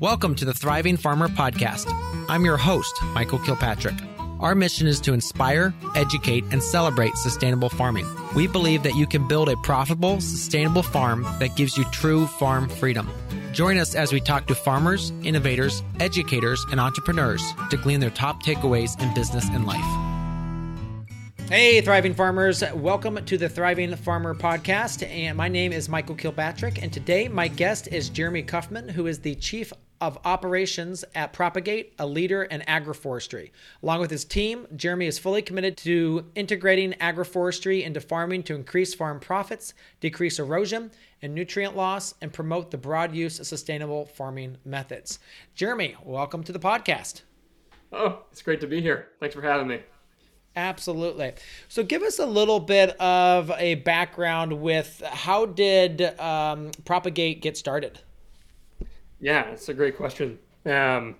Welcome 0.00 0.34
to 0.34 0.44
the 0.44 0.52
Thriving 0.52 0.98
Farmer 0.98 1.26
Podcast. 1.26 1.86
I'm 2.28 2.44
your 2.44 2.58
host, 2.58 2.94
Michael 3.14 3.38
Kilpatrick. 3.38 3.94
Our 4.40 4.54
mission 4.54 4.86
is 4.86 5.00
to 5.00 5.14
inspire, 5.14 5.72
educate, 5.94 6.44
and 6.50 6.62
celebrate 6.62 7.16
sustainable 7.16 7.70
farming. 7.70 8.06
We 8.34 8.46
believe 8.46 8.82
that 8.82 8.94
you 8.94 9.06
can 9.06 9.26
build 9.26 9.48
a 9.48 9.56
profitable, 9.56 10.20
sustainable 10.20 10.82
farm 10.82 11.22
that 11.38 11.56
gives 11.56 11.78
you 11.78 11.84
true 11.84 12.26
farm 12.26 12.68
freedom. 12.68 13.08
Join 13.52 13.78
us 13.78 13.94
as 13.94 14.12
we 14.12 14.20
talk 14.20 14.46
to 14.48 14.54
farmers, 14.54 15.14
innovators, 15.22 15.82
educators, 15.98 16.62
and 16.70 16.78
entrepreneurs 16.78 17.54
to 17.70 17.78
glean 17.78 18.00
their 18.00 18.10
top 18.10 18.42
takeaways 18.42 19.00
in 19.00 19.14
business 19.14 19.48
and 19.48 19.66
life. 19.66 20.06
Hey, 21.48 21.80
thriving 21.80 22.12
farmers. 22.12 22.62
Welcome 22.74 23.24
to 23.24 23.38
the 23.38 23.48
Thriving 23.48 23.96
Farmer 23.96 24.34
podcast. 24.34 25.08
And 25.08 25.38
my 25.38 25.48
name 25.48 25.72
is 25.72 25.88
Michael 25.88 26.16
Kilpatrick. 26.16 26.82
And 26.82 26.92
today, 26.92 27.28
my 27.28 27.48
guest 27.48 27.88
is 27.90 28.10
Jeremy 28.10 28.42
Kaufman, 28.42 28.90
who 28.90 29.06
is 29.06 29.20
the 29.20 29.36
Chief 29.36 29.72
of 30.00 30.18
Operations 30.24 31.04
at 31.14 31.32
Propagate, 31.32 31.94
a 31.98 32.06
leader 32.06 32.42
in 32.42 32.60
agroforestry. 32.62 33.50
Along 33.82 34.00
with 34.00 34.10
his 34.10 34.24
team, 34.24 34.66
Jeremy 34.76 35.06
is 35.06 35.18
fully 35.18 35.42
committed 35.42 35.76
to 35.78 36.26
integrating 36.34 36.92
agroforestry 36.94 37.82
into 37.82 38.00
farming 38.00 38.42
to 38.44 38.54
increase 38.54 38.94
farm 38.94 39.20
profits, 39.20 39.74
decrease 40.00 40.38
erosion 40.38 40.90
and 41.22 41.34
nutrient 41.34 41.76
loss, 41.76 42.14
and 42.20 42.32
promote 42.32 42.70
the 42.70 42.78
broad 42.78 43.14
use 43.14 43.40
of 43.40 43.46
sustainable 43.46 44.06
farming 44.06 44.58
methods. 44.64 45.18
Jeremy, 45.54 45.96
welcome 46.04 46.42
to 46.44 46.52
the 46.52 46.58
podcast. 46.58 47.22
Oh, 47.92 48.24
it's 48.32 48.42
great 48.42 48.60
to 48.60 48.66
be 48.66 48.80
here. 48.80 49.08
Thanks 49.20 49.34
for 49.34 49.42
having 49.42 49.68
me. 49.68 49.80
Absolutely. 50.56 51.34
So, 51.68 51.82
give 51.82 52.02
us 52.02 52.18
a 52.18 52.24
little 52.24 52.60
bit 52.60 52.98
of 52.98 53.50
a 53.58 53.76
background 53.76 54.60
with 54.60 55.02
how 55.04 55.44
did 55.46 56.18
um, 56.18 56.70
Propagate 56.84 57.42
get 57.42 57.58
started? 57.58 58.00
Yeah, 59.20 59.44
it's 59.50 59.68
a 59.68 59.74
great 59.74 59.96
question. 59.96 60.38
Um, 60.66 61.16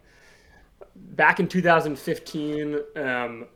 back 0.95 1.41
in 1.41 1.49
2015, 1.49 2.79
um, 2.97 3.47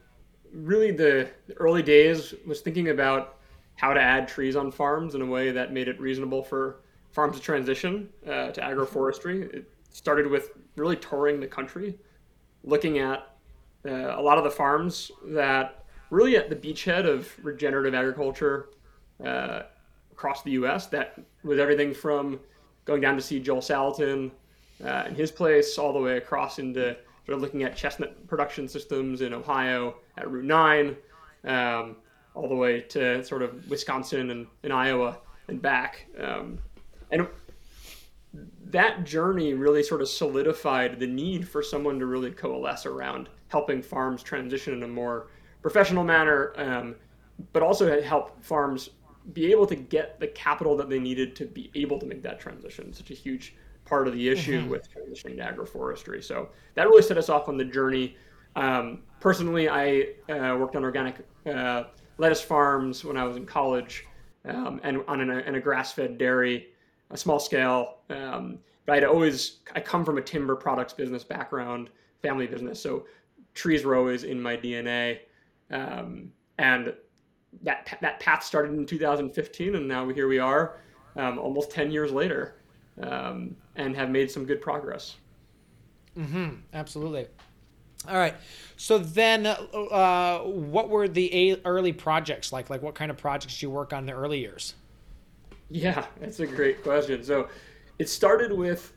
really 0.53 0.93
the, 0.93 1.29
early 1.57 1.83
days 1.83 2.35
was 2.47 2.61
thinking 2.61 2.89
about 2.89 3.37
how 3.77 3.93
to 3.93 4.01
add 4.01 4.29
trees 4.29 4.57
on 4.57 4.71
farms 4.71 5.15
in 5.15 5.23
a 5.23 5.27
way 5.27 5.51
that 5.51 5.73
made 5.73 5.89
it 5.89 6.01
reasonable 6.01 6.43
for 6.43 6.81
farms 7.13 7.37
to 7.37 7.43
transition 7.43 8.09
uh, 8.27 8.51
to 8.51 8.61
agroforestry. 8.61 9.53
It 9.55 9.71
started 9.91 10.27
with 10.27 10.51
really 10.77 10.97
touring 10.97 11.41
the 11.41 11.47
country, 11.47 11.99
looking 12.65 12.99
at 12.99 13.35
uh, 13.87 14.19
a 14.19 14.23
lot 14.23 14.39
of 14.39 14.45
the 14.45 14.51
farms 14.51 15.11
that 15.29 15.85
really 16.11 16.37
at 16.37 16.51
the 16.51 16.57
beachhead 16.57 17.07
of 17.07 17.29
regenerative 17.43 17.95
agriculture 17.95 18.71
uh, 19.25 19.63
across 20.13 20.43
the 20.43 20.53
U.S. 20.53 20.87
That 20.87 21.19
was 21.43 21.59
everything 21.59 21.95
from 21.95 22.41
going 22.85 23.01
down 23.01 23.17
to 23.17 23.23
see 23.23 23.41
Joel 23.41 23.61
Salatin 23.61 24.31
uh, 24.85 25.05
and 25.07 25.17
his 25.17 25.31
place, 25.31 25.79
all 25.79 25.93
the 25.93 25.99
way 25.99 26.17
across 26.17 26.59
into 26.59 26.97
sort 27.27 27.37
of 27.37 27.43
looking 27.43 27.63
at 27.63 27.77
chestnut 27.77 28.27
production 28.27 28.69
systems 28.69 29.21
in 29.21 29.33
Ohio 29.33 29.97
at 30.17 30.31
Route 30.31 30.45
9, 30.45 30.97
um, 31.45 31.97
all 32.35 32.49
the 32.49 32.55
way 32.55 32.81
to 32.81 33.25
sort 33.25 33.43
of 33.43 33.69
Wisconsin 33.69 34.31
and, 34.31 34.47
and 34.63 34.73
Iowa 34.73 35.19
and 35.49 35.61
back. 35.61 36.07
Um, 36.19 36.59
and 37.11 37.27
that 38.67 39.05
journey 39.05 39.55
really 39.55 39.83
sort 39.83 40.01
of 40.01 40.09
solidified 40.09 40.99
the 41.01 41.07
need 41.07 41.49
for 41.49 41.63
someone 41.63 41.99
to 41.99 42.07
really 42.07 42.31
coalesce 42.31 42.87
around 42.87 43.29
helping 43.49 43.83
farms 43.83 44.23
transition 44.23 44.73
in 44.75 44.83
a 44.85 44.89
more 44.89 45.27
professional 45.61 46.05
manner, 46.05 46.53
um, 46.57 46.95
but 47.53 47.63
also 47.63 48.01
help 48.01 48.43
farms 48.43 48.91
be 49.33 49.51
able 49.51 49.67
to 49.67 49.77
get 49.77 50.19
the 50.21 50.27
capital 50.29 50.77
that 50.77 50.89
they 50.89 50.99
needed 50.99 51.37
to 51.37 51.45
be 51.45 51.71
able 51.75 51.99
to 51.99 52.07
make 52.07 52.23
that 52.23 52.41
transition. 52.41 52.93
Such 52.93 53.11
a 53.11 53.15
huge 53.15 53.55
part 53.91 54.07
of 54.07 54.15
the 54.15 54.29
issue 54.29 54.61
mm-hmm. 54.61 54.71
with 54.71 54.89
transitioning 54.91 55.37
to 55.37 55.43
agroforestry. 55.43 56.23
So 56.23 56.49
that 56.75 56.89
really 56.89 57.03
set 57.03 57.19
us 57.19 57.29
off 57.29 57.49
on 57.49 57.59
the 57.59 57.65
journey. 57.65 58.17
Um, 58.55 59.01
personally, 59.19 59.69
I 59.69 60.15
uh, 60.33 60.57
worked 60.57 60.77
on 60.77 60.85
organic 60.85 61.17
uh, 61.45 61.85
lettuce 62.17 62.41
farms 62.41 63.05
when 63.05 63.17
I 63.17 63.25
was 63.25 63.37
in 63.37 63.45
college, 63.45 64.07
um, 64.45 64.81
and 64.85 65.03
on 65.09 65.21
an, 65.21 65.31
in 65.31 65.57
a 65.57 65.61
grass-fed 65.61 66.17
dairy, 66.17 66.69
a 67.11 67.17
small 67.17 67.41
scale. 67.41 67.99
Um, 68.09 68.59
but 68.87 68.97
I'd 68.97 69.05
always 69.05 69.59
I 69.75 69.81
come 69.81 70.05
from 70.05 70.19
a 70.19 70.23
timber 70.23 70.55
products 70.55 70.93
business 70.93 71.25
background, 71.25 71.91
family 72.23 72.47
business, 72.47 72.81
so 72.81 73.07
trees 73.55 73.85
were 73.85 73.97
always 73.97 74.23
in 74.23 74.41
my 74.41 74.57
DNA, 74.57 75.19
um, 75.73 76.31
and 76.59 76.95
that 77.63 77.99
that 78.01 78.21
path 78.21 78.45
started 78.45 78.73
in 78.73 78.87
2015, 78.87 79.75
and 79.75 79.89
now 79.89 80.09
here 80.09 80.29
we 80.29 80.39
are, 80.39 80.79
um, 81.17 81.39
almost 81.39 81.73
10 81.73 81.91
years 81.91 82.13
later, 82.13 82.60
um, 83.03 83.57
and 83.77 83.97
have 83.97 84.11
made 84.11 84.31
some 84.31 84.45
good 84.45 84.61
progress. 84.61 85.17
Mm-hmm. 86.17 86.57
Absolutely. 86.73 87.27
All 88.09 88.17
right. 88.17 88.35
So 88.77 88.99
then, 88.99 89.47
uh, 89.47 90.39
what 90.39 90.89
were 90.89 91.07
the 91.07 91.61
early 91.65 91.93
projects 91.93 92.53
like? 92.53 92.71
Like, 92.71 92.83
what 92.83 92.95
kind 92.95 93.11
of 93.11 93.17
projects 93.17 93.55
did 93.55 93.63
you 93.63 93.71
work 93.71 93.93
on 93.93 94.01
in 94.01 94.07
the 94.07 94.13
early 94.13 94.39
years? 94.39 94.75
Yeah, 95.69 96.07
that's 96.19 96.41
a 96.41 96.47
great 96.47 96.83
question. 96.83 97.23
So, 97.23 97.49
it 97.99 98.09
started 98.09 98.53
with 98.53 98.93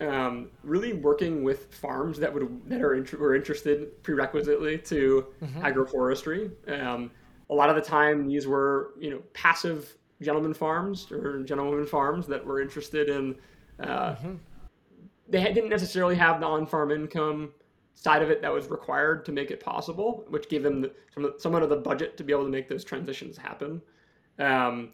um, 0.00 0.50
really 0.62 0.92
working 0.92 1.42
with 1.42 1.74
farms 1.74 2.18
that 2.18 2.32
would 2.32 2.60
that 2.68 2.82
are 2.82 3.04
were 3.18 3.34
interested 3.34 4.02
prerequisitely 4.02 4.78
to 4.78 5.26
mm-hmm. 5.42 5.62
agroforestry. 5.62 6.50
Um, 6.68 7.10
a 7.50 7.54
lot 7.54 7.70
of 7.70 7.76
the 7.76 7.82
time, 7.82 8.26
these 8.26 8.46
were 8.46 8.92
you 8.98 9.10
know 9.10 9.22
passive 9.32 9.96
gentleman 10.22 10.54
farms 10.54 11.10
or 11.10 11.42
gentlewoman 11.42 11.86
farms 11.86 12.26
that 12.26 12.44
were 12.44 12.60
interested 12.60 13.08
in. 13.08 13.36
Uh, 13.80 14.14
mm-hmm. 14.14 14.34
They 15.28 15.42
didn't 15.52 15.70
necessarily 15.70 16.14
have 16.16 16.40
the 16.40 16.46
on-farm 16.46 16.90
income 16.90 17.52
side 17.94 18.22
of 18.22 18.30
it 18.30 18.42
that 18.42 18.52
was 18.52 18.68
required 18.68 19.24
to 19.26 19.32
make 19.32 19.50
it 19.50 19.60
possible, 19.60 20.24
which 20.28 20.48
gave 20.48 20.62
them 20.62 20.82
the, 20.82 20.92
some, 21.14 21.32
somewhat 21.38 21.62
of 21.62 21.68
the 21.68 21.76
budget 21.76 22.16
to 22.16 22.24
be 22.24 22.32
able 22.32 22.44
to 22.44 22.50
make 22.50 22.68
those 22.68 22.84
transitions 22.84 23.36
happen. 23.36 23.80
Um, 24.38 24.92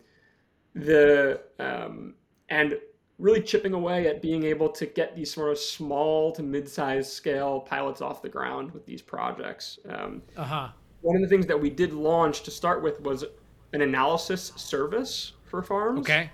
the 0.75 1.41
um, 1.59 2.15
and 2.49 2.79
really 3.19 3.43
chipping 3.43 3.73
away 3.73 4.07
at 4.07 4.23
being 4.23 4.45
able 4.45 4.69
to 4.69 4.87
get 4.87 5.17
these 5.17 5.33
sort 5.33 5.51
of 5.51 5.59
small 5.59 6.31
to 6.33 6.43
mid-sized 6.43 7.11
scale 7.11 7.61
pilots 7.61 8.01
off 8.01 8.23
the 8.23 8.29
ground 8.29 8.71
with 8.71 8.87
these 8.87 9.03
projects. 9.03 9.79
Um, 9.89 10.23
uh-huh. 10.37 10.69
One 11.01 11.17
of 11.17 11.23
the 11.23 11.29
things 11.29 11.47
that 11.47 11.61
we 11.61 11.71
did 11.71 11.93
launch 11.93 12.43
to 12.45 12.51
start 12.51 12.83
with 12.83 13.01
was 13.01 13.25
an 13.73 13.83
analysis 13.83 14.53
service 14.57 15.33
for 15.45 15.63
farms. 15.63 16.01
Okay. 16.01 16.31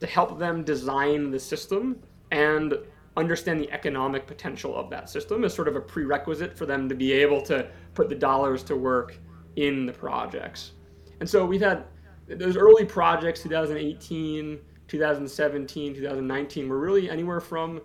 To 0.00 0.06
help 0.06 0.38
them 0.38 0.64
design 0.64 1.30
the 1.30 1.38
system 1.38 2.00
and 2.30 2.74
understand 3.16 3.60
the 3.60 3.70
economic 3.70 4.26
potential 4.26 4.74
of 4.74 4.90
that 4.90 5.08
system 5.08 5.44
as 5.44 5.54
sort 5.54 5.68
of 5.68 5.76
a 5.76 5.80
prerequisite 5.80 6.56
for 6.56 6.66
them 6.66 6.88
to 6.88 6.94
be 6.94 7.12
able 7.12 7.42
to 7.42 7.68
put 7.94 8.08
the 8.08 8.14
dollars 8.14 8.62
to 8.64 8.76
work 8.76 9.18
in 9.56 9.86
the 9.86 9.92
projects. 9.92 10.72
And 11.20 11.28
so 11.28 11.44
we've 11.44 11.60
had 11.60 11.84
those 12.26 12.56
early 12.56 12.84
projects, 12.84 13.42
2018, 13.42 14.58
2017, 14.88 15.94
2019, 15.94 16.68
were 16.68 16.78
really 16.78 17.10
anywhere 17.10 17.40
from, 17.40 17.80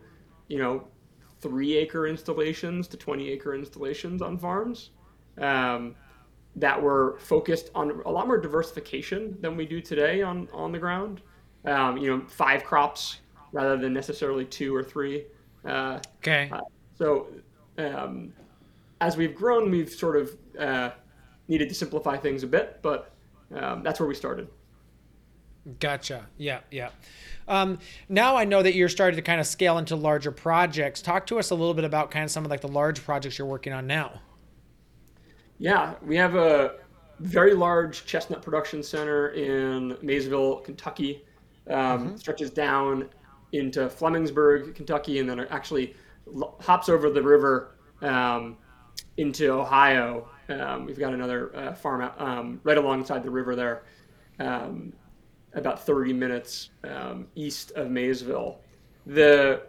you 0.47 0.57
know, 0.57 0.87
three 1.41 1.75
acre 1.75 2.07
installations 2.07 2.87
to 2.87 2.97
20 2.97 3.29
acre 3.29 3.53
installations 3.53 4.21
on 4.21 4.37
farms 4.37 4.91
um, 5.39 5.95
that 6.57 6.81
were 6.81 7.17
focused 7.19 7.69
on 7.75 8.01
a 8.05 8.11
lot 8.11 8.27
more 8.27 8.37
diversification 8.37 9.37
than 9.41 9.55
we 9.55 9.65
do 9.65 9.79
today 9.79 10.21
on, 10.23 10.49
on 10.51 10.71
the 10.71 10.79
ground. 10.79 11.21
Um, 11.65 11.97
you 11.97 12.09
know, 12.09 12.25
five 12.27 12.63
crops 12.63 13.19
rather 13.51 13.77
than 13.77 13.93
necessarily 13.93 14.45
two 14.45 14.75
or 14.75 14.83
three. 14.83 15.25
Uh, 15.63 15.99
okay. 16.17 16.49
Uh, 16.51 16.61
so 16.97 17.27
um, 17.77 18.33
as 19.01 19.17
we've 19.17 19.35
grown, 19.35 19.69
we've 19.69 19.89
sort 19.89 20.17
of 20.17 20.37
uh, 20.59 20.89
needed 21.47 21.69
to 21.69 21.75
simplify 21.75 22.17
things 22.17 22.43
a 22.43 22.47
bit, 22.47 22.79
but 22.81 23.13
um, 23.55 23.83
that's 23.83 23.99
where 23.99 24.09
we 24.09 24.15
started. 24.15 24.47
Gotcha. 25.79 26.27
Yeah, 26.37 26.61
yeah. 26.71 26.89
Um, 27.47 27.79
now 28.09 28.35
I 28.35 28.45
know 28.45 28.63
that 28.63 28.73
you're 28.73 28.89
starting 28.89 29.17
to 29.17 29.21
kind 29.21 29.39
of 29.39 29.45
scale 29.47 29.77
into 29.77 29.95
larger 29.95 30.31
projects. 30.31 31.01
Talk 31.01 31.27
to 31.27 31.39
us 31.39 31.51
a 31.51 31.55
little 31.55 31.73
bit 31.73 31.83
about 31.83 32.09
kind 32.09 32.25
of 32.25 32.31
some 32.31 32.45
of 32.45 32.51
like 32.51 32.61
the 32.61 32.67
large 32.67 33.03
projects 33.03 33.37
you're 33.37 33.47
working 33.47 33.73
on 33.73 33.85
now. 33.85 34.21
Yeah, 35.59 35.95
we 36.01 36.15
have 36.17 36.35
a 36.35 36.75
very 37.19 37.53
large 37.53 38.05
chestnut 38.05 38.41
production 38.41 38.83
center 38.83 39.29
in 39.29 39.97
Maysville, 40.01 40.57
Kentucky. 40.57 41.23
Um, 41.69 41.75
mm-hmm. 41.75 42.15
Stretches 42.15 42.51
down 42.51 43.09
into 43.51 43.87
Flemingsburg, 43.87 44.75
Kentucky, 44.75 45.19
and 45.19 45.29
then 45.29 45.39
actually 45.39 45.95
hops 46.59 46.89
over 46.89 47.09
the 47.09 47.21
river 47.21 47.75
um, 48.01 48.57
into 49.17 49.51
Ohio. 49.51 50.29
Um, 50.49 50.85
we've 50.85 50.99
got 50.99 51.13
another 51.13 51.55
uh, 51.55 51.73
farm 51.73 52.01
out, 52.01 52.19
um, 52.21 52.59
right 52.63 52.77
alongside 52.77 53.23
the 53.23 53.29
river 53.29 53.55
there, 53.55 53.83
um, 54.39 54.93
about 55.53 55.85
30 55.85 56.13
minutes 56.13 56.69
um, 56.83 57.27
east 57.35 57.71
of 57.71 57.89
Maysville. 57.89 58.59
The 59.05 59.63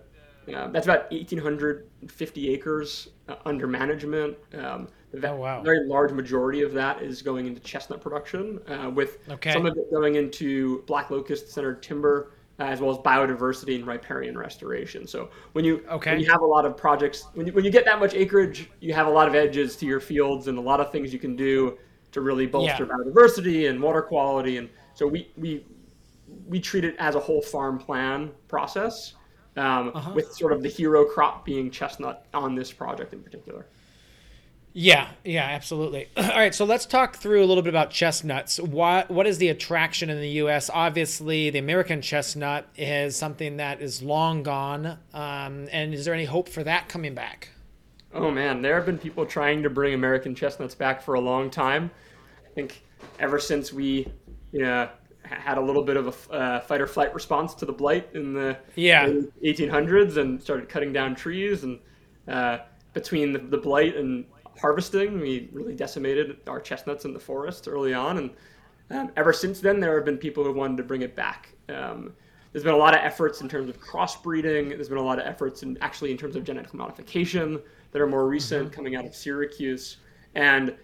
uh, 0.55 0.69
that's 0.69 0.87
about 0.87 1.11
1,850 1.13 2.49
acres 2.51 3.09
uh, 3.29 3.37
under 3.45 3.67
management. 3.67 4.37
Um, 4.55 4.89
the 5.13 5.31
oh, 5.31 5.37
wow. 5.37 5.63
very 5.63 5.87
large 5.87 6.13
majority 6.13 6.63
of 6.63 6.73
that 6.75 7.03
is 7.03 7.23
going 7.23 7.47
into 7.47 7.61
chestnut 7.61 8.01
production, 8.01 8.61
uh, 8.69 8.91
with 8.91 9.19
okay. 9.31 9.53
some 9.53 9.65
of 9.65 9.77
it 9.77 9.91
going 9.91 10.17
into 10.17 10.83
black 10.83 11.11
locust 11.11 11.51
centered 11.51 11.83
timber 11.83 12.33
uh, 12.61 12.65
as 12.65 12.81
well 12.81 12.91
as 12.91 12.99
biodiversity 12.99 13.77
and 13.77 13.87
riparian 13.87 14.37
restoration. 14.37 15.07
So 15.07 15.31
when 15.53 15.65
you 15.65 15.85
okay. 15.91 16.13
when 16.13 16.21
you 16.21 16.31
have 16.31 16.41
a 16.41 16.47
lot 16.47 16.65
of 16.65 16.77
projects, 16.77 17.27
when 17.35 17.47
you, 17.47 17.53
when 17.53 17.65
you 17.65 17.71
get 17.71 17.85
that 17.85 18.01
much 18.01 18.15
acreage, 18.15 18.71
you 18.81 18.93
have 18.95 19.07
a 19.07 19.11
lot 19.11 19.29
of 19.29 19.35
edges 19.35 19.77
to 19.77 19.87
your 19.87 20.01
fields 20.01 20.49
and 20.49 20.59
a 20.59 20.61
lot 20.61 20.81
of 20.81 20.91
things 20.91 21.13
you 21.13 21.19
can 21.19 21.37
do 21.37 21.79
to 22.11 22.21
really 22.21 22.47
bolster 22.47 22.85
yeah. 22.85 22.93
biodiversity 22.93 23.71
and 23.71 23.81
water 23.81 24.03
quality. 24.03 24.57
And 24.57 24.69
so 24.95 25.07
we 25.07 25.31
we 25.37 25.65
we 26.47 26.61
treat 26.61 26.85
it 26.85 26.97
as 26.99 27.15
a 27.15 27.21
whole 27.21 27.41
farm 27.41 27.79
plan 27.79 28.33
process, 28.49 29.15
um, 29.57 29.93
uh-huh. 29.95 30.13
with 30.15 30.33
sort 30.33 30.53
of 30.53 30.63
the 30.63 30.69
hero 30.69 31.05
crop 31.05 31.45
being 31.45 31.71
chestnut 31.71 32.27
on 32.35 32.55
this 32.55 32.73
project 32.73 33.13
in 33.13 33.23
particular. 33.23 33.67
Yeah, 34.81 35.09
yeah, 35.25 35.43
absolutely. 35.43 36.09
All 36.17 36.29
right, 36.29 36.55
so 36.55 36.65
let's 36.65 36.87
talk 36.87 37.17
through 37.17 37.43
a 37.43 37.47
little 37.47 37.65
bit 37.65 37.71
about 37.71 37.91
chestnuts. 37.91 38.61
What 38.61 39.11
what 39.11 39.27
is 39.27 39.39
the 39.39 39.49
attraction 39.49 40.09
in 40.09 40.21
the 40.21 40.29
U.S.? 40.43 40.71
Obviously, 40.73 41.51
the 41.51 41.59
American 41.59 42.01
chestnut 42.01 42.69
is 42.77 43.17
something 43.17 43.57
that 43.57 43.83
is 43.83 44.05
long 44.05 44.45
gone. 44.45 44.99
Um, 45.13 45.67
and 45.73 45.93
is 45.93 46.05
there 46.05 46.15
any 46.15 46.27
hope 46.27 46.49
for 46.49 46.63
that 46.63 46.89
coming 46.89 47.13
back? 47.13 47.49
Oh 48.15 48.31
man, 48.31 48.63
there 48.63 48.77
have 48.77 48.87
been 48.87 48.99
people 48.99 49.27
trying 49.27 49.65
to 49.65 49.71
bring 49.71 49.95
American 49.95 50.33
chestnuts 50.33 50.77
back 50.77 51.03
for 51.03 51.15
a 51.15 51.21
long 51.21 51.51
time. 51.51 51.91
I 52.47 52.51
think 52.55 52.85
ever 53.19 53.41
since 53.41 53.73
we, 53.73 54.07
you 54.53 54.61
know, 54.61 54.89
had 55.23 55.59
a 55.59 55.61
little 55.61 55.83
bit 55.83 55.97
of 55.97 56.29
a 56.31 56.33
uh, 56.33 56.61
fight 56.61 56.81
or 56.81 56.87
flight 56.87 57.13
response 57.13 57.53
to 57.55 57.67
the 57.67 57.73
blight 57.73 58.11
in 58.15 58.33
the 58.33 58.57
yeah. 58.77 59.09
1800s 59.09 60.19
and 60.19 60.41
started 60.41 60.69
cutting 60.69 60.93
down 60.93 61.17
trees 61.17 61.65
and 61.65 61.81
uh, 62.29 62.59
between 62.93 63.33
the, 63.33 63.41
the 63.41 63.59
blight 63.59 63.97
and 63.97 64.25
harvesting. 64.61 65.21
We 65.21 65.49
really 65.53 65.75
decimated 65.75 66.39
our 66.47 66.61
chestnuts 66.61 67.05
in 67.05 67.13
the 67.13 67.21
forest 67.21 67.69
early 67.69 67.95
on, 67.95 68.19
and 68.19 68.31
um, 68.91 69.13
ever 69.17 69.33
since 69.33 69.61
then, 69.61 69.81
there 69.81 69.95
have 69.97 70.05
been 70.05 70.19
people 70.19 70.45
who 70.45 70.53
wanted 70.53 70.77
to 70.79 70.83
bring 70.83 71.03
it 71.03 71.15
back. 71.15 71.51
Um, 71.69 72.13
there's 72.53 72.65
been 72.65 72.75
a 72.75 72.79
lot 72.79 72.95
of 72.95 73.01
efforts 73.03 73.41
in 73.41 73.49
terms 73.49 73.69
of 73.69 73.81
crossbreeding. 73.81 74.71
There's 74.71 74.89
been 74.89 74.99
a 74.99 75.03
lot 75.03 75.19
of 75.19 75.27
efforts 75.27 75.63
in 75.63 75.77
actually 75.81 76.11
in 76.11 76.17
terms 76.17 76.37
of 76.37 76.45
genetic 76.45 76.73
modification 76.73 77.61
that 77.93 78.01
are 78.01 78.07
more 78.07 78.27
recent, 78.27 78.67
mm-hmm. 78.67 78.75
coming 78.75 78.97
out 78.97 79.05
of 79.05 79.15
Syracuse, 79.15 79.99
and 80.35 80.75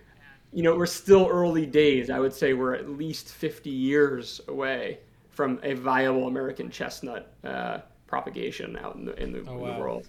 you 0.52 0.62
know 0.62 0.76
we're 0.76 0.86
still 0.86 1.26
early 1.30 1.66
days. 1.66 2.10
I 2.10 2.20
would 2.20 2.32
say 2.32 2.52
we're 2.52 2.74
at 2.74 2.88
least 2.88 3.28
50 3.28 3.70
years 3.70 4.40
away 4.48 5.00
from 5.30 5.58
a 5.62 5.74
viable 5.74 6.28
American 6.28 6.70
chestnut 6.70 7.34
uh, 7.42 7.78
propagation 8.06 8.76
out 8.76 8.96
in 8.96 9.06
the 9.06 9.22
in 9.22 9.32
the, 9.32 9.44
oh, 9.48 9.64
in 9.64 9.74
the 9.74 9.80
world. 9.80 10.08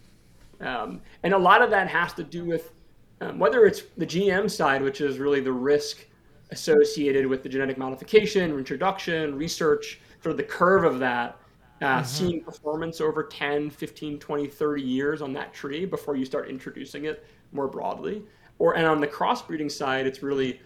Um, 0.61 1.01
and 1.23 1.33
a 1.33 1.37
lot 1.37 1.61
of 1.61 1.69
that 1.71 1.87
has 1.87 2.13
to 2.13 2.23
do 2.23 2.45
with 2.45 2.71
um, 3.21 3.39
whether 3.39 3.65
it's 3.65 3.83
the 3.97 4.05
GM 4.05 4.49
side, 4.49 4.81
which 4.81 5.01
is 5.01 5.19
really 5.19 5.39
the 5.39 5.51
risk 5.51 6.05
associated 6.51 7.25
with 7.25 7.43
the 7.43 7.49
genetic 7.49 7.77
modification, 7.77 8.51
introduction, 8.51 9.35
research, 9.35 9.99
sort 10.21 10.31
of 10.31 10.37
the 10.37 10.43
curve 10.43 10.83
of 10.83 10.99
that, 10.99 11.37
uh, 11.81 11.85
mm-hmm. 11.85 12.05
seeing 12.05 12.43
performance 12.43 13.01
over 13.01 13.23
10, 13.23 13.69
15, 13.69 14.19
20, 14.19 14.47
30 14.47 14.81
years 14.81 15.21
on 15.21 15.33
that 15.33 15.53
tree 15.53 15.85
before 15.85 16.15
you 16.15 16.25
start 16.25 16.49
introducing 16.49 17.05
it 17.05 17.25
more 17.51 17.67
broadly. 17.67 18.23
Or 18.59 18.77
and 18.77 18.85
on 18.85 19.01
the 19.01 19.07
crossbreeding 19.07 19.71
side, 19.71 20.07
it's 20.07 20.23
really 20.23 20.61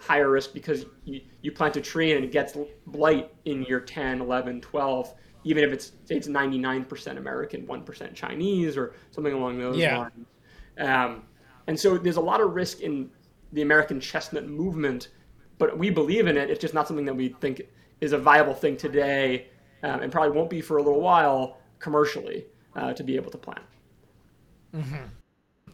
higher 0.00 0.30
risk 0.30 0.52
because 0.52 0.86
you, 1.04 1.20
you 1.42 1.52
plant 1.52 1.76
a 1.76 1.80
tree 1.80 2.14
and 2.14 2.24
it 2.24 2.32
gets 2.32 2.56
blight 2.86 3.32
in 3.44 3.62
year 3.64 3.80
10, 3.80 4.20
11, 4.20 4.60
12, 4.60 5.14
even 5.44 5.62
if 5.62 5.72
it's 5.72 5.92
it's 6.08 6.26
99% 6.26 7.16
American, 7.16 7.66
1% 7.66 8.14
Chinese 8.14 8.76
or 8.76 8.94
something 9.10 9.32
along 9.32 9.58
those 9.58 9.76
yeah. 9.76 9.98
lines. 9.98 10.26
Um, 10.78 11.22
and 11.68 11.78
so 11.78 11.96
there's 11.96 12.16
a 12.16 12.20
lot 12.20 12.40
of 12.40 12.54
risk 12.54 12.80
in 12.80 13.10
the 13.52 13.62
American 13.62 14.00
chestnut 14.00 14.48
movement, 14.48 15.08
but 15.58 15.78
we 15.78 15.90
believe 15.90 16.26
in 16.26 16.36
it. 16.36 16.50
It's 16.50 16.60
just 16.60 16.74
not 16.74 16.88
something 16.88 17.04
that 17.04 17.14
we 17.14 17.28
think 17.40 17.62
is 18.00 18.12
a 18.12 18.18
viable 18.18 18.54
thing 18.54 18.76
today, 18.76 19.48
um, 19.82 20.00
and 20.00 20.10
probably 20.10 20.36
won't 20.36 20.50
be 20.50 20.60
for 20.60 20.78
a 20.78 20.82
little 20.82 21.00
while 21.00 21.58
commercially 21.78 22.46
uh, 22.74 22.92
to 22.94 23.04
be 23.04 23.14
able 23.16 23.30
to 23.30 23.38
plant. 23.38 23.62
Mm-hmm. 24.74 25.04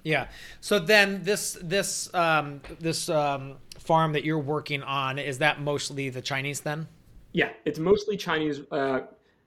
Yeah. 0.03 0.27
So 0.61 0.79
then 0.79 1.23
this 1.23 1.57
this 1.63 2.13
um, 2.13 2.61
this 2.79 3.09
um, 3.09 3.57
farm 3.79 4.13
that 4.13 4.25
you're 4.25 4.39
working 4.39 4.83
on 4.83 5.19
is 5.19 5.39
that 5.39 5.61
mostly 5.61 6.11
the 6.11 6.21
Chinese 6.21 6.61
then? 6.61 6.89
Yeah, 7.33 7.51
it's 7.65 7.79
mostly 7.79 8.17
Chinese. 8.17 8.61
Uh, 8.71 9.01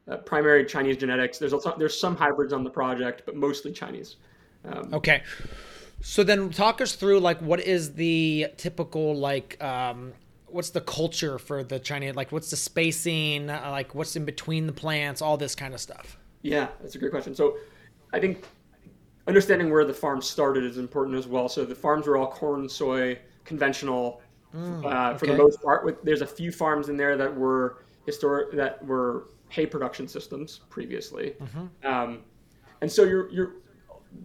uh, 0.10 0.16
primary 0.18 0.66
Chinese 0.66 0.96
genetics. 0.96 1.38
There's 1.38 1.52
also, 1.52 1.76
there's 1.78 2.00
some 2.00 2.16
hybrids 2.16 2.54
on 2.54 2.64
the 2.64 2.70
project, 2.70 3.24
but 3.26 3.36
mostly 3.36 3.74
Chinese. 3.74 4.16
Um, 4.64 4.94
okay. 4.94 5.22
So 6.02 6.24
then 6.24 6.50
talk 6.52 6.82
us 6.82 6.94
through 6.94 7.20
like 7.20 7.40
what 7.42 7.60
is 7.60 7.94
the 7.94 8.48
typical 8.58 9.16
like 9.16 9.62
um 9.64 10.14
what's 10.46 10.70
the 10.70 10.82
culture 10.82 11.38
for 11.38 11.64
the 11.64 11.80
Chinese 11.80 12.16
like 12.16 12.32
what's 12.32 12.50
the 12.50 12.56
spacing 12.56 13.50
uh, 13.50 13.68
like 13.70 13.94
what's 13.94 14.16
in 14.16 14.24
between 14.24 14.66
the 14.66 14.74
plants 14.74 15.22
all 15.22 15.38
this 15.38 15.56
kind 15.56 15.74
of 15.74 15.80
stuff. 15.80 16.18
Yeah, 16.42 16.68
that's 16.82 16.96
a 16.96 17.00
great 17.00 17.12
question. 17.12 17.36
So 17.36 17.58
I 18.14 18.20
think 18.20 18.46
understanding 19.28 19.70
where 19.70 19.86
the 19.86 19.94
farm 19.94 20.22
started 20.22 20.64
is 20.64 20.78
important 20.78 21.18
as 21.18 21.28
well. 21.28 21.50
So 21.50 21.66
the 21.66 21.76
farms 21.76 22.08
were 22.08 22.18
all 22.18 22.32
corn, 22.32 22.70
soy, 22.70 23.20
conventional 23.44 24.22
mm, 24.56 24.86
uh, 24.86 25.10
okay. 25.10 25.18
for 25.18 25.26
the 25.28 25.36
most 25.36 25.62
part. 25.62 25.84
With, 25.84 26.02
there's 26.04 26.22
a 26.22 26.28
few 26.28 26.52
farms 26.52 26.90
in 26.90 26.98
there 26.98 27.18
that 27.18 27.36
were 27.36 27.84
historic 28.06 28.54
that 28.54 28.84
were 28.86 29.28
hay 29.50 29.66
production 29.66 30.08
systems 30.08 30.62
previously. 30.70 31.36
Mm-hmm. 31.42 31.88
Um, 31.88 32.24
and 32.82 32.92
so 32.92 33.04
you're 33.04 33.30
you're 33.30 33.52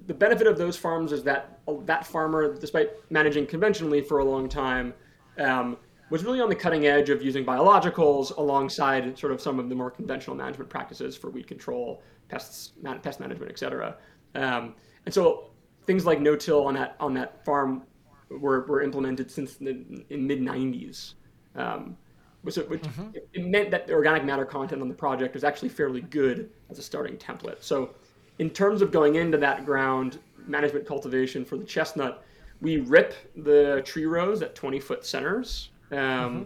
the 0.06 0.14
benefit 0.14 0.46
of 0.46 0.58
those 0.58 0.76
farms 0.76 1.12
is 1.12 1.22
that 1.24 1.60
that 1.84 2.06
farmer, 2.06 2.54
despite 2.54 2.90
managing 3.10 3.46
conventionally 3.46 4.00
for 4.00 4.18
a 4.18 4.24
long 4.24 4.48
time, 4.48 4.94
um, 5.38 5.76
was 6.10 6.24
really 6.24 6.40
on 6.40 6.48
the 6.48 6.54
cutting 6.54 6.86
edge 6.86 7.08
of 7.08 7.22
using 7.22 7.44
biologicals 7.44 8.36
alongside 8.36 9.18
sort 9.18 9.32
of 9.32 9.40
some 9.40 9.58
of 9.58 9.68
the 9.68 9.74
more 9.74 9.90
conventional 9.90 10.36
management 10.36 10.68
practices 10.68 11.16
for 11.16 11.30
weed 11.30 11.46
control, 11.46 12.02
pests, 12.28 12.72
pest 13.02 13.20
management, 13.20 13.50
et 13.50 13.58
cetera. 13.58 13.96
Um, 14.34 14.74
and 15.06 15.14
so 15.14 15.50
things 15.86 16.04
like 16.04 16.20
no-till 16.20 16.66
on 16.66 16.74
that 16.74 16.96
on 17.00 17.14
that 17.14 17.44
farm 17.44 17.82
were, 18.30 18.66
were 18.66 18.82
implemented 18.82 19.30
since 19.30 19.56
the 19.56 20.04
in 20.10 20.26
mid 20.26 20.40
90s. 20.40 21.14
Um, 21.54 21.96
which, 22.42 22.56
which 22.56 22.82
mm-hmm. 22.82 23.10
it 23.32 23.46
meant 23.46 23.70
that 23.70 23.86
the 23.86 23.92
organic 23.92 24.24
matter 24.24 24.44
content 24.44 24.82
on 24.82 24.88
the 24.88 24.94
project 24.94 25.34
was 25.34 25.44
actually 25.44 25.68
fairly 25.68 26.00
good 26.00 26.50
as 26.70 26.78
a 26.78 26.82
starting 26.82 27.16
template. 27.16 27.62
So 27.62 27.94
in 28.38 28.50
terms 28.50 28.82
of 28.82 28.90
going 28.90 29.16
into 29.16 29.38
that 29.38 29.64
ground 29.64 30.18
management 30.46 30.86
cultivation 30.86 31.44
for 31.44 31.56
the 31.56 31.64
chestnut, 31.64 32.24
we 32.60 32.78
rip 32.78 33.14
the 33.36 33.82
tree 33.84 34.06
rows 34.06 34.42
at 34.42 34.54
20 34.54 34.80
foot 34.80 35.04
centers. 35.04 35.70
Um, 35.90 35.98
mm-hmm. 35.98 36.42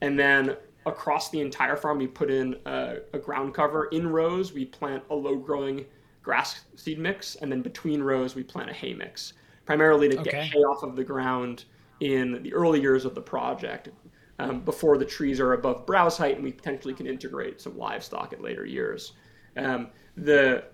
And 0.00 0.18
then 0.18 0.56
across 0.86 1.30
the 1.30 1.40
entire 1.40 1.76
farm, 1.76 1.98
we 1.98 2.06
put 2.06 2.30
in 2.30 2.56
a, 2.66 2.98
a, 3.12 3.18
ground 3.18 3.54
cover. 3.54 3.86
In 3.86 4.08
rows, 4.08 4.52
we 4.52 4.64
plant 4.64 5.04
a 5.10 5.14
low 5.14 5.36
growing 5.36 5.84
grass 6.22 6.62
seed 6.76 6.98
mix. 6.98 7.36
And 7.36 7.52
then 7.52 7.62
between 7.62 8.02
rows, 8.02 8.34
we 8.34 8.42
plant 8.42 8.70
a 8.70 8.72
hay 8.72 8.94
mix, 8.94 9.34
primarily 9.66 10.08
to 10.08 10.18
okay. 10.20 10.30
get 10.30 10.44
hay 10.44 10.60
off 10.60 10.82
of 10.82 10.96
the 10.96 11.04
ground 11.04 11.64
in 12.00 12.42
the 12.42 12.52
early 12.54 12.80
years 12.80 13.04
of 13.04 13.14
the 13.14 13.20
project. 13.20 13.90
Um, 14.38 14.60
before 14.60 14.96
the 14.96 15.04
trees 15.04 15.38
are 15.38 15.52
above 15.52 15.84
browse 15.84 16.16
height, 16.16 16.36
and 16.36 16.42
we 16.42 16.50
potentially 16.50 16.94
can 16.94 17.06
integrate 17.06 17.60
some 17.60 17.76
livestock 17.76 18.32
at 18.32 18.40
later 18.40 18.64
years. 18.64 19.12
Um, 19.58 19.88
the 20.16 20.64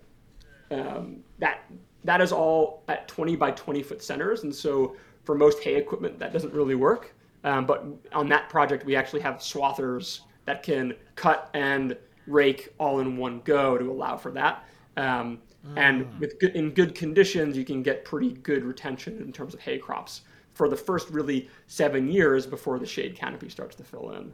um, 0.70 1.18
that 1.38 1.60
that 2.04 2.20
is 2.20 2.32
all 2.32 2.82
at 2.88 3.08
20 3.08 3.36
by 3.36 3.50
20 3.50 3.82
foot 3.82 4.02
centers, 4.02 4.44
and 4.44 4.54
so 4.54 4.96
for 5.24 5.34
most 5.34 5.60
hay 5.60 5.74
equipment 5.74 6.18
that 6.18 6.32
doesn't 6.32 6.52
really 6.52 6.74
work. 6.74 7.14
Um, 7.44 7.66
but 7.66 7.84
on 8.12 8.28
that 8.30 8.48
project, 8.48 8.84
we 8.84 8.96
actually 8.96 9.20
have 9.20 9.36
swathers 9.36 10.20
that 10.46 10.62
can 10.62 10.94
cut 11.14 11.50
and 11.54 11.96
rake 12.26 12.72
all 12.78 13.00
in 13.00 13.16
one 13.16 13.40
go 13.44 13.78
to 13.78 13.90
allow 13.90 14.16
for 14.16 14.32
that. 14.32 14.64
Um, 14.96 15.38
mm. 15.66 15.76
And 15.76 16.18
with 16.18 16.38
good, 16.40 16.56
in 16.56 16.70
good 16.70 16.94
conditions, 16.94 17.56
you 17.56 17.64
can 17.64 17.82
get 17.82 18.04
pretty 18.04 18.32
good 18.32 18.64
retention 18.64 19.20
in 19.20 19.32
terms 19.32 19.54
of 19.54 19.60
hay 19.60 19.78
crops 19.78 20.22
for 20.54 20.68
the 20.68 20.76
first 20.76 21.10
really 21.10 21.48
seven 21.66 22.08
years 22.08 22.46
before 22.46 22.78
the 22.78 22.86
shade 22.86 23.14
canopy 23.14 23.48
starts 23.48 23.76
to 23.76 23.84
fill 23.84 24.12
in. 24.12 24.32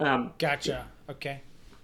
Um, 0.00 0.32
gotcha. 0.38 0.86
Okay. 1.08 1.40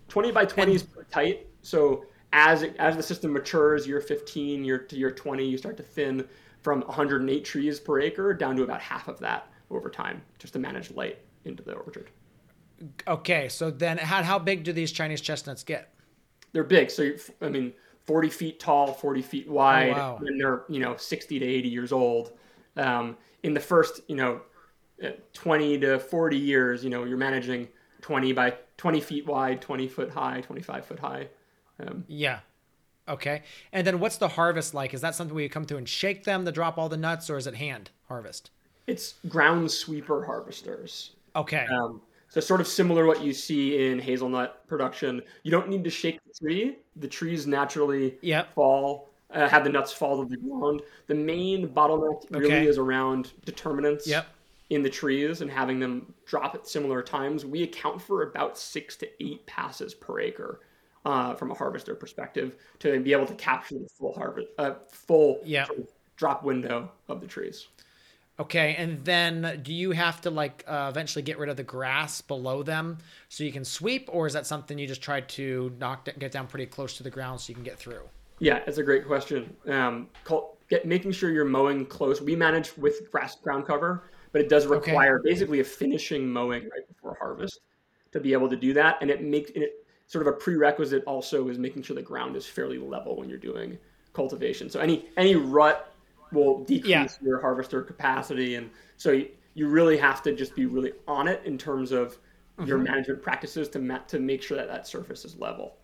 20 0.09 0.33
by 0.33 0.45
20 0.45 0.73
and, 0.73 0.80
is 0.80 0.87
tight. 1.11 1.47
So 1.62 2.04
as 2.32 2.62
it, 2.62 2.76
as 2.78 2.97
the 2.97 3.02
system 3.02 3.32
matures, 3.32 3.87
year 3.87 4.00
15, 4.00 4.64
year 4.64 4.78
to 4.78 4.97
year 4.97 5.11
20, 5.11 5.47
you 5.47 5.56
start 5.56 5.76
to 5.76 5.82
thin 5.82 6.26
from 6.61 6.80
108 6.82 7.44
trees 7.44 7.80
per 7.80 8.00
acre 8.00 8.35
down 8.35 8.56
to 8.56 8.62
about 8.62 8.80
half 8.80 9.08
of 9.08 9.18
that 9.20 9.50
over 9.70 9.88
time, 9.88 10.23
just 10.38 10.52
to 10.52 10.58
manage 10.58 10.90
light 10.90 11.18
into 11.44 11.62
the 11.62 11.73
orchard. 11.73 12.11
Okay, 13.06 13.49
so 13.49 13.70
then 13.70 13.99
how 13.99 14.23
how 14.23 14.38
big 14.38 14.62
do 14.62 14.73
these 14.73 14.92
Chinese 14.92 15.20
chestnuts 15.20 15.64
get? 15.64 15.92
They're 16.52 16.64
big. 16.64 16.90
So 16.90 17.11
I 17.40 17.49
mean, 17.49 17.73
40 18.04 18.30
feet 18.30 18.61
tall, 18.61 18.92
40 18.92 19.23
feet 19.23 19.49
wide, 19.49 19.92
oh, 19.92 19.97
wow. 19.97 20.20
and 20.25 20.40
they're 20.40 20.64
you 20.68 20.80
know 20.80 20.97
60 20.97 21.38
to 21.38 21.44
80 21.44 21.68
years 21.68 21.92
old. 21.92 22.32
Um, 22.76 23.16
in 23.42 23.54
the 23.54 23.61
first 23.61 24.02
you 24.06 24.16
know 24.16 24.42
uh, 25.02 25.11
20 25.32 25.78
to 25.80 25.99
40 25.99 26.37
years, 26.37 26.85
you 26.85 26.90
know 26.90 27.04
you're 27.04 27.18
managing 27.18 27.68
20 28.02 28.32
by 28.32 28.54
20 28.76 29.00
feet 29.00 29.26
wide, 29.26 29.61
20 29.61 29.88
foot 29.88 30.11
high, 30.11 30.40
25 30.40 30.85
foot 30.85 30.99
high 31.00 31.28
um, 31.80 32.04
yeah. 32.08 32.40
Okay. 33.08 33.42
And 33.73 33.87
then 33.87 34.00
what's 34.00 34.18
the 34.18 34.28
harvest 34.28 34.75
like? 34.75 34.92
Is 34.92 35.00
that 35.00 35.14
something 35.14 35.35
where 35.35 35.42
you 35.42 35.49
come 35.50 35.64
through 35.64 35.78
and 35.78 35.88
shake 35.88 36.25
them 36.25 36.44
to 36.44 36.52
drop 36.52 36.76
all 36.78 36.88
the 36.88 36.97
nuts, 36.97 37.30
or 37.30 37.38
is 37.38 37.47
it 37.47 37.54
hand 37.54 37.90
harvest? 38.08 38.50
It's 38.87 39.14
ground 39.28 39.70
sweeper 39.70 40.25
harvesters. 40.25 41.12
Okay. 41.37 41.66
Um, 41.70 42.02
So 42.30 42.40
sort 42.40 42.61
of 42.61 42.66
similar 42.66 43.06
what 43.06 43.23
you 43.23 43.32
see 43.32 43.87
in 43.87 43.99
hazelnut 43.99 44.66
production. 44.66 45.23
You 45.44 45.50
don't 45.50 45.70
need 45.70 45.82
to 45.85 45.90
shake 45.90 46.20
the 46.25 46.35
tree. 46.38 46.76
The 46.97 47.08
trees 47.08 47.47
naturally 47.47 48.18
Yep. 48.20 48.52
fall, 48.54 49.08
uh, 49.30 49.49
have 49.49 49.64
the 49.64 49.70
nuts 49.70 49.92
fall 49.94 50.23
to 50.23 50.28
the 50.28 50.37
ground. 50.37 50.82
The 51.06 51.14
main 51.14 51.68
bottleneck 51.68 52.26
really 52.30 52.66
is 52.66 52.76
around 52.76 53.32
determinants 53.47 54.06
Yep. 54.06 54.26
in 54.68 54.82
the 54.82 54.90
trees 54.90 55.40
and 55.40 55.50
having 55.50 55.80
them 55.80 56.12
drop 56.26 56.54
at 56.54 56.68
similar 56.68 57.02
times. 57.02 57.47
We 57.47 57.62
account 57.62 58.02
for 58.02 58.23
about 58.25 58.58
six 58.58 58.97
to 58.97 59.08
eight 59.25 59.47
passes 59.47 59.94
per 59.94 60.20
acre 60.20 60.61
uh, 61.05 61.35
from 61.35 61.50
a 61.50 61.55
harvester 61.55 61.95
perspective 61.95 62.57
to 62.81 63.00
be 63.00 63.12
able 63.12 63.26
to 63.26 63.35
capture 63.35 63.76
the 63.78 63.88
full 63.99 64.12
harvest, 64.14 64.49
uh, 64.59 64.75
full 64.90 65.40
Yeah. 65.45 65.67
sort 65.67 65.78
of 65.81 65.88
drop 66.17 66.43
window 66.45 66.90
of 67.09 67.21
the 67.21 67.26
trees. 67.26 67.69
Okay, 68.40 68.76
and 68.76 69.05
then 69.05 69.61
do 69.64 69.75
you 69.75 69.90
have 69.90 70.21
to 70.21 70.31
like 70.31 70.62
uh, 70.69 70.87
eventually 70.88 71.23
get 71.23 71.38
rid 71.38 71.49
of 71.49 71.57
the 71.57 71.64
grass 71.64 72.21
below 72.21 72.62
them 72.62 72.99
so 73.28 73.43
you 73.43 73.50
can 73.50 73.64
sweep, 73.64 74.09
or 74.12 74.28
is 74.28 74.33
that 74.33 74.47
something 74.47 74.78
you 74.78 74.87
just 74.87 75.02
try 75.02 75.21
to 75.21 75.75
knock 75.81 76.05
d- 76.05 76.12
get 76.21 76.31
down 76.31 76.47
pretty 76.47 76.67
close 76.67 76.97
to 76.99 77.02
the 77.02 77.11
ground 77.11 77.40
so 77.40 77.50
you 77.50 77.55
can 77.57 77.64
get 77.64 77.78
through? 77.78 78.02
Yeah, 78.38 78.61
that's 78.64 78.78
a 78.78 78.85
great 78.85 79.05
question. 79.07 79.57
Um, 79.67 80.09
cul- 80.23 80.57
get, 80.71 80.87
making 80.87 81.11
sure 81.11 81.31
you're 81.31 81.45
mowing 81.45 81.85
close. 81.87 82.21
We 82.21 82.37
manage 82.37 82.76
with 82.76 83.11
grass 83.11 83.35
ground 83.35 83.67
cover, 83.67 84.05
but 84.31 84.40
it 84.40 84.49
does 84.49 84.67
Okay. 84.67 84.93
require 84.93 85.21
basically 85.25 85.59
a 85.59 85.64
finishing 85.64 86.28
mowing 86.28 86.62
right 86.62 86.87
before 86.87 87.17
harvest 87.19 87.59
to 88.12 88.21
be 88.21 88.33
able 88.35 88.49
to 88.50 88.57
do 88.57 88.73
that. 88.75 88.99
And 89.00 89.11
it 89.11 89.21
makes 89.21 89.50
and 89.57 89.64
it 89.64 89.77
sort 90.09 90.27
of 90.27 90.35
a 90.35 90.37
prerequisite 90.37 91.05
also 91.05 91.49
is 91.49 91.59
making 91.59 91.83
sure 91.83 91.95
the 91.95 92.03
ground 92.03 92.35
is 92.35 92.47
fairly 92.47 92.79
level 92.79 93.17
when 93.17 93.29
you're 93.29 93.38
doing 93.38 93.79
cultivation. 94.15 94.69
So 94.69 94.81
any 94.81 95.07
any 95.17 95.37
rut 95.37 95.95
will 96.33 96.65
decrease 96.65 96.88
Yeah. 96.91 97.07
your 97.23 97.41
harvester 97.41 97.83
capacity, 97.83 98.57
and 98.57 98.71
so 98.97 99.12
you, 99.12 99.29
you 99.55 99.69
really 99.69 99.97
have 99.99 100.23
to 100.23 100.35
just 100.35 100.55
be 100.57 100.67
really 100.67 100.93
on 101.07 101.29
it 101.29 101.43
in 101.45 101.57
terms 101.57 101.93
of 101.93 102.19
your 102.65 102.79
Mm-hmm. 102.79 102.85
management 102.91 103.23
practices 103.23 103.69
to 103.69 103.79
ma- 103.79 103.99
to 104.09 104.19
make 104.19 104.43
sure 104.43 104.57
that 104.57 104.67
that 104.67 104.87
surface 104.87 105.25
is 105.25 105.37
level. 105.38 105.77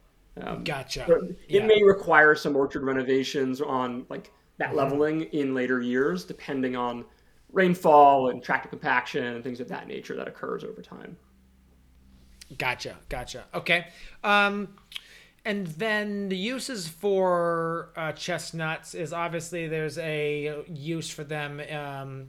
Um, 0.43 0.64
Gotcha. 0.64 1.04
so 1.07 1.14
it 1.14 1.37
Yeah. 1.49 1.66
may 1.66 1.83
require 1.85 2.35
some 2.35 2.57
orchard 2.57 2.83
renovations 2.83 3.61
on 3.61 4.07
like 4.09 4.33
that 4.59 4.69
Mm-hmm. 4.71 4.76
leveling 4.78 5.23
in 5.33 5.54
later 5.54 5.81
years, 5.81 6.25
depending 6.25 6.75
on 6.76 7.04
rainfall 7.52 8.31
and 8.31 8.43
tractor 8.43 8.69
compaction 8.69 9.23
and 9.25 9.45
things 9.45 9.61
of 9.61 9.69
that 9.69 9.87
nature 9.87 10.16
that 10.16 10.26
occurs 10.26 10.64
over 10.64 10.83
time. 10.83 11.16
Gotcha, 12.58 12.96
gotcha. 13.08 13.44
Okay. 13.54 13.87
Um, 14.23 14.68
and 15.44 15.66
then 15.66 16.28
the 16.30 16.37
uses 16.37 16.88
for 16.88 17.90
uh, 17.96 18.12
chestnuts 18.12 18.94
is 18.94 19.12
obviously 19.12 19.68
there's 19.68 19.99
a 19.99 20.64
use 20.68 21.11
for 21.11 21.25
them. 21.25 21.61
Um, 21.70 22.28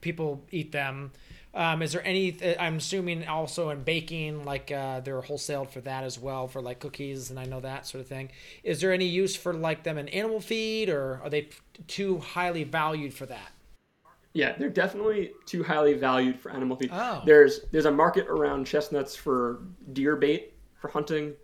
people 0.00 0.44
eat 0.50 0.70
them. 0.70 1.12
Um, 1.54 1.82
is 1.82 1.92
there 1.92 2.06
any? 2.06 2.36
I'm 2.58 2.76
assuming 2.76 3.26
also 3.26 3.70
in 3.70 3.82
baking, 3.82 4.44
like 4.44 4.70
uh, 4.70 5.00
they're 5.00 5.20
wholesaled 5.20 5.70
for 5.70 5.80
that 5.82 6.04
as 6.04 6.18
well 6.18 6.48
for 6.48 6.62
like 6.62 6.80
cookies, 6.80 7.30
and 7.30 7.38
I 7.38 7.44
know 7.44 7.60
that 7.60 7.86
sort 7.86 8.00
of 8.00 8.06
thing. 8.06 8.30
Is 8.62 8.80
there 8.80 8.92
any 8.92 9.06
use 9.06 9.36
for 9.36 9.52
like 9.52 9.82
them 9.82 9.98
in 9.98 10.08
animal 10.08 10.40
feed, 10.40 10.88
or 10.88 11.20
are 11.22 11.28
they 11.28 11.48
too 11.88 12.18
highly 12.18 12.64
valued 12.64 13.12
for 13.12 13.26
that? 13.26 13.52
Yeah, 14.34 14.56
they're 14.58 14.70
definitely 14.70 15.32
too 15.46 15.62
highly 15.62 15.94
valued 15.94 16.38
for 16.38 16.50
animal 16.50 16.76
feed. 16.76 16.90
Oh. 16.92 17.22
There's 17.26 17.60
there's 17.70 17.84
a 17.86 17.90
market 17.90 18.26
around 18.28 18.66
chestnuts 18.66 19.14
for 19.14 19.60
deer 19.92 20.16
bait 20.16 20.54
for 20.80 20.88
hunting. 20.88 21.34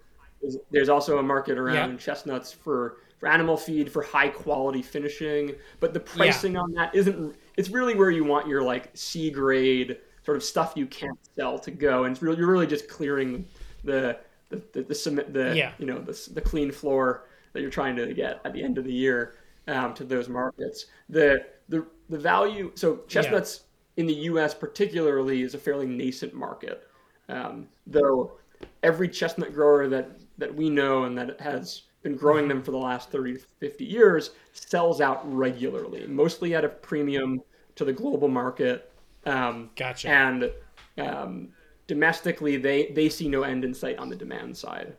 There's, 0.40 0.56
there's 0.70 0.88
also 0.88 1.18
a 1.18 1.22
market 1.22 1.58
around 1.58 1.92
Yeah. 1.92 1.96
chestnuts 1.98 2.52
for 2.52 2.98
for 3.18 3.28
animal 3.28 3.56
feed 3.56 3.90
for 3.90 4.02
high 4.02 4.28
quality 4.28 4.80
finishing, 4.80 5.54
but 5.80 5.92
the 5.92 6.00
pricing 6.00 6.56
on 6.56 6.72
that 6.74 6.94
isn't. 6.94 7.34
It's 7.56 7.68
really 7.68 7.94
where 7.96 8.10
you 8.10 8.24
want 8.24 8.46
your 8.46 8.62
like 8.62 8.90
C 8.94 9.30
grade 9.30 9.98
sort 10.24 10.36
of 10.36 10.44
stuff 10.44 10.72
you 10.76 10.86
can't 10.86 11.18
sell 11.36 11.58
to 11.58 11.70
go, 11.70 12.04
and 12.04 12.12
it's 12.12 12.22
really, 12.22 12.38
you're 12.38 12.46
really 12.46 12.66
just 12.66 12.88
clearing 12.88 13.44
the 13.84 14.18
the 14.50 14.62
the, 14.72 14.82
the 14.82 14.94
cement 14.94 15.32
the 15.34 15.54
Yeah. 15.56 15.72
you 15.78 15.84
know 15.86 15.98
the 15.98 16.30
the 16.32 16.40
clean 16.40 16.70
floor 16.72 17.26
that 17.52 17.60
you're 17.60 17.70
trying 17.70 17.96
to 17.96 18.14
get 18.14 18.40
at 18.44 18.52
the 18.52 18.62
end 18.62 18.78
of 18.78 18.84
the 18.84 18.92
year 18.92 19.34
um, 19.66 19.92
to 19.94 20.04
those 20.04 20.28
markets. 20.28 20.86
The 21.08 21.44
the 21.68 21.86
the 22.08 22.18
value 22.18 22.72
so 22.74 23.00
chestnuts 23.08 23.64
in 23.96 24.06
the 24.06 24.14
U.S. 24.14 24.54
particularly 24.54 25.42
is 25.42 25.54
a 25.54 25.58
fairly 25.58 25.86
nascent 25.86 26.34
market, 26.34 26.88
um, 27.28 27.68
though 27.86 28.32
every 28.82 29.08
chestnut 29.08 29.52
grower 29.52 29.88
that 29.88 30.10
that 30.38 30.54
we 30.54 30.70
know 30.70 31.04
and 31.04 31.18
that 31.18 31.40
has 31.40 31.82
been 32.02 32.16
growing 32.16 32.48
them 32.48 32.62
for 32.62 32.70
the 32.70 32.78
last 32.78 33.10
30 33.10 33.34
to 33.34 33.40
50 33.58 33.84
years 33.84 34.30
sells 34.52 35.00
out 35.00 35.20
regularly, 35.34 36.06
mostly 36.06 36.54
at 36.54 36.64
a 36.64 36.68
premium 36.68 37.40
to 37.74 37.84
the 37.84 37.92
global 37.92 38.28
market. 38.28 38.92
Um, 39.26 39.70
Gotcha. 39.76 40.08
And 40.08 40.50
um, 40.96 41.48
domestically, 41.86 42.56
they, 42.56 42.92
they 42.92 43.08
see 43.08 43.28
no 43.28 43.42
end 43.42 43.64
in 43.64 43.74
sight 43.74 43.98
on 43.98 44.08
the 44.08 44.16
demand 44.16 44.56
side. 44.56 44.94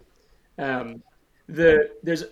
Um, 0.58 1.02
the 1.48 1.92
there's 2.04 2.26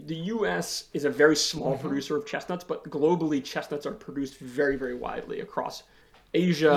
the 0.00 0.14
U.S. 0.16 0.88
is 0.92 1.04
a 1.04 1.10
very 1.10 1.36
small 1.36 1.78
producer 1.78 2.16
of 2.16 2.26
chestnuts, 2.26 2.64
but 2.64 2.84
globally, 2.90 3.42
chestnuts 3.42 3.86
are 3.86 3.92
produced 3.92 4.38
very, 4.38 4.76
very 4.76 4.94
widely 4.94 5.40
across 5.40 5.84
Asia, 6.34 6.76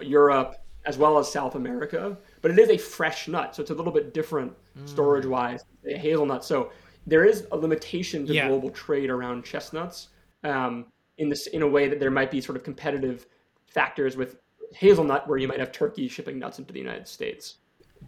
Yeah. 0.00 0.04
Europe, 0.06 0.56
as 0.84 0.98
well 0.98 1.18
as 1.18 1.30
South 1.32 1.54
America. 1.54 2.16
But 2.42 2.50
it 2.50 2.58
is 2.58 2.68
a 2.70 2.76
fresh 2.78 3.26
nut, 3.26 3.54
so 3.56 3.62
it's 3.62 3.70
a 3.70 3.74
little 3.74 3.92
bit 3.92 4.12
different 4.14 4.52
storage-wise. 4.84 5.64
than 5.82 5.94
A 5.94 5.98
hazelnut, 5.98 6.44
so 6.44 6.70
there 7.06 7.24
is 7.24 7.46
a 7.52 7.56
limitation 7.56 8.26
to 8.26 8.34
Yeah. 8.34 8.48
global 8.48 8.70
trade 8.70 9.10
around 9.10 9.44
chestnuts. 9.44 10.08
Um, 10.44 10.86
in 11.16 11.28
this, 11.28 11.48
in 11.48 11.62
a 11.62 11.66
way 11.66 11.88
that 11.88 11.98
there 11.98 12.12
might 12.12 12.30
be 12.30 12.40
sort 12.40 12.56
of 12.56 12.62
competitive 12.62 13.26
factors 13.66 14.16
with 14.16 14.36
hazelnut, 14.72 15.26
where 15.26 15.38
you 15.38 15.48
might 15.48 15.58
have 15.58 15.72
Turkey 15.72 16.06
shipping 16.06 16.38
nuts 16.38 16.58
into 16.60 16.72
the 16.72 16.78
United 16.78 17.08
States. 17.08 17.56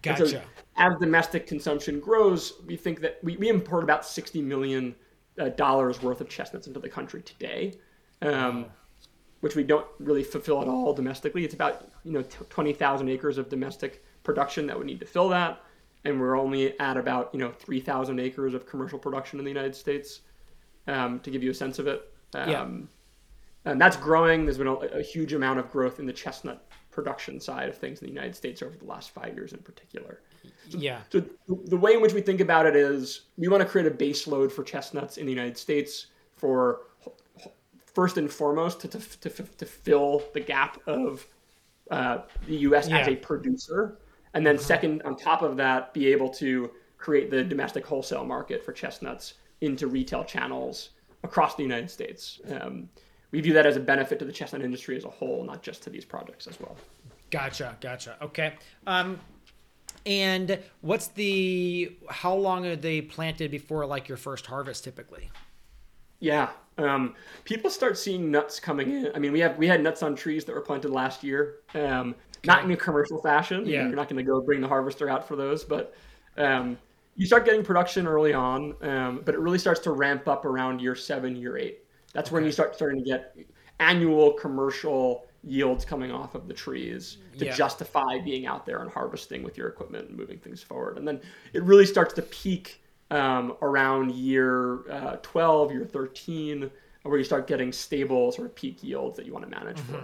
And 0.03 0.17
so 0.17 0.25
Gotcha. 0.25 0.43
as 0.77 0.93
domestic 0.99 1.47
consumption 1.47 1.99
grows, 1.99 2.53
we 2.65 2.75
think 2.75 3.01
that 3.01 3.19
we, 3.23 3.37
we 3.37 3.49
import 3.49 3.83
about 3.83 4.05
sixty 4.05 4.41
million 4.41 4.95
uh, 5.39 5.49
dollars 5.49 6.01
worth 6.01 6.21
of 6.21 6.29
chestnuts 6.29 6.67
into 6.67 6.79
the 6.79 6.89
country 6.89 7.21
today, 7.21 7.73
um, 8.21 8.65
which 9.41 9.55
we 9.55 9.63
don't 9.63 9.87
really 9.99 10.23
fulfill 10.23 10.61
at 10.61 10.67
all 10.67 10.93
domestically. 10.93 11.43
It's 11.43 11.53
about 11.53 11.89
you 12.03 12.11
know 12.11 12.23
twenty 12.49 12.73
thousand 12.73 13.09
acres 13.09 13.37
of 13.37 13.49
domestic 13.49 14.03
production 14.23 14.67
that 14.67 14.77
would 14.77 14.87
need 14.87 14.99
to 14.99 15.05
fill 15.05 15.29
that, 15.29 15.61
and 16.05 16.19
we're 16.19 16.37
only 16.37 16.79
at 16.79 16.97
about 16.97 17.29
you 17.33 17.39
know 17.39 17.51
three 17.51 17.79
thousand 17.79 18.19
acres 18.19 18.53
of 18.53 18.65
commercial 18.65 18.99
production 18.99 19.39
in 19.39 19.45
the 19.45 19.51
United 19.51 19.75
States. 19.75 20.21
Um, 20.87 21.19
to 21.19 21.29
give 21.29 21.43
you 21.43 21.51
a 21.51 21.53
sense 21.53 21.77
of 21.77 21.85
it, 21.85 22.11
um, 22.33 22.49
Yeah. 22.49 22.67
And 23.65 23.79
that's 23.79 23.97
growing. 23.97 24.45
There's 24.45 24.57
been 24.57 24.67
a, 24.67 24.73
a 24.73 25.01
huge 25.01 25.33
amount 25.33 25.59
of 25.59 25.71
growth 25.71 25.99
in 25.99 26.05
the 26.05 26.13
chestnut 26.13 26.65
production 26.89 27.39
side 27.39 27.69
of 27.69 27.77
things 27.77 28.01
in 28.01 28.07
the 28.07 28.13
United 28.13 28.35
States 28.35 28.61
over 28.61 28.75
the 28.75 28.85
last 28.85 29.11
five 29.11 29.35
years 29.35 29.53
in 29.53 29.59
particular. 29.59 30.21
Yeah. 30.69 30.99
So 31.09 31.23
the 31.47 31.77
way 31.77 31.93
in 31.93 32.01
which 32.01 32.13
we 32.13 32.21
think 32.21 32.41
about 32.41 32.65
it 32.65 32.75
is 32.75 33.21
we 33.37 33.47
want 33.47 33.61
to 33.61 33.69
create 33.69 33.87
a 33.87 33.91
base 33.91 34.27
load 34.27 34.51
for 34.51 34.63
chestnuts 34.63 35.17
in 35.17 35.25
the 35.25 35.31
United 35.31 35.57
States 35.57 36.07
for 36.35 36.81
first 37.93 38.17
and 38.17 38.31
foremost 38.31 38.81
to, 38.81 38.87
to, 38.87 38.99
to, 38.99 39.29
to 39.29 39.65
fill 39.65 40.23
the 40.33 40.39
gap 40.39 40.79
of 40.87 41.25
uh, 41.91 42.19
the 42.47 42.55
U.S. 42.57 42.87
as 42.89 43.07
a 43.07 43.15
producer, 43.15 43.99
and 44.33 44.45
then 44.45 44.57
second 44.57 45.01
on 45.03 45.17
top 45.17 45.41
of 45.41 45.57
that, 45.57 45.93
be 45.93 46.07
able 46.07 46.29
to 46.29 46.71
create 46.97 47.29
the 47.29 47.43
domestic 47.43 47.85
wholesale 47.85 48.23
market 48.23 48.63
for 48.63 48.71
chestnuts 48.71 49.33
into 49.59 49.87
retail 49.87 50.23
channels 50.23 50.91
across 51.23 51.55
the 51.55 51.63
United 51.63 51.91
States. 51.91 52.39
Um, 52.49 52.87
we 53.31 53.41
view 53.41 53.53
that 53.53 53.65
as 53.65 53.77
a 53.77 53.79
benefit 53.79 54.19
to 54.19 54.25
the 54.25 54.31
chestnut 54.31 54.61
industry 54.61 54.97
as 54.97 55.05
a 55.05 55.09
whole, 55.09 55.43
not 55.43 55.61
just 55.63 55.83
to 55.83 55.89
these 55.89 56.05
projects 56.05 56.47
as 56.47 56.59
well. 56.59 56.75
Gotcha, 57.29 57.77
gotcha. 57.79 58.17
Okay. 58.21 58.53
Um, 58.85 59.19
and 60.05 60.59
what's 60.81 61.07
the 61.07 61.95
how 62.09 62.33
long 62.33 62.65
are 62.65 62.75
they 62.75 63.01
planted 63.01 63.51
before 63.51 63.85
like 63.85 64.07
your 64.07 64.17
first 64.17 64.45
harvest 64.47 64.83
typically? 64.83 65.29
Yeah, 66.19 66.49
um, 66.77 67.15
people 67.45 67.69
start 67.69 67.97
seeing 67.97 68.29
nuts 68.29 68.59
coming 68.59 68.91
in. 68.91 69.11
I 69.15 69.19
mean, 69.19 69.31
we 69.31 69.39
have 69.39 69.57
we 69.57 69.67
had 69.67 69.81
nuts 69.81 70.03
on 70.03 70.15
trees 70.15 70.45
that 70.45 70.53
were 70.53 70.61
planted 70.61 70.91
last 70.91 71.23
year, 71.23 71.57
um, 71.73 72.15
not 72.45 72.63
in 72.63 72.71
a 72.71 72.77
commercial 72.77 73.21
fashion. 73.21 73.65
Yeah. 73.65 73.87
you're 73.87 73.95
not 73.95 74.09
going 74.09 74.23
to 74.23 74.29
go 74.29 74.41
bring 74.41 74.61
the 74.61 74.67
harvester 74.67 75.09
out 75.09 75.27
for 75.27 75.35
those, 75.35 75.63
but 75.63 75.95
um, 76.37 76.77
you 77.15 77.25
start 77.25 77.45
getting 77.45 77.63
production 77.63 78.07
early 78.07 78.33
on. 78.33 78.75
Um, 78.81 79.21
but 79.23 79.35
it 79.35 79.39
really 79.39 79.59
starts 79.59 79.79
to 79.81 79.91
ramp 79.91 80.27
up 80.27 80.45
around 80.45 80.81
year 80.81 80.95
seven, 80.95 81.35
year 81.35 81.57
eight. 81.57 81.80
That's 82.13 82.31
when 82.31 82.43
you 82.45 82.51
start 82.51 82.75
starting 82.75 82.99
to 82.99 83.05
get 83.05 83.35
annual 83.79 84.33
commercial 84.33 85.25
yields 85.43 85.85
coming 85.85 86.11
off 86.11 86.35
of 86.35 86.47
the 86.47 86.53
trees 86.53 87.17
to 87.39 87.45
Yeah. 87.45 87.55
justify 87.55 88.19
being 88.23 88.45
out 88.45 88.65
there 88.65 88.81
and 88.81 88.91
harvesting 88.91 89.41
with 89.43 89.57
your 89.57 89.67
equipment 89.69 90.09
and 90.09 90.17
moving 90.17 90.37
things 90.37 90.61
forward. 90.61 90.97
And 90.97 91.07
then 91.07 91.19
it 91.53 91.63
really 91.63 91.85
starts 91.85 92.13
to 92.15 92.21
peak 92.21 92.81
um, 93.09 93.57
around 93.61 94.11
year 94.11 94.89
uh, 94.89 95.17
12, 95.21 95.71
year 95.71 95.85
13, 95.85 96.69
where 97.03 97.17
you 97.17 97.23
start 97.23 97.47
getting 97.47 97.71
stable 97.71 98.31
sort 98.31 98.47
of 98.47 98.55
peak 98.55 98.83
yields 98.83 99.17
that 99.17 99.25
you 99.25 99.33
want 99.33 99.43
to 99.45 99.51
manage 99.51 99.79
for. 99.79 100.03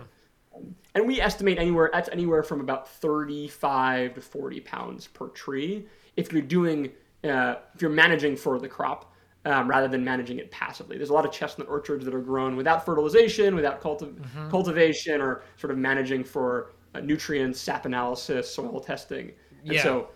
Um, 0.55 0.75
and 0.95 1.05
we 1.07 1.21
estimate 1.21 1.59
anywhere 1.59 1.91
that's 1.93 2.09
anywhere 2.09 2.41
from 2.41 2.59
about 2.61 2.89
35 2.89 4.15
to 4.15 4.21
40 4.21 4.59
pounds 4.61 5.05
per 5.07 5.27
tree 5.27 5.85
if 6.15 6.33
you're 6.33 6.41
doing 6.41 6.91
uh, 7.23 7.55
if 7.75 7.81
you're 7.81 7.91
managing 7.91 8.35
for 8.35 8.59
the 8.59 8.67
crop 8.67 9.13
um, 9.47 9.67
rather 9.69 9.87
than 9.87 10.03
managing 10.03 10.39
it 10.39 10.51
passively. 10.51 10.97
There's 10.97 11.09
a 11.09 11.13
lot 11.13 11.25
of 11.25 11.31
chestnut 11.31 11.69
orchards 11.69 12.03
that 12.03 12.13
are 12.13 12.19
grown 12.19 12.57
without 12.57 12.85
fertilization, 12.85 13.55
without 13.55 13.81
culti- 13.81 14.13
cultivation, 14.49 15.21
or 15.21 15.43
sort 15.55 15.71
of 15.71 15.77
managing 15.77 16.25
for 16.25 16.73
uh, 16.93 16.99
nutrients, 16.99 17.59
sap 17.59 17.85
analysis, 17.85 18.53
soil 18.53 18.81
testing. 18.81 19.31
And 19.63 19.73
Yeah. 19.73 19.83
so 19.83 20.09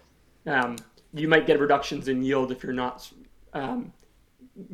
um, 0.47 0.75
you 1.13 1.29
might 1.29 1.47
get 1.47 1.59
reductions 1.61 2.09
in 2.09 2.21
yield 2.21 2.51
if 2.51 2.61
you're 2.61 2.73
not 2.73 3.09
um, 3.53 3.93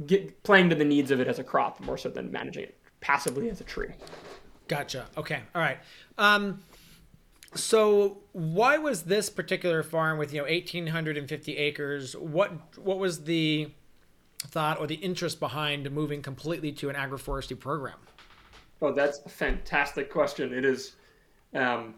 get, 0.07 0.41
playing 0.41 0.69
to 0.71 0.75
the 0.75 0.85
needs 0.85 1.11
of 1.11 1.19
it 1.19 1.27
as 1.27 1.37
a 1.37 1.43
crop 1.43 1.79
more 1.79 1.97
so 1.97 2.09
than 2.09 2.31
managing 2.31 2.63
it 2.63 2.79
passively 2.99 3.51
as 3.51 3.61
a 3.61 3.63
tree. 3.63 3.89
Gotcha. 4.67 5.05
Okay. 5.17 5.41
All 5.53 5.61
right. 5.61 5.77
Um, 6.17 6.61
so 7.53 8.23
why 8.33 8.77
was 8.79 9.03
this 9.03 9.29
particular 9.29 9.83
farm 9.83 10.17
with 10.17 10.33
you 10.33 10.39
know 10.39 10.47
1850 10.47 11.57
acres? 11.57 12.15
What 12.17 12.51
what 12.77 12.97
was 12.99 13.23
the 13.23 13.69
thought 14.39 14.79
or 14.79 14.87
the 14.87 14.95
interest 14.95 15.39
behind 15.39 15.89
moving 15.91 16.21
completely 16.21 16.71
to 16.73 16.89
an 16.89 16.95
agroforestry 16.95 17.59
program? 17.59 17.97
Oh, 18.81 18.91
that's 18.91 19.19
a 19.25 19.29
fantastic 19.29 20.11
question. 20.11 20.53
It 20.53 20.63
is, 20.63 20.95
um, 21.53 21.95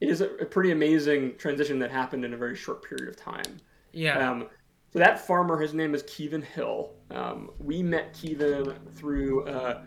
it 0.00 0.08
is 0.08 0.20
a, 0.20 0.30
a 0.36 0.44
pretty 0.44 0.72
amazing 0.72 1.36
transition 1.38 1.78
that 1.78 1.90
happened 1.90 2.24
in 2.24 2.34
a 2.34 2.36
very 2.36 2.56
short 2.56 2.82
period 2.82 3.08
of 3.08 3.16
time. 3.16 3.60
Yeah. 3.92 4.30
Um, 4.30 4.48
so 4.92 4.98
that 4.98 5.24
farmer, 5.24 5.60
his 5.60 5.74
name 5.74 5.94
is 5.94 6.02
Kevin 6.02 6.42
Hill. 6.42 6.92
Um, 7.10 7.50
we 7.58 7.82
met 7.82 8.14
Kevin 8.20 8.74
through 8.94 9.46
a 9.46 9.82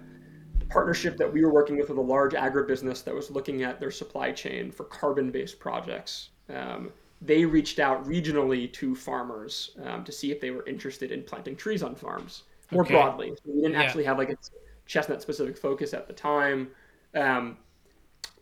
partnership 0.69 1.17
that 1.17 1.31
we 1.31 1.43
were 1.43 1.51
working 1.51 1.77
with 1.77 1.89
with 1.89 1.97
a 1.97 2.01
large 2.01 2.33
agribusiness 2.33 3.03
that 3.03 3.13
was 3.13 3.31
looking 3.31 3.63
at 3.63 3.79
their 3.79 3.91
supply 3.91 4.31
chain 4.31 4.71
for 4.71 4.83
carbon-based 4.85 5.59
projects. 5.59 6.29
Um, 6.53 6.91
they 7.21 7.45
reached 7.45 7.79
out 7.79 8.05
regionally 8.05 8.71
to 8.73 8.95
farmers 8.95 9.71
um, 9.83 10.03
to 10.05 10.11
see 10.11 10.31
if 10.31 10.39
they 10.39 10.51
were 10.51 10.65
interested 10.65 11.11
in 11.11 11.23
planting 11.23 11.55
trees 11.55 11.83
on 11.83 11.95
farms 11.95 12.43
more 12.71 12.83
Okay. 12.83 12.93
broadly. 12.93 13.29
So 13.35 13.51
we 13.51 13.61
didn't 13.61 13.73
Yeah. 13.73 13.81
actually 13.81 14.05
have 14.05 14.17
like 14.17 14.29
a 14.29 14.35
chestnut 14.85 15.21
specific 15.21 15.57
focus 15.57 15.93
at 15.93 16.07
the 16.07 16.13
time. 16.13 16.71
Um, 17.15 17.57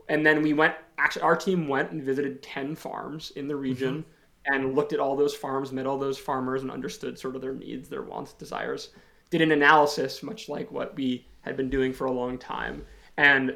and 0.10 0.26
then 0.26 0.42
we 0.42 0.54
went 0.54 0.76
actually 0.98 1.22
our 1.24 1.36
team 1.36 1.68
went 1.68 1.92
and 1.92 2.02
visited 2.04 2.42
10 2.42 2.76
farms 2.76 3.32
in 3.32 3.48
the 3.48 3.56
region 3.56 4.04
and 4.46 4.76
looked 4.76 4.94
at 4.94 5.00
all 5.00 5.16
those 5.16 5.36
farms 5.36 5.72
met 5.72 5.86
all 5.86 5.98
those 6.00 6.18
farmers 6.18 6.62
and 6.62 6.72
understood 6.72 7.20
sort 7.20 7.36
of 7.36 7.42
their 7.42 7.54
needs 7.54 7.88
their 7.90 8.02
wants 8.04 8.34
desires 8.34 8.90
did 9.30 9.42
an 9.42 9.52
analysis 9.52 10.24
much 10.24 10.50
like 10.50 10.72
what 10.72 10.96
we 10.96 11.28
had 11.42 11.56
been 11.58 11.70
doing 11.70 11.94
for 11.94 12.06
a 12.08 12.12
long 12.12 12.38
time 12.38 12.86
and 13.18 13.56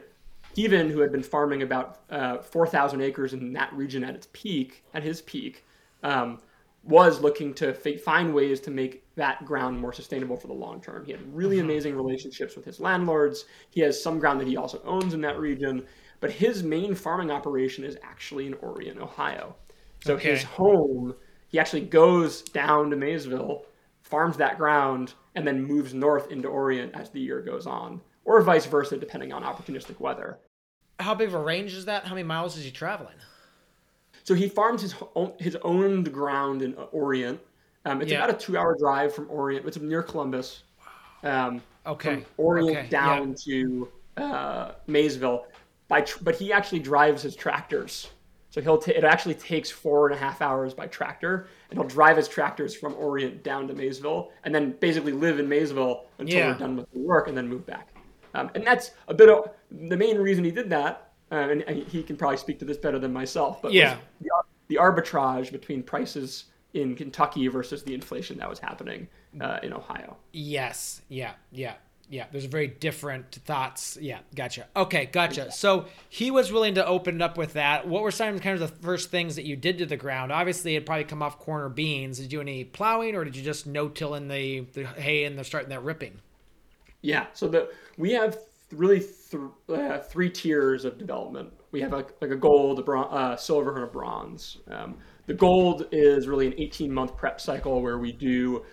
Steven, 0.53 0.89
who 0.89 1.00
had 1.00 1.12
been 1.12 1.24
farming 1.24 1.62
about 1.62 2.01
uh, 2.10 2.39
4,000 2.39 3.01
acres 3.01 3.34
in 3.34 3.53
that 3.53 3.72
region 3.74 4.03
at 4.03 4.15
its 4.15 4.27
peak, 4.34 4.84
at 4.93 5.03
his 5.03 5.22
peak, 5.22 5.65
um, 6.03 6.39
was 6.84 7.22
looking 7.22 7.53
to 7.53 7.74
fa- 7.74 7.98
find 7.98 8.34
ways 8.34 8.60
to 8.62 8.72
make 8.72 9.03
that 9.15 9.46
ground 9.46 9.79
more 9.79 9.93
sustainable 9.93 10.36
for 10.36 10.48
the 10.48 10.53
long 10.53 10.81
term. 10.81 11.05
He 11.05 11.12
had 11.12 11.22
really 11.36 11.60
amazing 11.60 11.96
relationships 11.96 12.55
with 12.55 12.65
his 12.65 12.79
landlords. 12.79 13.46
He 13.70 13.81
has 13.81 14.01
some 14.01 14.20
ground 14.20 14.39
that 14.41 14.48
he 14.48 14.58
also 14.58 14.81
owns 14.84 15.13
in 15.13 15.22
that 15.22 15.39
region, 15.39 15.86
but 16.20 16.31
his 16.31 16.63
main 16.63 16.96
farming 16.96 17.31
operation 17.31 17.84
is 17.84 17.98
actually 18.03 18.48
in 18.48 18.55
Orient, 18.55 19.00
Ohio. 19.00 19.55
So 20.03 20.15
Okay. 20.15 20.31
his 20.31 20.43
home, 20.43 21.13
he 21.50 21.60
actually 21.60 21.81
goes 21.86 22.41
down 22.41 22.89
to 22.89 22.96
Maysville, 22.96 23.65
farms 24.01 24.38
that 24.38 24.58
ground, 24.58 25.13
and 25.36 25.48
then 25.48 25.63
moves 25.63 25.93
north 25.93 26.31
into 26.31 26.48
Orient 26.48 26.93
as 26.96 27.12
the 27.12 27.20
year 27.20 27.41
goes 27.41 27.67
on, 27.67 28.01
or 28.25 28.41
vice 28.41 28.65
versa, 28.65 28.97
depending 28.97 29.31
on 29.33 29.43
opportunistic 29.43 29.99
weather. 29.99 30.37
How 30.99 31.15
big 31.15 31.27
of 31.29 31.33
a 31.33 31.39
range 31.39 31.73
is 31.73 31.85
that? 31.85 32.03
How 32.05 32.13
many 32.13 32.23
miles 32.23 32.57
is 32.57 32.63
he 32.63 32.71
traveling? 32.71 33.15
So 34.23 34.35
he 34.35 34.47
farms 34.47 34.81
his 34.83 34.93
own, 35.15 35.33
his 35.39 35.55
owned 35.63 36.11
ground 36.13 36.61
in 36.61 36.75
Orient. 36.91 37.39
Um, 37.85 38.01
it's 38.01 38.11
Yeah. 38.11 38.23
about 38.23 38.35
a 38.35 38.37
two-hour 38.45 38.77
drive 38.77 39.13
from 39.15 39.27
Orient. 39.31 39.65
It's 39.65 39.79
near 39.79 40.03
Columbus. 40.03 40.63
Um, 41.23 41.61
Okay. 41.87 42.15
from 42.17 42.25
Orient 42.37 42.77
Okay, 42.77 42.87
down 42.89 43.33
to 43.45 43.89
uh, 44.17 44.73
Maysville. 44.87 45.47
By 45.87 46.01
tr- 46.01 46.19
but 46.23 46.35
he 46.35 46.53
actually 46.53 46.79
drives 46.79 47.23
his 47.23 47.35
tractors. 47.35 48.09
So 48.51 48.61
he'll 48.61 48.77
ta- 48.77 48.91
it 48.91 49.03
actually 49.05 49.35
takes 49.35 49.71
four 49.71 50.07
and 50.07 50.15
a 50.15 50.17
half 50.19 50.41
hours 50.41 50.73
by 50.73 50.85
tractor, 50.87 51.47
and 51.69 51.79
he'll 51.79 51.87
drive 51.87 52.17
his 52.17 52.27
tractors 52.27 52.75
from 52.75 52.93
Orient 52.95 53.43
down 53.43 53.67
to 53.69 53.73
Maysville, 53.73 54.31
and 54.43 54.53
then 54.53 54.71
basically 54.73 55.13
live 55.13 55.39
in 55.39 55.47
Maysville 55.49 56.05
until 56.19 56.37
Yeah. 56.37 56.51
we're 56.51 56.57
done 56.59 56.75
with 56.75 56.91
the 56.91 56.99
work, 56.99 57.27
and 57.29 57.35
then 57.37 57.47
move 57.47 57.65
back. 57.65 57.87
Um, 58.33 58.50
and 58.55 58.65
that's 58.65 58.91
a 59.07 59.13
bit 59.13 59.29
of 59.29 59.50
the 59.69 59.97
main 59.97 60.17
reason 60.17 60.43
he 60.43 60.51
did 60.51 60.69
that. 60.69 61.09
Uh, 61.31 61.35
and, 61.50 61.61
and 61.63 61.87
he 61.87 62.03
can 62.03 62.17
probably 62.17 62.37
speak 62.37 62.59
to 62.59 62.65
this 62.65 62.77
better 62.77 63.00
than 63.00 63.13
myself. 63.13 63.61
But 63.61 63.72
Yeah. 63.72 63.98
the, 64.22 64.29
the 64.67 64.75
arbitrage 64.75 65.51
between 65.51 65.81
prices 65.81 66.46
in 66.74 66.96
Kentucky 66.96 67.48
versus 67.48 67.83
the 67.83 67.94
inflation 67.94 68.37
that 68.39 68.50
was 68.50 68.59
happening 68.59 69.07
uh, 69.39 69.59
in 69.63 69.72
Ohio. 69.74 70.17
Yes. 70.33 71.01
Yeah. 71.09 71.31
Yeah. 71.51 71.75
Yeah. 72.09 72.25
There's 72.31 72.46
very 72.46 72.67
different 72.67 73.31
thoughts. 73.46 73.98
Yeah. 74.01 74.20
Gotcha. 74.35 74.67
Okay. 74.75 75.05
Gotcha. 75.05 75.51
So 75.53 75.85
he 76.09 76.31
was 76.31 76.51
willing 76.51 76.75
to 76.75 76.85
open 76.85 77.15
it 77.15 77.22
up 77.22 77.37
with 77.37 77.53
that. 77.53 77.87
What 77.87 78.03
were 78.03 78.11
some 78.11 78.37
kind 78.39 78.53
of 78.53 78.59
the 78.59 78.75
first 78.83 79.09
things 79.09 79.37
that 79.37 79.46
you 79.46 79.55
did 79.55 79.77
to 79.77 79.85
the 79.85 79.96
ground? 79.98 80.33
Obviously, 80.33 80.75
it 80.75 80.85
probably 80.85 81.05
come 81.05 81.24
off 81.24 81.39
corner 81.39 81.70
beans. 81.70 82.17
Did 82.17 82.24
you 82.24 82.29
do 82.39 82.41
any 82.41 82.65
plowing, 82.65 83.15
or 83.15 83.24
did 83.24 83.37
you 83.37 83.44
just 83.44 83.65
no 83.67 83.87
till 83.87 84.15
in 84.15 84.27
the, 84.27 84.61
the 84.74 84.85
hay 84.85 85.24
and 85.24 85.37
they're 85.37 85.46
starting 85.46 85.70
that 85.70 85.83
ripping? 85.83 86.20
Yeah. 87.01 87.27
So 87.33 87.48
the 87.48 87.72
we 87.98 88.11
have 88.14 88.37
really 88.72 89.00
th- 89.00 89.44
uh, 89.70 90.00
three 90.00 90.29
tiers 90.29 90.85
of 90.85 90.98
development. 90.98 91.51
We 91.72 91.81
have 91.81 91.94
a, 91.94 92.05
like 92.22 92.31
a 92.31 92.35
gold, 92.35 92.79
a 92.79 92.83
bron- 92.83 93.11
uh, 93.11 93.35
silver, 93.35 93.75
and 93.75 93.83
a 93.83 93.87
bronze. 93.87 94.57
Um, 94.70 94.98
the 95.25 95.33
gold 95.33 95.87
is 95.92 96.27
really 96.27 96.48
an 96.48 96.53
18 96.57 96.92
month 96.92 97.16
prep 97.16 97.40
cycle 97.40 97.81
where 97.81 97.98
we 97.98 98.11
do 98.11 98.64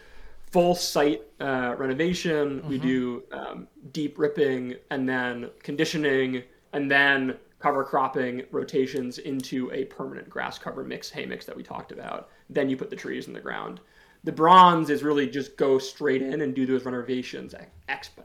full 0.50 0.74
site 0.74 1.22
uh, 1.40 1.74
renovation, 1.76 2.66
we 2.68 2.78
do 2.78 3.22
um, 3.32 3.68
deep 3.92 4.18
ripping, 4.18 4.74
and 4.90 5.08
then 5.08 5.50
conditioning, 5.62 6.42
and 6.72 6.90
then 6.90 7.36
cover 7.58 7.84
cropping 7.84 8.42
rotations 8.50 9.18
into 9.18 9.70
a 9.72 9.84
permanent 9.86 10.28
grass 10.30 10.58
cover 10.58 10.84
mix, 10.84 11.10
hay 11.10 11.26
mix 11.26 11.44
that 11.44 11.56
we 11.56 11.62
talked 11.62 11.92
about. 11.92 12.30
Then 12.48 12.70
you 12.70 12.76
put 12.76 12.88
the 12.88 12.96
trees 12.96 13.26
in 13.26 13.32
the 13.32 13.40
ground. 13.40 13.80
The 14.24 14.32
bronze 14.32 14.90
is 14.90 15.02
really 15.02 15.28
just 15.28 15.56
go 15.56 15.78
straight 15.78 16.22
in 16.22 16.40
and 16.42 16.54
do 16.54 16.66
those 16.66 16.84
renovations 16.84 17.54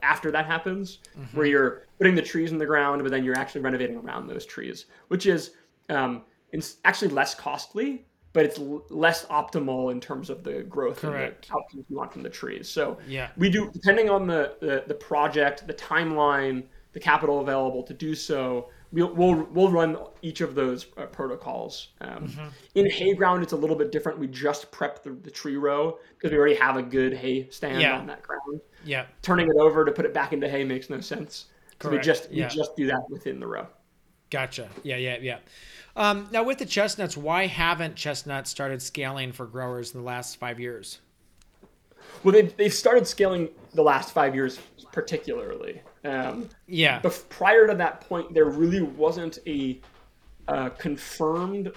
after 0.02 0.30
that 0.30 0.46
happens, 0.46 0.98
where 1.32 1.46
you're 1.46 1.82
putting 1.98 2.14
the 2.14 2.22
trees 2.22 2.52
in 2.52 2.58
the 2.58 2.66
ground, 2.66 3.02
but 3.02 3.10
then 3.10 3.24
you're 3.24 3.36
actually 3.38 3.62
renovating 3.62 3.96
around 3.96 4.26
those 4.26 4.44
trees, 4.44 4.86
which 5.08 5.26
is 5.26 5.52
um, 5.88 6.22
it's 6.50 6.76
actually 6.84 7.08
less 7.08 7.34
costly, 7.34 8.06
but 8.32 8.44
it's 8.44 8.58
l- 8.58 8.84
less 8.90 9.24
optimal 9.26 9.92
in 9.92 10.00
terms 10.00 10.28
of 10.30 10.42
the 10.44 10.62
growth 10.64 10.98
Correct. 11.00 11.46
and 11.46 11.50
the 11.50 11.56
outcomes 11.58 11.84
you 11.88 11.96
want 11.96 12.12
from 12.12 12.22
the 12.22 12.28
trees. 12.28 12.68
So 12.68 12.98
Yeah. 13.06 13.30
we 13.36 13.48
do 13.48 13.70
depending 13.72 14.10
on 14.10 14.26
the, 14.26 14.56
the 14.60 14.84
the 14.86 14.94
project, 14.94 15.66
the 15.66 15.74
timeline, 15.74 16.64
the 16.92 17.00
capital 17.00 17.40
available 17.40 17.82
to 17.84 17.94
do 17.94 18.14
so. 18.14 18.70
We'll 18.94 19.12
we'll, 19.12 19.34
we'll 19.52 19.70
run 19.70 19.96
each 20.22 20.40
of 20.40 20.54
those 20.54 20.86
uh, 20.96 21.06
protocols. 21.06 21.88
Um, 22.00 22.28
Mm-hmm. 22.28 22.48
In 22.76 22.90
hay 22.90 23.12
ground, 23.14 23.42
it's 23.42 23.52
a 23.52 23.56
little 23.56 23.74
bit 23.76 23.90
different. 23.90 24.18
We 24.18 24.28
just 24.28 24.70
prep 24.70 25.02
the, 25.02 25.10
the 25.10 25.30
tree 25.30 25.56
row 25.56 25.98
because 26.16 26.30
we 26.30 26.38
already 26.38 26.54
have 26.54 26.76
a 26.76 26.82
good 26.82 27.12
hay 27.12 27.48
stand 27.50 27.80
Yeah. 27.82 27.98
on 27.98 28.06
that 28.06 28.22
ground. 28.22 28.60
Yeah. 28.84 29.06
Turning 29.22 29.48
it 29.48 29.56
over 29.56 29.84
to 29.84 29.90
put 29.90 30.04
it 30.04 30.14
back 30.14 30.32
into 30.32 30.48
hay 30.48 30.62
makes 30.64 30.88
no 30.88 31.00
sense. 31.00 31.46
So 31.82 31.90
we 31.90 31.98
just 31.98 32.30
Yeah. 32.30 32.48
we 32.48 32.54
just 32.54 32.76
do 32.76 32.86
that 32.86 33.02
within 33.10 33.40
the 33.40 33.46
row. 33.48 33.66
Gotcha. 34.30 34.68
Yeah, 34.84 34.96
yeah, 34.96 35.18
yeah. 35.20 35.38
Um, 35.96 36.28
now 36.32 36.42
with 36.44 36.58
the 36.58 36.66
chestnuts, 36.66 37.16
why 37.16 37.46
haven't 37.46 37.96
chestnuts 37.96 38.48
started 38.50 38.80
scaling 38.80 39.32
for 39.32 39.46
growers 39.46 39.92
in 39.92 40.00
the 40.00 40.06
last 40.06 40.36
five 40.38 40.58
years? 40.60 40.98
Well, 42.22 42.32
they've, 42.32 42.56
they've 42.56 42.72
started 42.72 43.06
scaling 43.06 43.48
the 43.74 43.82
last 43.82 44.12
five 44.12 44.34
years 44.34 44.58
particularly. 44.92 45.82
Um, 46.04 46.48
Yeah. 46.66 47.00
But 47.02 47.24
prior 47.28 47.66
to 47.66 47.74
that 47.74 48.00
point, 48.02 48.34
there 48.34 48.46
really 48.46 48.82
wasn't 48.82 49.38
a 49.46 49.80
uh, 50.48 50.70
confirmed 50.70 51.72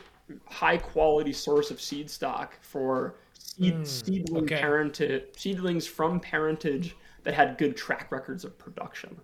high 0.45 0.77
quality 0.77 1.31
source 1.33 1.71
of 1.71 1.79
seed 1.79 2.09
stock 2.09 2.57
for 2.61 3.15
seed, 3.33 3.87
seedling 3.87 4.43
okay. 4.43 4.59
parentage, 4.59 5.23
seedlings 5.35 5.87
from 5.87 6.19
parentage 6.19 6.95
that 7.23 7.33
had 7.33 7.57
good 7.57 7.77
track 7.77 8.11
records 8.11 8.43
of 8.43 8.57
production. 8.57 9.17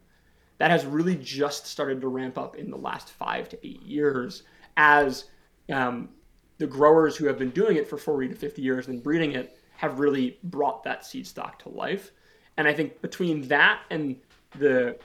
That 0.59 0.71
has 0.71 0.85
really 0.85 1.15
just 1.15 1.67
started 1.67 1.99
to 2.01 2.07
ramp 2.07 2.37
up 2.37 2.55
in 2.55 2.69
the 2.69 2.77
last 2.77 3.09
five 3.09 3.49
to 3.49 3.67
eight 3.67 3.81
years 3.81 4.43
as 4.77 5.25
um, 5.71 6.09
the 6.57 6.67
growers 6.67 7.15
who 7.15 7.25
have 7.25 7.37
been 7.37 7.49
doing 7.49 7.77
it 7.77 7.87
for 7.87 7.97
40 7.97 8.29
to 8.29 8.35
50 8.35 8.61
years 8.61 8.87
and 8.87 9.03
breeding 9.03 9.33
it 9.33 9.57
have 9.75 9.99
really 9.99 10.37
brought 10.43 10.83
that 10.83 11.05
seed 11.05 11.27
stock 11.27 11.59
to 11.59 11.69
life. 11.69 12.11
And 12.57 12.67
I 12.67 12.73
think 12.73 13.01
between 13.01 13.47
that 13.47 13.81
and 13.89 14.15
the 14.55 14.97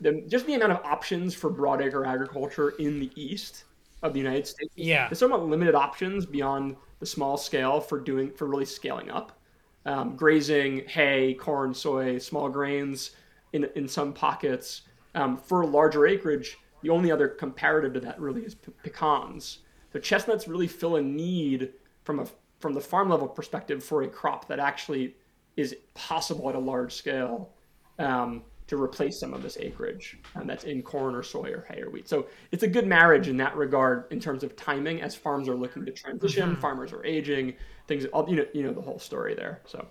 the 0.00 0.24
just 0.28 0.46
the 0.46 0.54
amount 0.54 0.72
of 0.72 0.84
options 0.84 1.34
for 1.34 1.50
broadacre 1.50 2.06
agriculture 2.06 2.70
in 2.70 2.98
the 2.98 3.10
east 3.14 3.64
of 4.02 4.12
the 4.12 4.18
United 4.18 4.46
States. 4.46 4.72
Yeah. 4.76 5.08
There's 5.08 5.18
somewhat 5.18 5.46
limited 5.46 5.74
options 5.74 6.24
beyond 6.24 6.76
the 7.00 7.06
small 7.06 7.36
scale 7.36 7.80
for 7.80 8.00
doing 8.00 8.30
for 8.30 8.46
really 8.46 8.64
scaling 8.64 9.10
up. 9.10 9.38
Um, 9.86 10.14
grazing, 10.14 10.86
hay, 10.88 11.34
corn, 11.34 11.72
soy, 11.72 12.18
small 12.18 12.48
grains 12.48 13.12
in 13.52 13.68
in 13.74 13.88
some 13.88 14.12
pockets. 14.12 14.82
Um, 15.14 15.36
for 15.36 15.66
larger 15.66 16.06
acreage, 16.06 16.58
the 16.82 16.90
only 16.90 17.10
other 17.10 17.28
comparative 17.28 17.94
to 17.94 18.00
that 18.00 18.20
really 18.20 18.42
is 18.42 18.54
pe- 18.54 18.72
pecans. 18.82 19.58
So 19.92 19.98
chestnuts 19.98 20.46
really 20.46 20.68
fill 20.68 20.96
a 20.96 21.02
need 21.02 21.72
from 22.04 22.20
a 22.20 22.26
from 22.60 22.74
the 22.74 22.80
farm 22.80 23.08
level 23.08 23.26
perspective 23.26 23.82
for 23.82 24.02
a 24.02 24.08
crop 24.08 24.48
that 24.48 24.58
actually 24.58 25.16
is 25.56 25.74
possible 25.94 26.48
at 26.48 26.54
a 26.54 26.58
large 26.58 26.94
scale 26.94 27.50
um, 27.98 28.42
to 28.70 28.80
replace 28.80 29.18
some 29.18 29.34
of 29.34 29.42
this 29.42 29.58
acreage 29.60 30.16
um, 30.36 30.46
that's 30.46 30.62
in 30.62 30.80
corn 30.80 31.16
or 31.16 31.24
soy 31.24 31.50
or 31.50 31.66
hay 31.68 31.82
or 31.82 31.90
wheat. 31.90 32.08
So 32.08 32.26
it's 32.52 32.62
a 32.62 32.68
good 32.68 32.86
marriage 32.86 33.26
in 33.26 33.36
that 33.38 33.56
regard 33.56 34.04
in 34.12 34.20
terms 34.20 34.44
of 34.44 34.54
timing 34.54 35.02
as 35.02 35.16
farms 35.16 35.48
are 35.48 35.56
looking 35.56 35.84
to 35.84 35.90
transition, 35.90 36.50
mm-hmm. 36.52 36.60
farmers 36.60 36.92
are 36.92 37.04
aging, 37.04 37.54
things, 37.88 38.04
all, 38.06 38.30
you 38.30 38.36
know, 38.36 38.46
you 38.54 38.62
know, 38.62 38.72
the 38.72 38.80
whole 38.80 39.00
story 39.00 39.34
there. 39.34 39.60
So. 39.66 39.84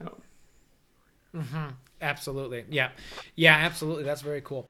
Um, 0.00 0.22
mm-hmm. 1.34 1.66
Absolutely. 2.00 2.64
Yeah. 2.70 2.88
Yeah, 3.34 3.54
absolutely. 3.54 4.04
That's 4.04 4.22
very 4.22 4.40
cool. 4.40 4.66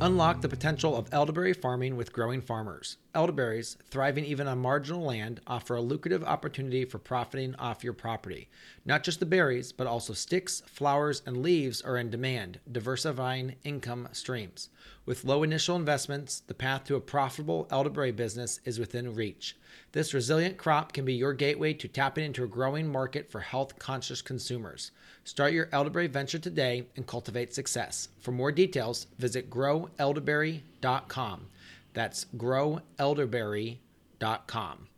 Unlock 0.00 0.40
the 0.40 0.48
potential 0.48 0.96
of 0.96 1.06
elderberry 1.12 1.52
farming 1.52 1.96
with 1.96 2.12
growing 2.12 2.40
farmers. 2.40 2.96
Elderberries, 3.14 3.76
thriving 3.90 4.24
even 4.24 4.48
on 4.48 4.58
marginal 4.58 5.04
land, 5.04 5.40
offer 5.46 5.76
a 5.76 5.82
lucrative 5.82 6.24
opportunity 6.24 6.86
for 6.86 6.98
profiting 6.98 7.54
off 7.56 7.84
your 7.84 7.92
property. 7.92 8.48
Not 8.86 9.04
just 9.04 9.20
the 9.20 9.26
berries, 9.26 9.70
but 9.70 9.86
also 9.86 10.14
sticks, 10.14 10.62
flowers, 10.66 11.22
and 11.26 11.42
leaves 11.42 11.82
are 11.82 11.98
in 11.98 12.08
demand, 12.08 12.60
diversifying 12.70 13.56
income 13.64 14.08
streams. 14.12 14.70
With 15.04 15.24
low 15.24 15.42
initial 15.42 15.76
investments, 15.76 16.40
the 16.46 16.54
path 16.54 16.84
to 16.84 16.96
a 16.96 17.00
profitable 17.00 17.68
elderberry 17.70 18.12
business 18.12 18.60
is 18.64 18.78
within 18.78 19.14
reach. 19.14 19.56
This 19.92 20.14
resilient 20.14 20.56
crop 20.56 20.94
can 20.94 21.04
be 21.04 21.12
your 21.12 21.34
gateway 21.34 21.74
to 21.74 21.88
tapping 21.88 22.24
into 22.24 22.44
a 22.44 22.48
growing 22.48 22.90
market 22.90 23.30
for 23.30 23.40
health 23.40 23.78
conscious 23.78 24.22
consumers. 24.22 24.90
Start 25.24 25.52
your 25.52 25.68
elderberry 25.70 26.06
venture 26.06 26.38
today 26.38 26.86
and 26.96 27.06
cultivate 27.06 27.52
success. 27.52 28.08
For 28.20 28.32
more 28.32 28.52
details, 28.52 29.06
visit 29.18 29.50
growelderberry.com. 29.50 31.46
That's 31.94 32.26
growelderberry.com. 32.36 34.88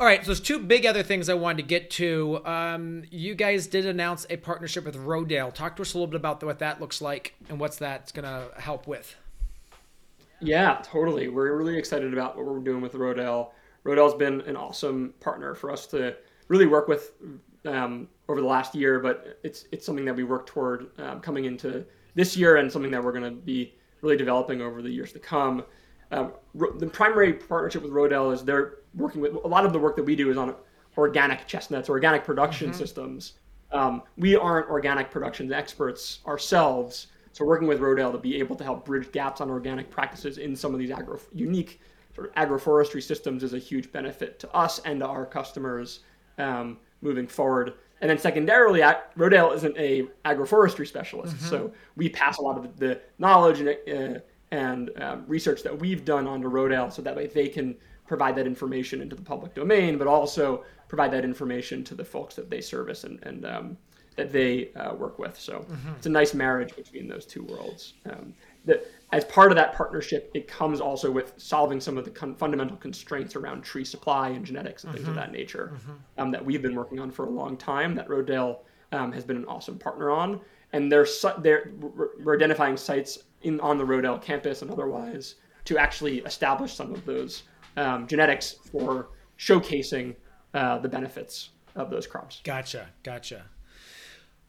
All 0.00 0.06
right, 0.06 0.20
so 0.20 0.26
there's 0.26 0.40
two 0.40 0.60
big 0.60 0.86
other 0.86 1.02
things 1.02 1.28
I 1.28 1.34
wanted 1.34 1.56
to 1.56 1.62
get 1.64 1.90
to. 1.92 2.40
Um, 2.44 3.02
you 3.10 3.34
guys 3.34 3.66
did 3.66 3.84
announce 3.84 4.26
a 4.30 4.36
partnership 4.36 4.84
with 4.84 4.94
Rodale. 4.94 5.52
Talk 5.52 5.74
to 5.76 5.82
us 5.82 5.92
a 5.92 5.98
little 5.98 6.06
bit 6.06 6.16
about 6.16 6.40
what 6.44 6.60
that 6.60 6.80
looks 6.80 7.02
like 7.02 7.34
and 7.48 7.58
what's 7.58 7.78
that's 7.78 8.12
going 8.12 8.24
to 8.24 8.60
help 8.60 8.86
with. 8.86 9.16
Yeah, 10.40 10.78
totally. 10.84 11.28
We're 11.28 11.56
really 11.56 11.76
excited 11.76 12.12
about 12.12 12.36
what 12.36 12.46
we're 12.46 12.60
doing 12.60 12.80
with 12.80 12.92
Rodale. 12.92 13.50
Rodale's 13.84 14.14
been 14.14 14.40
an 14.42 14.54
awesome 14.54 15.14
partner 15.18 15.56
for 15.56 15.72
us 15.72 15.86
to 15.88 16.14
really 16.46 16.66
work 16.66 16.86
with 16.86 17.14
um, 17.64 18.06
over 18.28 18.40
the 18.40 18.46
last 18.46 18.76
year, 18.76 19.00
but 19.00 19.40
it's 19.42 19.64
it's 19.72 19.84
something 19.84 20.04
that 20.04 20.14
we 20.14 20.22
work 20.22 20.46
toward 20.46 20.90
um, 20.98 21.20
coming 21.20 21.44
into 21.44 21.84
this 22.14 22.36
year 22.36 22.56
and 22.56 22.70
something 22.70 22.92
that 22.92 23.02
we're 23.02 23.12
going 23.12 23.24
to 23.24 23.30
be 23.30 23.74
really 24.00 24.16
developing 24.16 24.60
over 24.60 24.80
the 24.80 24.90
years 24.90 25.12
to 25.12 25.18
come. 25.18 25.64
Um, 26.10 26.32
the 26.54 26.86
primary 26.86 27.34
partnership 27.34 27.82
with 27.82 27.92
Rodale 27.92 28.32
is 28.32 28.44
they're 28.44 28.78
working 28.94 29.20
with 29.20 29.34
a 29.34 29.48
lot 29.48 29.64
of 29.64 29.72
the 29.72 29.78
work 29.78 29.96
that 29.96 30.04
we 30.04 30.16
do 30.16 30.30
is 30.30 30.36
on 30.36 30.54
organic 30.96 31.46
chestnuts, 31.46 31.88
organic 31.88 32.24
production 32.24 32.70
mm-hmm. 32.70 32.78
systems. 32.78 33.34
Um, 33.70 34.02
we 34.16 34.34
aren't 34.34 34.70
organic 34.70 35.10
production 35.10 35.52
experts 35.52 36.20
ourselves, 36.26 37.08
so 37.32 37.44
working 37.44 37.68
with 37.68 37.80
Rodale 37.80 38.12
to 38.12 38.18
be 38.18 38.38
able 38.38 38.56
to 38.56 38.64
help 38.64 38.84
bridge 38.84 39.12
gaps 39.12 39.40
on 39.40 39.50
organic 39.50 39.90
practices 39.90 40.38
in 40.38 40.56
some 40.56 40.72
of 40.72 40.80
these 40.80 40.90
agro 40.90 41.20
unique 41.32 41.80
sort 42.14 42.28
of 42.28 42.34
agroforestry 42.34 43.02
systems 43.02 43.42
is 43.44 43.52
a 43.52 43.58
huge 43.58 43.92
benefit 43.92 44.38
to 44.40 44.52
us 44.52 44.80
and 44.80 45.00
to 45.00 45.06
our 45.06 45.24
customers 45.24 46.00
um, 46.38 46.78
moving 47.02 47.28
forward. 47.28 47.74
And 48.00 48.10
then 48.10 48.18
secondarily, 48.18 48.80
Rodale 49.16 49.54
isn't 49.54 49.76
a 49.76 50.08
agroforestry 50.24 50.86
specialist, 50.86 51.36
mm-hmm. 51.36 51.46
so 51.46 51.72
we 51.96 52.08
pass 52.08 52.38
a 52.38 52.42
lot 52.42 52.56
of 52.56 52.76
the 52.78 53.00
knowledge 53.18 53.60
and, 53.60 54.16
uh, 54.16 54.20
and 54.50 54.90
um, 55.00 55.24
research 55.26 55.62
that 55.62 55.78
we've 55.78 56.04
done 56.04 56.26
onto 56.26 56.50
Rodale, 56.50 56.92
so 56.92 57.02
that 57.02 57.14
way 57.14 57.26
they 57.26 57.48
can 57.48 57.76
provide 58.06 58.34
that 58.36 58.46
information 58.46 59.02
into 59.02 59.14
the 59.14 59.22
public 59.22 59.54
domain, 59.54 59.98
but 59.98 60.06
also 60.06 60.64
provide 60.88 61.12
that 61.12 61.24
information 61.24 61.84
to 61.84 61.94
the 61.94 62.04
folks 62.04 62.34
that 62.34 62.48
they 62.48 62.60
service 62.60 63.04
and, 63.04 63.22
and 63.22 63.44
um, 63.44 63.76
that 64.16 64.32
they 64.32 64.72
uh, 64.74 64.94
work 64.94 65.18
with. 65.18 65.38
So 65.38 65.60
mm-hmm. 65.60 65.90
it's 65.96 66.06
a 66.06 66.10
nice 66.10 66.34
marriage 66.34 66.74
between 66.74 67.06
those 67.06 67.24
two 67.24 67.44
worlds. 67.44 67.94
Um, 68.10 68.34
that 68.64 68.86
as 69.12 69.24
part 69.26 69.52
of 69.52 69.56
that 69.56 69.74
partnership, 69.74 70.30
it 70.34 70.48
comes 70.48 70.80
also 70.80 71.10
with 71.10 71.32
solving 71.36 71.80
some 71.80 71.96
of 71.96 72.04
the 72.04 72.10
con- 72.10 72.34
fundamental 72.34 72.76
constraints 72.76 73.36
around 73.36 73.62
tree 73.62 73.84
supply 73.84 74.30
and 74.30 74.44
genetics 74.44 74.84
and 74.84 74.92
things 74.92 75.04
mm-hmm. 75.06 75.10
of 75.10 75.16
that 75.16 75.32
nature 75.32 75.72
mm-hmm. 75.74 75.92
um, 76.18 76.30
that 76.30 76.44
we've 76.44 76.62
been 76.62 76.74
working 76.74 76.98
on 76.98 77.10
for 77.10 77.26
a 77.26 77.30
long 77.30 77.56
time. 77.56 77.94
That 77.94 78.08
Rodale 78.08 78.58
um, 78.92 79.12
has 79.12 79.24
been 79.24 79.36
an 79.36 79.46
awesome 79.46 79.78
partner 79.78 80.10
on, 80.10 80.40
and 80.72 80.90
they're 80.90 81.06
su- 81.06 81.38
they're 81.38 81.70
we're 81.78 82.34
identifying 82.34 82.76
sites 82.76 83.18
in 83.42 83.60
on 83.60 83.78
the 83.78 83.84
Rodale 83.84 84.20
campus 84.20 84.62
and 84.62 84.70
otherwise 84.70 85.36
to 85.64 85.78
actually 85.78 86.18
establish 86.20 86.74
some 86.74 86.92
of 86.92 87.04
those 87.04 87.44
um, 87.76 88.06
genetics 88.06 88.56
for 88.72 89.10
showcasing 89.38 90.16
uh, 90.54 90.78
the 90.78 90.88
benefits 90.88 91.50
of 91.76 91.90
those 91.90 92.06
crops. 92.06 92.40
Gotcha, 92.44 92.88
gotcha. 93.02 93.44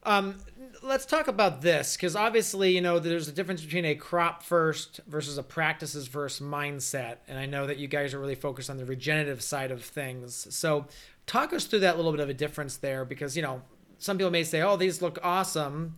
Um, 0.04 0.38
let's 0.82 1.06
talk 1.06 1.28
about 1.28 1.62
this 1.62 1.96
because 1.96 2.16
obviously, 2.16 2.72
you 2.72 2.82
know, 2.82 3.00
there's 3.00 3.28
a 3.28 3.34
difference 3.34 3.62
between 3.62 3.86
a 3.86 3.96
crop 3.96 4.44
first 4.44 5.02
versus 5.08 5.38
a 5.38 5.44
practices 5.44 6.08
first 6.08 6.42
mindset. 6.42 7.18
And 7.28 7.38
I 7.38 7.46
know 7.46 7.68
that 7.68 7.78
you 7.78 7.88
guys 7.88 8.14
are 8.14 8.20
really 8.20 8.36
focused 8.36 8.70
on 8.70 8.78
the 8.78 8.86
regenerative 8.86 9.42
side 9.42 9.72
of 9.72 9.84
things. 9.84 10.48
So, 10.56 10.88
talk 11.28 11.54
us 11.54 11.66
through 11.66 11.82
that 11.82 11.98
little 11.98 12.12
bit 12.12 12.22
of 12.22 12.30
a 12.30 12.34
difference 12.34 12.78
there 12.78 13.04
because, 13.04 13.36
you 13.36 13.44
know, 13.44 13.62
some 13.98 14.18
people 14.18 14.32
may 14.32 14.46
say, 14.46 14.62
oh, 14.62 14.78
these 14.78 15.02
look 15.02 15.20
awesome, 15.22 15.96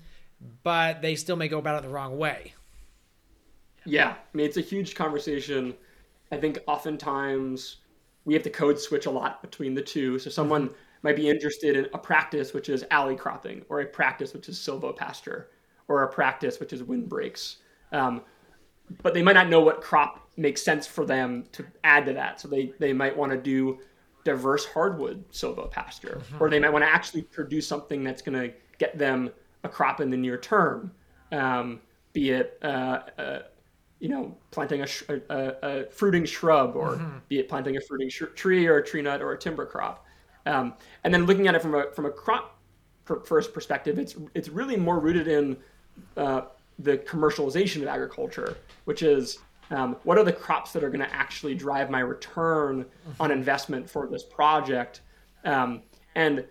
but 0.64 1.02
they 1.02 1.16
still 1.16 1.36
may 1.36 1.48
go 1.48 1.60
about 1.60 1.78
it 1.78 1.88
the 1.88 1.94
wrong 1.94 2.18
way. 2.18 2.54
Yeah. 3.86 4.10
I 4.12 4.38
mean, 4.38 4.46
it's 4.46 4.58
a 4.58 4.62
huge 4.62 4.96
conversation. 4.96 5.74
I 6.32 6.38
think 6.38 6.60
oftentimes 6.68 7.78
we 8.26 8.34
have 8.34 8.44
to 8.44 8.50
code 8.50 8.80
switch 8.80 9.06
a 9.06 9.12
lot 9.12 9.42
between 9.42 9.74
the 9.74 9.82
two. 9.82 10.20
So, 10.20 10.30
someone. 10.30 10.68
Mm-hmm 10.70 10.78
might 11.04 11.16
be 11.16 11.30
interested 11.30 11.76
in 11.76 11.88
a 11.94 11.98
practice 11.98 12.54
which 12.54 12.70
is 12.70 12.86
alley 12.92 13.16
cropping, 13.16 13.66
or 13.70 13.82
a 13.82 13.86
practice 13.86 14.34
which 14.34 14.50
is 14.50 14.58
silvopasture, 14.58 15.46
or 15.88 16.04
a 16.04 16.12
practice 16.12 16.60
which 16.60 16.74
is 16.74 16.84
windbreaks. 16.84 17.58
Um, 17.92 18.22
but 19.02 19.14
they 19.14 19.24
might 19.24 19.34
not 19.34 19.50
know 19.50 19.62
what 19.62 19.82
crop 19.82 20.28
makes 20.38 20.62
sense 20.62 20.86
for 20.86 21.06
them 21.06 21.46
to 21.54 21.66
add 21.84 22.06
to 22.06 22.14
that. 22.14 22.40
So 22.40 22.48
they, 22.48 22.74
they 22.80 22.94
might 22.94 23.16
want 23.16 23.32
to 23.32 23.38
do 23.38 23.80
diverse 24.24 24.66
hardwood 24.66 25.28
silvopasture, 25.32 26.20
mm-hmm. 26.20 26.44
or 26.44 26.50
they 26.50 26.60
might 26.60 26.72
want 26.72 26.84
to 26.84 26.90
actually 26.90 27.24
produce 27.24 27.68
something 27.68 28.04
that's 28.04 28.22
going 28.22 28.40
to 28.40 28.54
get 28.78 28.98
them 28.98 29.32
a 29.64 29.70
crop 29.70 30.02
in 30.02 30.10
the 30.10 30.18
near 30.18 30.38
term, 30.38 30.92
um, 31.32 31.80
be 32.14 32.32
it 32.32 32.60
uh, 32.62 33.00
uh, 33.18 33.40
you 34.02 34.10
know 34.10 34.36
planting 34.50 34.82
a, 34.82 34.88
sh- 34.88 35.04
a, 35.08 35.56
a, 35.62 35.86
fruiting 35.92 36.26
shrub, 36.26 36.76
or 36.76 36.96
mm-hmm. 36.96 37.18
be 37.30 37.40
it 37.40 37.48
planting 37.48 37.78
a 37.78 37.82
fruiting 37.82 38.10
sh- 38.10 38.24
tree 38.36 38.68
or 38.68 38.78
a 38.78 38.86
tree 38.86 39.02
nut 39.02 39.22
or 39.22 39.32
a 39.32 39.38
timber 39.38 39.66
crop. 39.66 40.06
Um, 40.48 40.74
and 41.04 41.14
then 41.14 41.26
looking 41.28 41.48
at 41.48 41.56
it 41.56 41.62
from 41.62 41.76
a 41.76 41.92
from 41.92 42.06
a 42.06 42.10
crop 42.10 42.58
first 43.24 43.54
perspective, 43.54 44.00
it's 44.00 44.16
it's 44.34 44.50
really 44.50 44.76
more 44.76 45.00
rooted 45.00 45.28
in 45.28 45.56
uh, 46.18 46.42
the 46.80 46.98
commercialization 46.98 47.84
of 47.84 47.88
agriculture, 47.88 48.58
which 48.86 49.04
is 49.04 49.38
um, 49.70 49.96
what 50.04 50.18
are 50.18 50.24
the 50.24 50.34
crops 50.34 50.74
that 50.74 50.84
are 50.84 50.90
going 50.90 51.08
to 51.08 51.14
actually 51.14 51.54
drive 51.54 51.92
my 51.92 52.00
return 52.00 52.86
on 53.20 53.30
mm-hmm. 53.30 53.38
investment 53.38 53.88
for 53.88 54.08
this 54.08 54.24
project, 54.24 55.02
um, 55.46 55.84
and 56.16 56.44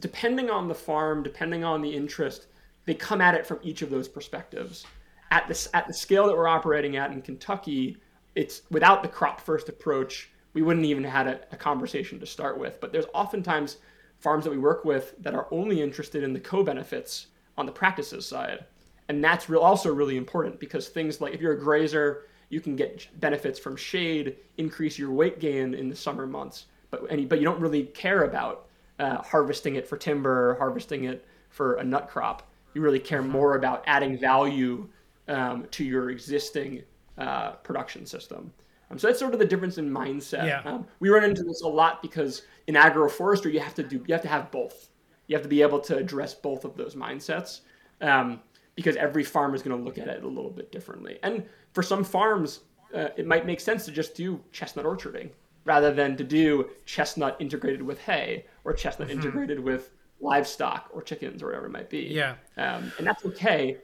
depending 0.00 0.50
on 0.50 0.66
the 0.66 0.74
farm, 0.74 1.22
depending 1.22 1.62
on 1.62 1.80
the 1.82 1.94
interest, 1.94 2.48
they 2.84 2.94
come 2.94 3.20
at 3.20 3.36
it 3.36 3.46
from 3.46 3.60
each 3.62 3.80
of 3.82 3.90
those 3.90 4.08
perspectives. 4.08 4.84
At 5.30 5.48
this 5.48 5.68
at 5.74 5.86
the 5.86 5.94
scale 5.94 6.26
that 6.26 6.36
we're 6.36 6.48
operating 6.48 6.96
at 6.96 7.10
in 7.10 7.22
Kentucky, 7.22 7.96
it's 8.34 8.62
without 8.70 9.02
the 9.02 9.08
crop 9.08 9.40
first 9.40 9.68
approach 9.68 10.30
we 10.54 10.62
wouldn't 10.62 10.86
even 10.86 11.04
had 11.04 11.26
a, 11.26 11.40
a 11.52 11.56
conversation 11.56 12.18
to 12.20 12.26
start 12.26 12.58
with. 12.58 12.80
But 12.80 12.92
there's 12.92 13.06
oftentimes 13.12 13.78
farms 14.18 14.44
that 14.44 14.50
we 14.50 14.58
work 14.58 14.84
with 14.84 15.14
that 15.20 15.34
are 15.34 15.48
only 15.50 15.82
interested 15.82 16.22
in 16.22 16.32
the 16.32 16.40
co-benefits 16.40 17.26
on 17.58 17.66
the 17.66 17.72
practices 17.72 18.26
side. 18.26 18.64
And 19.08 19.22
that's 19.22 19.50
real, 19.50 19.60
also 19.60 19.92
really 19.92 20.16
important 20.16 20.58
because 20.58 20.88
things 20.88 21.20
like 21.20 21.34
if 21.34 21.40
you're 21.40 21.52
a 21.52 21.58
grazer, 21.58 22.26
you 22.48 22.60
can 22.60 22.76
get 22.76 23.08
benefits 23.20 23.58
from 23.58 23.76
shade, 23.76 24.36
increase 24.56 24.98
your 24.98 25.10
weight 25.10 25.40
gain 25.40 25.74
in 25.74 25.88
the 25.88 25.96
summer 25.96 26.26
months, 26.26 26.66
but 26.90 27.04
any, 27.10 27.26
but 27.26 27.38
you 27.38 27.44
don't 27.44 27.60
really 27.60 27.84
care 27.86 28.22
about 28.22 28.66
uh, 28.98 29.20
harvesting 29.22 29.74
it 29.74 29.86
for 29.86 29.96
timber, 29.96 30.56
harvesting 30.58 31.04
it 31.04 31.26
for 31.50 31.74
a 31.74 31.84
nut 31.84 32.08
crop. 32.08 32.48
You 32.72 32.80
really 32.80 33.00
care 33.00 33.22
more 33.22 33.56
about 33.56 33.82
adding 33.86 34.18
value 34.18 34.88
um, 35.28 35.66
to 35.70 35.84
your 35.84 36.10
existing 36.10 36.82
uh, 37.18 37.52
production 37.52 38.06
system. 38.06 38.52
Um, 38.90 38.98
so 38.98 39.06
that's 39.06 39.18
sort 39.18 39.32
of 39.32 39.40
the 39.40 39.46
difference 39.46 39.78
in 39.78 39.90
mindset. 39.90 40.46
Yeah. 40.46 40.62
Um, 40.64 40.86
we 41.00 41.08
run 41.08 41.24
into 41.24 41.42
this 41.42 41.62
a 41.62 41.68
lot 41.68 42.02
because 42.02 42.42
in 42.66 42.74
agroforestry 42.74 43.52
you 43.52 43.60
have 43.60 43.74
to 43.74 43.82
do 43.82 44.02
you 44.06 44.14
have 44.14 44.22
to 44.22 44.28
have 44.28 44.50
both. 44.50 44.90
You 45.26 45.36
have 45.36 45.42
to 45.42 45.48
be 45.48 45.62
able 45.62 45.80
to 45.80 45.96
address 45.96 46.34
both 46.34 46.64
of 46.64 46.76
those 46.76 46.94
mindsets 46.94 47.60
um, 48.00 48.40
because 48.74 48.96
every 48.96 49.24
farm 49.24 49.54
is 49.54 49.62
going 49.62 49.76
to 49.76 49.82
look 49.82 49.98
at 49.98 50.08
it 50.08 50.22
a 50.22 50.28
little 50.28 50.50
bit 50.50 50.70
differently. 50.70 51.18
And 51.22 51.44
for 51.72 51.82
some 51.82 52.04
farms, 52.04 52.60
uh, 52.94 53.08
it 53.16 53.26
might 53.26 53.46
make 53.46 53.60
sense 53.60 53.84
to 53.86 53.90
just 53.90 54.14
do 54.14 54.40
chestnut 54.52 54.84
orcharding 54.84 55.30
rather 55.64 55.92
than 55.92 56.16
to 56.16 56.24
do 56.24 56.68
chestnut 56.84 57.36
integrated 57.40 57.82
with 57.82 57.98
hay 58.00 58.44
or 58.64 58.74
chestnut 58.74 59.08
mm-hmm. 59.08 59.18
integrated 59.18 59.58
with 59.58 59.90
livestock 60.20 60.90
or 60.92 61.02
chickens 61.02 61.42
or 61.42 61.46
whatever 61.46 61.66
it 61.66 61.72
might 61.72 61.90
be. 61.90 62.02
Yeah. 62.02 62.34
Um, 62.56 62.92
and 62.98 63.06
that's 63.06 63.24
okay, 63.24 63.78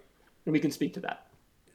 and 0.45 0.53
we 0.53 0.61
can 0.61 0.71
speak 0.71 0.93
to 0.95 1.01
that. 1.01 1.27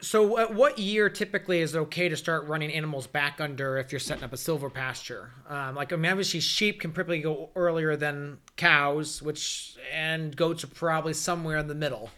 So, 0.05 0.37
uh, 0.37 0.47
what 0.49 0.77
year 0.77 1.09
typically 1.09 1.61
is 1.61 1.75
okay 1.75 2.09
to 2.09 2.15
start 2.15 2.45
running 2.45 2.71
animals 2.71 3.07
back 3.07 3.41
under 3.41 3.79
if 3.79 3.91
you're 3.91 3.97
setting 3.97 4.23
up 4.23 4.33
a 4.33 4.35
silvopasture? 4.35 5.29
Um, 5.49 5.73
like, 5.73 5.91
I 5.91 5.95
mean, 5.95 6.11
obviously, 6.11 6.41
sheep 6.41 6.79
can 6.79 6.91
probably 6.91 7.21
go 7.21 7.49
earlier 7.55 7.95
than 7.95 8.37
cows, 8.55 9.23
which 9.23 9.75
and 9.91 10.35
goats 10.35 10.63
are 10.63 10.67
probably 10.67 11.13
somewhere 11.13 11.57
in 11.57 11.67
the 11.67 11.73
middle. 11.73 12.11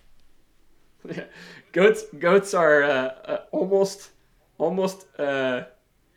Yeah. 1.06 1.24
goats, 1.72 2.04
goats 2.20 2.54
are 2.54 2.84
uh, 2.84 2.88
uh, 3.24 3.38
almost, 3.54 4.10
almost 4.58 5.08
uh, 5.18 5.64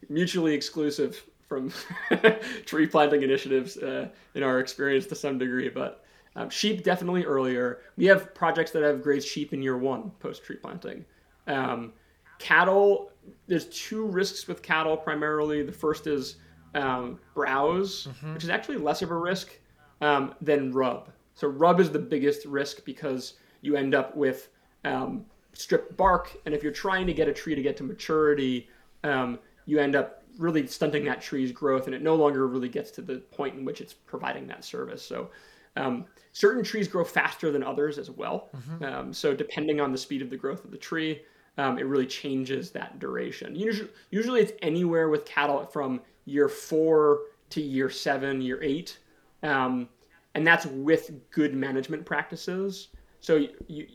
mutually 0.09 0.55
exclusive 0.55 1.23
from 1.49 1.73
tree 2.67 2.89
planting 2.89 3.23
initiatives 3.23 3.77
uh, 3.77 4.09
in 4.35 4.43
our 4.43 4.59
experience 4.59 5.07
to 5.07 5.15
some 5.15 5.39
degree, 5.39 5.69
but. 5.69 6.05
Um, 6.37 6.49
sheep 6.49 6.85
definitely 6.85 7.25
earlier. 7.25 7.81
We 7.97 8.05
have 8.05 8.33
projects 8.37 8.71
that 8.71 8.85
have 8.85 9.03
grazed 9.03 9.27
sheep 9.27 9.53
in 9.53 9.65
year 9.65 9.77
one 9.77 10.13
post 10.21 10.45
tree 10.45 10.55
planting. 10.55 11.05
Um, 11.51 11.93
cattle, 12.39 13.11
there's 13.47 13.67
two 13.67 14.07
risks 14.07 14.49
with 14.49 14.63
cattle 14.63 14.97
primarily. 14.97 15.63
The 15.63 15.73
first 15.73 16.07
is 16.07 16.37
um, 16.75 17.19
browse, 17.35 18.07
mm-hmm. 18.07 18.35
which 18.35 18.45
is 18.45 18.51
actually 18.51 18.79
less 18.79 19.03
of 19.03 19.11
a 19.11 19.17
risk 19.17 19.59
um, 20.01 20.35
than 20.41 20.73
rub. 20.73 21.11
So 21.35 21.49
rub 21.49 21.81
is 21.81 21.91
the 21.91 21.99
biggest 21.99 22.47
risk 22.47 22.85
because 22.85 23.35
you 23.63 23.77
end 23.77 23.95
up 23.95 24.17
with 24.17 24.49
um, 24.85 25.25
stripped 25.53 25.97
bark, 25.97 26.37
and 26.47 26.55
if 26.55 26.63
you're 26.63 26.73
trying 26.73 27.07
to 27.07 27.13
get 27.13 27.29
a 27.29 27.33
tree 27.33 27.55
to 27.55 27.63
get 27.63 27.77
to 27.79 27.83
maturity, 27.83 28.69
um, 29.05 29.39
you 29.67 29.79
end 29.79 29.97
up 29.97 30.23
really 30.39 30.67
stunting 30.67 31.05
that 31.05 31.21
tree's 31.21 31.53
growth, 31.53 31.87
and 31.87 31.95
it 31.95 32.03
no 32.03 32.15
longer 32.15 32.47
really 32.47 32.69
gets 32.69 32.91
to 32.93 33.03
the 33.03 33.17
point 33.17 33.55
in 33.57 33.65
which 33.65 33.81
it's 33.81 33.93
providing 33.93 34.47
that 34.47 34.65
service. 34.65 35.03
So 35.05 35.31
um, 35.77 36.07
certain 36.33 36.63
trees 36.63 36.89
grow 36.89 37.05
faster 37.05 37.51
than 37.51 37.63
others 37.63 37.99
as 37.99 38.11
well. 38.11 38.51
Mm-hmm. 38.57 38.85
Um, 38.85 39.13
so 39.13 39.35
depending 39.35 39.81
on 39.81 39.93
the 39.93 39.99
speed 39.99 40.23
of 40.23 40.31
the 40.31 40.37
growth 40.37 40.65
of 40.65 40.71
the 40.71 40.79
tree, 40.79 41.23
um, 41.61 41.79
it 41.79 41.85
really 41.85 42.07
changes 42.07 42.71
that 42.71 42.99
duration. 42.99 43.55
Usually, 43.55 43.91
usually 44.11 44.41
it's 44.41 44.53
anywhere 44.63 45.11
with 45.11 45.27
cattle 45.27 45.67
from 45.67 46.01
year 46.25 46.49
four 46.49 47.21
to 47.51 47.61
year 47.61 47.91
seven, 47.91 48.41
year 48.41 48.63
eight, 48.63 48.99
um, 49.43 49.87
and 50.35 50.47
that's 50.47 50.65
with 50.65 51.11
good 51.31 51.55
management 51.55 52.07
practices. 52.07 52.89
So 53.21 53.37
you, 53.37 53.51
you, 53.67 53.87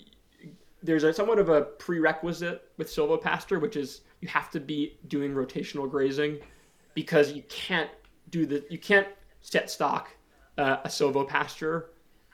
there's 0.84 1.04
a 1.04 1.12
somewhat 1.12 1.40
of 1.40 1.50
a 1.50 1.62
prerequisite 1.62 2.70
with 2.78 2.88
silvopasture, 2.88 3.60
which 3.60 3.76
is 3.76 4.02
you 4.22 4.28
have 4.28 4.52
to 4.52 4.60
be 4.60 5.00
doing 5.08 5.34
rotational 5.34 5.90
grazing 5.90 6.38
because 6.94 7.32
you 7.32 7.42
can't 7.50 7.90
do 8.30 8.46
the 8.46 8.64
you 8.70 8.78
can't 8.78 9.08
set 9.42 9.72
stock 9.72 10.12
uh, 10.60 10.78
a 10.84 10.88
silvopasture. 10.88 11.86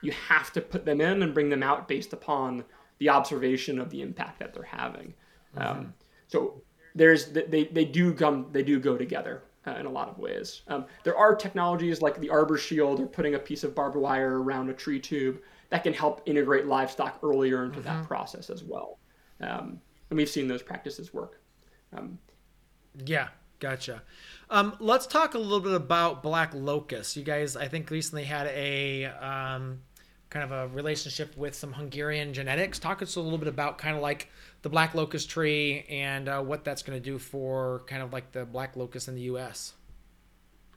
You 0.02 0.12
have 0.28 0.52
to 0.52 0.60
put 0.60 0.84
them 0.84 1.00
in 1.00 1.22
and 1.22 1.32
bring 1.32 1.48
them 1.48 1.62
out 1.62 1.88
based 1.88 2.12
upon 2.12 2.64
the 2.98 3.08
observation 3.08 3.78
of 3.78 3.88
the 3.88 4.02
impact 4.02 4.40
that 4.40 4.52
they're 4.52 4.62
having. 4.62 5.14
Mm-hmm. 5.56 5.66
Um, 5.66 5.94
so 6.28 6.62
there's 6.94 7.26
they, 7.26 7.64
they 7.64 7.84
do 7.84 8.14
come 8.14 8.46
they 8.52 8.62
do 8.62 8.78
go 8.80 8.96
together 8.96 9.42
uh, 9.66 9.72
in 9.72 9.86
a 9.86 9.90
lot 9.90 10.08
of 10.08 10.18
ways. 10.18 10.62
Um, 10.68 10.86
there 11.04 11.16
are 11.16 11.34
technologies 11.34 12.02
like 12.02 12.18
the 12.20 12.30
arbor 12.30 12.58
shield 12.58 13.00
or 13.00 13.06
putting 13.06 13.34
a 13.34 13.38
piece 13.38 13.64
of 13.64 13.74
barbed 13.74 13.96
wire 13.96 14.42
around 14.42 14.70
a 14.70 14.74
tree 14.74 15.00
tube 15.00 15.40
that 15.70 15.82
can 15.82 15.92
help 15.92 16.22
integrate 16.26 16.66
livestock 16.66 17.18
earlier 17.22 17.64
into 17.64 17.78
mm-hmm. 17.78 17.88
that 17.88 18.06
process 18.06 18.50
as 18.50 18.62
well. 18.62 18.98
Um, 19.40 19.80
and 20.10 20.16
we've 20.16 20.28
seen 20.28 20.48
those 20.48 20.62
practices 20.62 21.14
work. 21.14 21.40
Um, 21.96 22.18
yeah, 23.06 23.28
gotcha. 23.58 24.02
Um, 24.50 24.76
let's 24.80 25.06
talk 25.06 25.34
a 25.34 25.38
little 25.38 25.60
bit 25.60 25.72
about 25.72 26.22
black 26.22 26.52
locust. 26.54 27.16
You 27.16 27.24
guys, 27.24 27.56
I 27.56 27.68
think, 27.68 27.90
recently 27.90 28.24
had 28.24 28.48
a 28.48 29.06
um, 29.06 29.80
kind 30.28 30.44
of 30.44 30.52
a 30.52 30.68
relationship 30.74 31.36
with 31.36 31.54
some 31.54 31.72
Hungarian 31.72 32.34
genetics. 32.34 32.78
Talk 32.78 33.00
us 33.00 33.16
a 33.16 33.20
little 33.20 33.38
bit 33.38 33.48
about 33.48 33.78
kind 33.78 33.96
of 33.96 34.02
like 34.02 34.30
the 34.62 34.68
black 34.68 34.94
locust 34.94 35.28
tree 35.28 35.84
and 35.88 36.28
uh, 36.28 36.40
what 36.40 36.64
that's 36.64 36.82
going 36.82 37.00
to 37.00 37.04
do 37.04 37.18
for 37.18 37.82
kind 37.86 38.02
of 38.02 38.12
like 38.12 38.32
the 38.32 38.44
black 38.44 38.76
locust 38.76 39.08
in 39.08 39.14
the 39.14 39.22
U.S. 39.22 39.74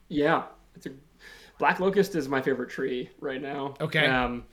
Yeah, 0.08 0.44
it's 0.74 0.86
a 0.86 0.90
black 1.58 1.80
locust 1.80 2.14
is 2.14 2.28
my 2.28 2.42
favorite 2.42 2.70
tree 2.70 3.10
right 3.20 3.40
now. 3.40 3.74
Okay. 3.80 4.06
Um, 4.06 4.44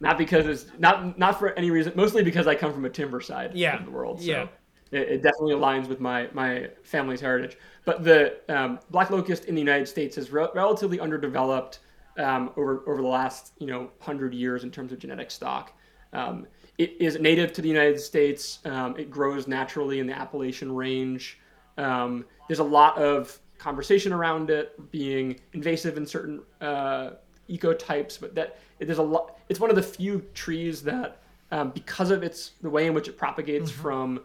not 0.00 0.18
because 0.18 0.46
it's 0.46 0.66
not 0.78 1.18
not 1.18 1.38
for 1.38 1.52
any 1.52 1.70
reason, 1.70 1.92
mostly 1.96 2.22
because 2.22 2.46
I 2.46 2.54
come 2.54 2.72
from 2.72 2.84
a 2.84 2.90
timber 2.90 3.20
side 3.20 3.52
yeah. 3.54 3.78
of 3.78 3.84
the 3.84 3.90
world. 3.90 4.20
So 4.20 4.26
yeah. 4.26 4.46
It, 4.92 5.08
it 5.08 5.22
definitely 5.22 5.54
aligns 5.54 5.88
with 5.88 6.00
my 6.00 6.28
my 6.32 6.68
family's 6.82 7.20
heritage. 7.20 7.56
But 7.84 8.04
the 8.04 8.38
um, 8.48 8.80
black 8.90 9.10
locust 9.10 9.46
in 9.46 9.54
the 9.54 9.60
United 9.60 9.86
States 9.86 10.18
is 10.18 10.30
re- 10.30 10.48
relatively 10.54 11.00
underdeveloped 11.00 11.80
um, 12.18 12.50
over 12.56 12.82
over 12.86 13.00
the 13.00 13.08
last 13.08 13.52
you 13.58 13.66
know 13.66 13.90
hundred 14.00 14.34
years 14.34 14.64
in 14.64 14.70
terms 14.70 14.92
of 14.92 14.98
genetic 14.98 15.30
stock. 15.30 15.72
Um, 16.12 16.46
it 16.78 16.96
is 17.00 17.18
native 17.18 17.52
to 17.54 17.62
the 17.62 17.68
United 17.68 18.00
States. 18.00 18.58
Um, 18.64 18.96
it 18.96 19.10
grows 19.10 19.46
naturally 19.46 19.98
in 19.98 20.06
the 20.06 20.12
Appalachian 20.12 20.74
Range. 20.74 21.38
Um, 21.78 22.24
there's 22.48 22.58
a 22.58 22.64
lot 22.64 22.98
of 22.98 23.38
conversation 23.58 24.12
around 24.12 24.50
it 24.50 24.90
being 24.90 25.40
invasive 25.52 25.96
in 25.96 26.06
certain 26.06 26.42
uh, 26.60 27.10
ecotypes, 27.48 28.20
but 28.20 28.34
that 28.34 28.58
there's 28.78 28.98
a 28.98 29.02
lot. 29.02 29.38
It's 29.48 29.60
one 29.60 29.70
of 29.70 29.76
the 29.76 29.82
few 29.82 30.20
trees 30.34 30.82
that, 30.82 31.22
um, 31.50 31.70
because 31.70 32.10
of 32.10 32.22
its 32.22 32.52
the 32.60 32.70
way 32.70 32.86
in 32.86 32.94
which 32.94 33.08
it 33.08 33.16
propagates 33.16 33.70
mm-hmm. 33.70 33.82
from 33.82 34.20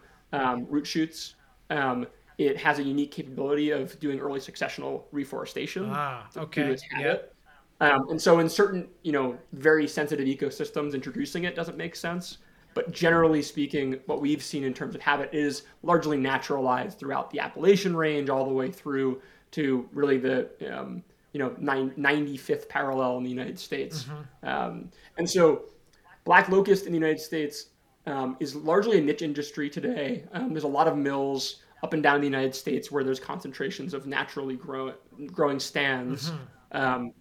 root 0.68 0.86
shoots, 0.86 1.34
it 2.38 2.56
has 2.56 2.78
a 2.78 2.82
unique 2.82 3.10
capability 3.10 3.70
of 3.70 3.98
doing 4.00 4.18
early 4.18 4.40
successional 4.40 5.04
reforestation. 5.12 5.88
Ah, 5.90 6.26
okay. 6.36 6.76
Yep. 6.98 7.34
Um, 7.82 8.08
and 8.10 8.22
so 8.22 8.38
in 8.38 8.48
certain, 8.48 8.88
you 9.02 9.10
know, 9.10 9.36
very 9.54 9.88
sensitive 9.88 10.24
ecosystems, 10.24 10.94
introducing 10.94 11.44
it 11.44 11.56
doesn't 11.56 11.76
make 11.76 11.96
sense. 11.96 12.38
But 12.74 12.92
generally 12.92 13.42
speaking, 13.42 13.98
what 14.06 14.20
we've 14.20 14.42
seen 14.42 14.62
in 14.62 14.72
terms 14.72 14.94
of 14.94 15.00
habit 15.00 15.30
is 15.32 15.64
largely 15.82 16.16
naturalized 16.16 16.98
throughout 17.00 17.30
the 17.30 17.40
Appalachian 17.40 17.96
Range, 17.96 18.30
all 18.30 18.46
the 18.46 18.54
way 18.54 18.70
through 18.70 19.20
to 19.50 19.88
really 19.92 20.16
the, 20.16 20.48
um, 20.72 21.02
you 21.32 21.40
know, 21.40 21.50
95th 21.50 22.68
parallel 22.68 23.18
in 23.18 23.24
the 23.24 23.30
United 23.30 23.58
States. 23.58 24.04
Mm-hmm. 24.04 24.48
Um, 24.48 24.88
and 25.18 25.28
so 25.28 25.64
black 26.22 26.48
locust 26.48 26.86
in 26.86 26.92
the 26.92 26.98
United 26.98 27.20
States 27.20 27.66
um, 28.06 28.36
is 28.38 28.54
largely 28.54 28.98
a 28.98 29.00
niche 29.00 29.22
industry 29.22 29.68
today. 29.68 30.24
Um, 30.32 30.50
there's 30.50 30.64
a 30.64 30.68
lot 30.68 30.86
of 30.86 30.96
mills 30.96 31.62
up 31.82 31.94
and 31.94 32.02
down 32.02 32.20
the 32.20 32.26
United 32.26 32.54
States 32.54 32.92
where 32.92 33.02
there's 33.02 33.18
concentrations 33.18 33.92
of 33.92 34.06
naturally 34.06 34.54
grow, 34.54 34.94
growing 35.26 35.58
stands. 35.58 36.30
Mm-hmm. 36.30 36.76
Um, 36.80 37.12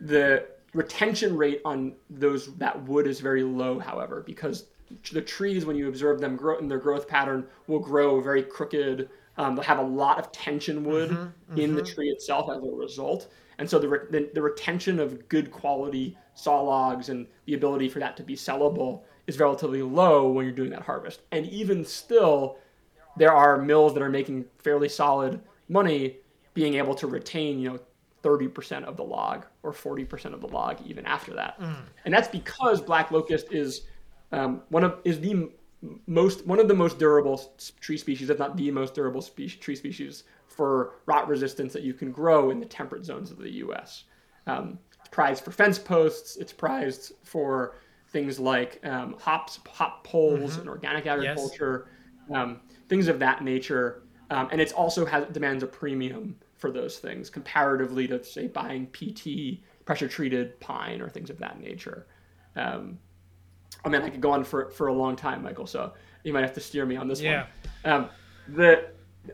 the 0.00 0.46
retention 0.72 1.36
rate 1.36 1.60
on 1.64 1.94
those 2.08 2.54
that 2.56 2.82
wood 2.84 3.06
is 3.06 3.20
very 3.20 3.42
low, 3.42 3.78
however, 3.78 4.22
because 4.24 4.66
the 5.12 5.20
trees, 5.20 5.64
when 5.64 5.76
you 5.76 5.88
observe 5.88 6.20
them 6.20 6.36
grow 6.36 6.58
in 6.58 6.68
their 6.68 6.78
growth 6.78 7.08
pattern, 7.08 7.46
will 7.66 7.78
grow 7.78 8.20
very 8.20 8.42
crooked. 8.42 9.08
Um, 9.36 9.54
they'll 9.54 9.64
have 9.64 9.78
a 9.78 9.82
lot 9.82 10.18
of 10.18 10.32
tension 10.32 10.84
wood 10.84 11.10
mm-hmm, 11.10 11.22
mm-hmm. 11.22 11.58
in 11.58 11.74
the 11.74 11.82
tree 11.82 12.08
itself 12.08 12.50
as 12.50 12.62
a 12.62 12.74
result. 12.74 13.32
And 13.58 13.68
so 13.68 13.78
the, 13.78 13.88
re- 13.88 14.06
the, 14.10 14.30
the, 14.34 14.42
retention 14.42 14.98
of 14.98 15.28
good 15.28 15.50
quality 15.50 16.16
saw 16.34 16.60
logs 16.62 17.10
and 17.10 17.26
the 17.44 17.54
ability 17.54 17.88
for 17.88 17.98
that 17.98 18.16
to 18.16 18.22
be 18.22 18.34
sellable 18.34 19.02
is 19.26 19.38
relatively 19.38 19.82
low 19.82 20.30
when 20.30 20.46
you're 20.46 20.54
doing 20.54 20.70
that 20.70 20.82
harvest. 20.82 21.20
And 21.30 21.46
even 21.46 21.84
still, 21.84 22.56
there 23.16 23.32
are 23.32 23.58
mills 23.58 23.92
that 23.94 24.02
are 24.02 24.10
making 24.10 24.46
fairly 24.58 24.88
solid 24.88 25.40
money 25.68 26.16
being 26.54 26.74
able 26.74 26.94
to 26.96 27.06
retain, 27.06 27.58
you 27.58 27.70
know, 27.70 27.78
30% 28.22 28.84
of 28.84 28.96
the 28.96 29.04
log 29.04 29.46
or 29.62 29.72
40% 29.72 30.34
of 30.34 30.40
the 30.40 30.48
log 30.48 30.78
even 30.84 31.06
after 31.06 31.34
that. 31.34 31.60
Mm. 31.60 31.76
And 32.04 32.14
that's 32.14 32.28
because 32.28 32.80
black 32.80 33.10
locust 33.10 33.52
is 33.52 33.82
um, 34.32 34.62
one 34.68 34.84
of 34.84 34.98
is 35.04 35.20
the 35.20 35.50
most 36.06 36.46
one 36.46 36.60
of 36.60 36.68
the 36.68 36.74
most 36.74 36.98
durable 36.98 37.52
tree 37.80 37.96
species, 37.96 38.30
if 38.30 38.38
not 38.38 38.56
the 38.56 38.70
most 38.70 38.94
durable 38.94 39.22
spe- 39.22 39.60
tree 39.60 39.74
species 39.74 40.24
for 40.46 40.92
rot 41.06 41.26
resistance 41.28 41.72
that 41.72 41.82
you 41.82 41.94
can 41.94 42.12
grow 42.12 42.50
in 42.50 42.60
the 42.60 42.66
temperate 42.66 43.04
zones 43.04 43.30
of 43.30 43.38
the 43.38 43.50
U.S. 43.54 44.04
Um, 44.46 44.78
it's 44.98 45.08
prized 45.08 45.44
for 45.44 45.52
fence 45.52 45.78
posts. 45.78 46.36
It's 46.36 46.52
prized 46.52 47.12
for 47.22 47.76
things 48.08 48.38
like 48.38 48.80
um, 48.84 49.16
hops, 49.18 49.58
hop 49.68 50.04
poles, 50.04 50.52
mm-hmm. 50.52 50.60
and 50.60 50.68
organic 50.68 51.06
agriculture, 51.06 51.88
yes. 52.28 52.36
um, 52.36 52.60
things 52.88 53.08
of 53.08 53.18
that 53.20 53.42
nature. 53.42 54.02
Um, 54.30 54.48
and 54.52 54.60
it 54.60 54.72
also 54.74 55.04
has 55.06 55.26
demands 55.32 55.62
a 55.62 55.66
premium 55.66 56.36
for 56.60 56.70
those 56.70 56.98
things 56.98 57.30
comparatively 57.30 58.06
to 58.06 58.22
say 58.22 58.46
buying 58.46 58.86
PT 58.88 59.64
pressure 59.86 60.06
treated 60.06 60.60
pine 60.60 61.00
or 61.00 61.08
things 61.08 61.30
of 61.30 61.38
that 61.38 61.58
nature. 61.58 62.06
Um, 62.54 62.98
I 63.84 63.88
mean, 63.88 64.02
I 64.02 64.10
could 64.10 64.20
go 64.20 64.30
on 64.30 64.44
for 64.44 64.70
for 64.70 64.88
a 64.88 64.92
long 64.92 65.16
time, 65.16 65.42
Michael. 65.42 65.66
So 65.66 65.92
you 66.22 66.32
might 66.32 66.42
have 66.42 66.52
to 66.52 66.60
steer 66.60 66.84
me 66.84 66.96
on 66.96 67.08
this 67.08 67.20
yeah. 67.20 67.46
one. 67.82 67.92
Um, 67.92 68.10
the 68.48 68.90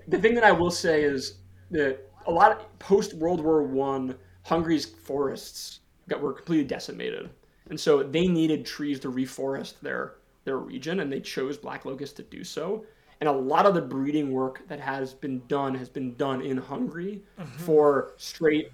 the 0.06 0.18
thing 0.18 0.34
that 0.34 0.44
I 0.44 0.52
will 0.52 0.70
say 0.70 1.02
is 1.02 1.38
that 1.72 2.10
a 2.26 2.30
lot 2.30 2.52
of 2.52 2.78
post 2.78 3.14
World 3.14 3.40
War 3.40 3.62
One, 3.64 4.14
Hungary's 4.44 4.86
forests 4.86 5.80
got 6.08 6.20
were 6.20 6.32
completely 6.32 6.64
decimated, 6.64 7.28
and 7.70 7.78
so 7.78 8.04
they 8.04 8.26
needed 8.26 8.64
trees 8.64 9.00
to 9.00 9.10
reforest 9.10 9.80
their 9.80 10.14
their 10.44 10.58
region, 10.58 11.00
and 11.00 11.12
they 11.12 11.20
chose 11.20 11.56
black 11.56 11.84
locust 11.84 12.16
to 12.16 12.22
do 12.22 12.44
so 12.44 12.84
and 13.20 13.28
a 13.28 13.32
lot 13.32 13.66
of 13.66 13.74
the 13.74 13.80
breeding 13.80 14.30
work 14.30 14.66
that 14.68 14.80
has 14.80 15.14
been 15.14 15.42
done 15.46 15.74
has 15.74 15.88
been 15.88 16.14
done 16.16 16.42
in 16.42 16.56
Hungary 16.56 17.22
mm-hmm. 17.38 17.58
for 17.58 18.12
straight 18.16 18.70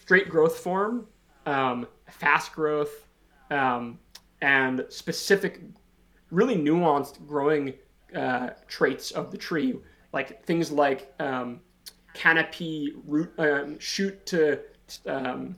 straight 0.00 0.28
growth 0.28 0.58
form, 0.58 1.06
um, 1.46 1.86
fast 2.08 2.52
growth, 2.52 3.06
um, 3.50 3.98
and 4.42 4.84
specific, 4.88 5.60
really 6.30 6.56
nuanced 6.56 7.24
growing 7.26 7.74
uh, 8.14 8.50
traits 8.66 9.10
of 9.12 9.30
the 9.30 9.36
tree, 9.36 9.78
like 10.12 10.44
things 10.44 10.70
like 10.70 11.12
um, 11.20 11.60
canopy 12.14 12.94
root 13.06 13.32
um, 13.38 13.78
shoot 13.78 14.24
to 14.26 14.60
um, 15.06 15.56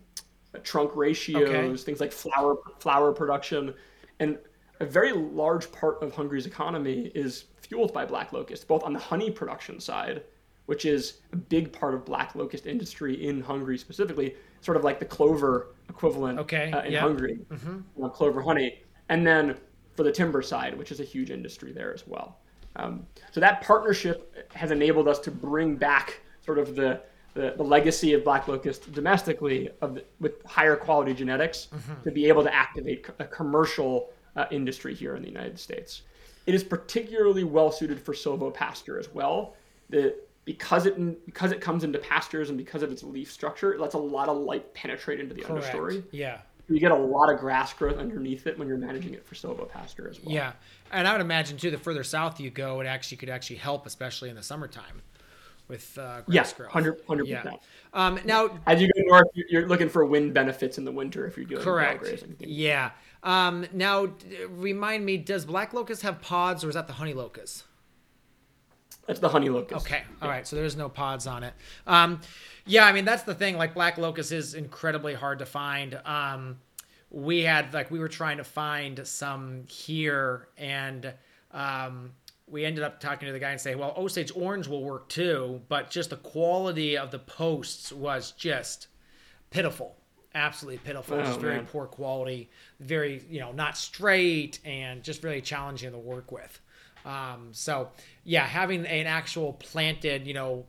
trunk 0.63 0.95
ratios, 0.95 1.49
okay. 1.49 1.77
things 1.77 2.01
like 2.01 2.13
flower 2.13 2.57
flower 2.79 3.13
production, 3.13 3.75
and 4.21 4.39
a 4.81 4.87
very 4.87 5.13
large 5.13 5.71
part 5.71 6.03
of 6.03 6.15
Hungary's 6.15 6.47
economy 6.47 7.13
is 7.15 7.45
fueled 7.73 7.93
by 7.93 8.05
black 8.05 8.33
locust, 8.33 8.69
both 8.69 8.83
on 8.85 8.93
the 8.93 8.99
honey 8.99 9.31
production 9.31 9.81
side, 9.81 10.23
which 10.67 10.85
is 10.85 11.21
a 11.33 11.37
big 11.37 11.73
part 11.73 11.95
of 11.95 12.05
black 12.05 12.35
locust 12.35 12.67
industry 12.67 13.27
in 13.27 13.41
Hungary 13.41 13.79
specifically, 13.79 14.37
sort 14.61 14.77
of 14.77 14.85
like 14.85 14.99
the 14.99 15.07
clover 15.07 15.69
equivalent 15.89 16.39
okay. 16.39 16.71
uh, 16.71 16.83
in 16.83 16.95
Hungary, 16.95 17.39
mm-hmm. 17.51 18.07
clover 18.09 18.43
honey, 18.43 18.83
and 19.09 19.27
then 19.27 19.57
for 19.97 20.03
the 20.03 20.13
timber 20.13 20.43
side, 20.43 20.77
which 20.77 20.93
is 20.93 21.01
a 21.01 21.05
huge 21.05 21.31
industry 21.31 21.73
there 21.73 21.95
as 21.95 22.07
well. 22.07 22.39
Um, 22.77 23.07
so 23.31 23.41
that 23.41 23.63
partnership 23.63 24.51
has 24.55 24.71
enabled 24.71 25.09
us 25.09 25.19
to 25.21 25.31
bring 25.31 25.77
back 25.77 26.21
sort 26.45 26.59
of 26.59 26.77
the 26.77 27.03
the, 27.35 27.55
the 27.57 27.63
legacy 27.63 28.13
of 28.13 28.25
black 28.25 28.47
locust 28.47 28.93
domestically 28.93 29.71
of 29.81 29.95
the, 29.95 30.05
with 30.21 30.45
higher 30.45 30.77
quality 30.77 31.15
genetics 31.15 31.69
mm-hmm. 31.75 32.03
to 32.03 32.11
be 32.11 32.29
able 32.29 32.43
to 32.43 32.55
activate 32.55 33.07
a 33.21 33.25
commercial 33.25 34.11
uh, 34.37 34.45
industry 34.51 34.95
here 34.95 35.17
in 35.17 35.23
the 35.23 35.29
United 35.29 35.59
States. 35.59 36.03
It 36.47 36.55
is 36.55 36.65
particularly 36.65 37.45
well 37.45 37.71
suited 37.71 38.01
for 38.01 38.15
silvopasture 38.15 38.99
as 38.99 39.13
well. 39.13 39.55
The, 39.91 40.15
because 40.45 40.87
it 40.87 41.25
because 41.27 41.53
it 41.53 41.61
comes 41.61 41.85
into 41.85 41.99
pastures 41.99 42.49
and 42.49 42.59
because 42.59 42.83
of 42.83 42.91
its 42.91 43.03
leaf 43.03 43.31
structure, 43.31 43.73
it 43.73 43.81
lets 43.81 43.95
a 43.95 43.99
lot 43.99 44.29
of 44.29 44.39
light 44.39 44.75
penetrate 44.75 45.21
into 45.21 45.35
the 45.35 45.43
Correct. 45.43 45.67
understory. 45.67 46.03
Yeah. 46.11 46.39
You 46.69 46.81
get 46.81 46.93
a 46.93 46.97
lot 46.97 47.31
of 47.33 47.39
grass 47.39 47.73
growth 47.75 47.99
underneath 47.99 48.47
it 48.47 48.59
when 48.59 48.67
you're 48.67 48.79
managing 48.79 49.15
it 49.15 49.27
for 49.27 49.35
silvopasture 49.35 50.09
as 50.09 50.23
well. 50.23 50.35
Yeah, 50.35 50.53
and 50.91 51.07
I 51.07 51.13
would 51.13 51.21
imagine 51.21 51.59
too, 51.59 51.71
the 51.71 51.79
further 51.79 52.03
south 52.03 52.41
you 52.41 52.51
go, 52.51 52.81
it 52.81 52.87
actually 52.87 53.19
could 53.19 53.29
actually 53.29 53.57
help, 53.57 53.85
especially 53.85 54.31
in 54.31 54.37
the 54.37 54.43
summertime 54.43 55.03
with 55.69 55.97
uh, 55.99 56.23
grass 56.23 56.35
yes, 56.35 56.53
growth. 56.53 56.75
100 56.75 57.07
percent. 57.07 57.29
Yeah. 57.29 57.53
Um, 57.93 58.21
now, 58.25 58.51
as 58.67 58.81
you 58.81 58.89
go 58.89 59.03
north, 59.07 59.27
you're 59.35 59.67
looking 59.67 59.89
for 59.89 60.05
wind 60.05 60.35
benefits 60.35 60.79
in 60.79 60.85
the 60.85 60.93
winter 60.93 61.27
if 61.27 61.37
you're 61.37 61.47
doing 61.47 61.63
correct. 61.63 62.25
Yeah. 62.39 62.91
Um, 63.23 63.67
now, 63.73 64.09
remind 64.49 65.05
me, 65.05 65.17
does 65.17 65.45
black 65.45 65.73
locust 65.73 66.03
have 66.03 66.21
pods 66.21 66.65
or 66.65 66.69
is 66.69 66.75
that 66.75 66.87
the 66.87 66.95
honey 66.95 67.15
locust? 67.15 67.65
That's 69.07 69.21
the 69.21 69.29
honey 69.29 69.49
locust. 69.49 69.85
Okay. 69.87 70.03
All 70.21 70.29
yeah. 70.29 70.35
right. 70.35 70.47
So 70.47 70.57
there's 70.57 70.77
no 70.77 70.89
pods 70.89 71.27
on 71.27 71.43
it. 71.43 71.55
Um, 71.87 72.21
yeah. 72.67 72.85
I 72.85 72.93
mean, 72.93 73.05
that's 73.05 73.23
the 73.25 73.35
thing. 73.35 73.57
Like 73.57 73.75
black 73.75 73.99
locust 73.99 74.33
is 74.33 74.55
incredibly 74.55 75.15
hard 75.15 75.41
to 75.41 75.47
find. 75.47 76.01
Um, 76.05 76.59
we 77.11 77.43
had 77.43 77.75
like 77.75 77.91
we 77.91 77.99
were 77.99 78.09
trying 78.09 78.39
to 78.39 78.45
find 78.45 79.07
some 79.07 79.65
here 79.69 80.49
and 80.57 81.13
um, 81.53 82.13
we 82.47 82.65
ended 82.65 82.85
up 82.85 83.01
talking 83.01 83.27
to 83.27 83.33
the 83.33 83.39
guy 83.39 83.51
and 83.51 83.61
saying, 83.61 83.79
well, 83.79 83.95
Osage 83.97 84.33
orange 84.35 84.67
will 84.67 84.83
work 84.83 85.09
too, 85.09 85.61
but 85.69 85.91
just 85.91 86.11
the 86.11 86.17
quality 86.17 86.97
of 86.97 87.11
the 87.11 87.19
posts 87.19 87.93
was 87.93 88.33
just 88.33 88.89
pitiful, 89.51 89.97
absolutely 90.35 90.79
pitiful. 90.79 91.19
Oh, 91.19 91.25
just 91.25 91.41
very 91.41 91.57
man. 91.57 91.67
poor 91.67 91.87
quality, 91.87 92.51
very 92.81 93.23
you 93.31 93.41
know 93.41 93.53
not 93.53 93.77
straight, 93.77 94.59
and 94.65 95.03
just 95.03 95.23
really 95.25 95.41
challenging 95.41 95.93
to 95.93 95.99
work 95.99 96.33
with. 96.33 96.61
Um, 97.05 97.49
so 97.53 97.91
yeah, 98.25 98.47
having 98.47 98.87
an 98.87 99.07
actual 99.07 99.55
planted, 99.55 100.27
you 100.27 100.35
know, 100.35 100.65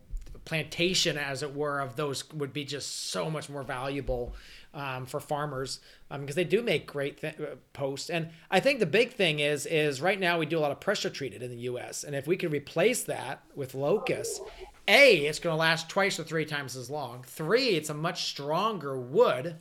plantation 0.45 1.17
as 1.17 1.43
it 1.43 1.55
were 1.55 1.79
of 1.79 1.95
those 1.95 2.31
would 2.33 2.53
be 2.53 2.65
just 2.65 3.09
so 3.11 3.29
much 3.29 3.49
more 3.49 3.63
valuable 3.63 4.33
um, 4.73 5.05
for 5.05 5.19
farmers 5.19 5.79
because 6.09 6.21
um, 6.21 6.35
they 6.35 6.43
do 6.43 6.61
make 6.61 6.87
great 6.87 7.21
th- 7.21 7.39
uh, 7.39 7.55
posts. 7.73 8.09
And 8.09 8.29
I 8.49 8.59
think 8.59 8.79
the 8.79 8.85
big 8.85 9.13
thing 9.13 9.39
is 9.39 9.65
is 9.65 10.01
right 10.01 10.19
now 10.19 10.39
we 10.39 10.45
do 10.45 10.57
a 10.57 10.61
lot 10.61 10.71
of 10.71 10.79
pressure 10.79 11.09
treated 11.09 11.43
in 11.43 11.51
the 11.51 11.57
U.S. 11.57 12.03
And 12.03 12.15
if 12.15 12.27
we 12.27 12.37
could 12.37 12.51
replace 12.51 13.03
that 13.03 13.43
with 13.55 13.75
locust, 13.75 14.41
a 14.87 15.25
it's 15.25 15.39
going 15.39 15.53
to 15.53 15.59
last 15.59 15.89
twice 15.89 16.19
or 16.19 16.23
three 16.23 16.45
times 16.45 16.75
as 16.75 16.89
long. 16.89 17.23
Three, 17.23 17.69
it's 17.69 17.89
a 17.89 17.93
much 17.93 18.25
stronger 18.25 18.99
wood 18.99 19.55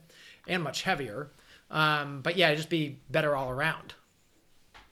and 0.49 0.63
much 0.63 0.83
heavier. 0.83 1.31
Um, 1.71 2.21
but 2.21 2.37
yeah, 2.37 2.55
just 2.55 2.71
be 2.71 2.99
better 3.11 3.35
all 3.35 3.51
around. 3.51 3.95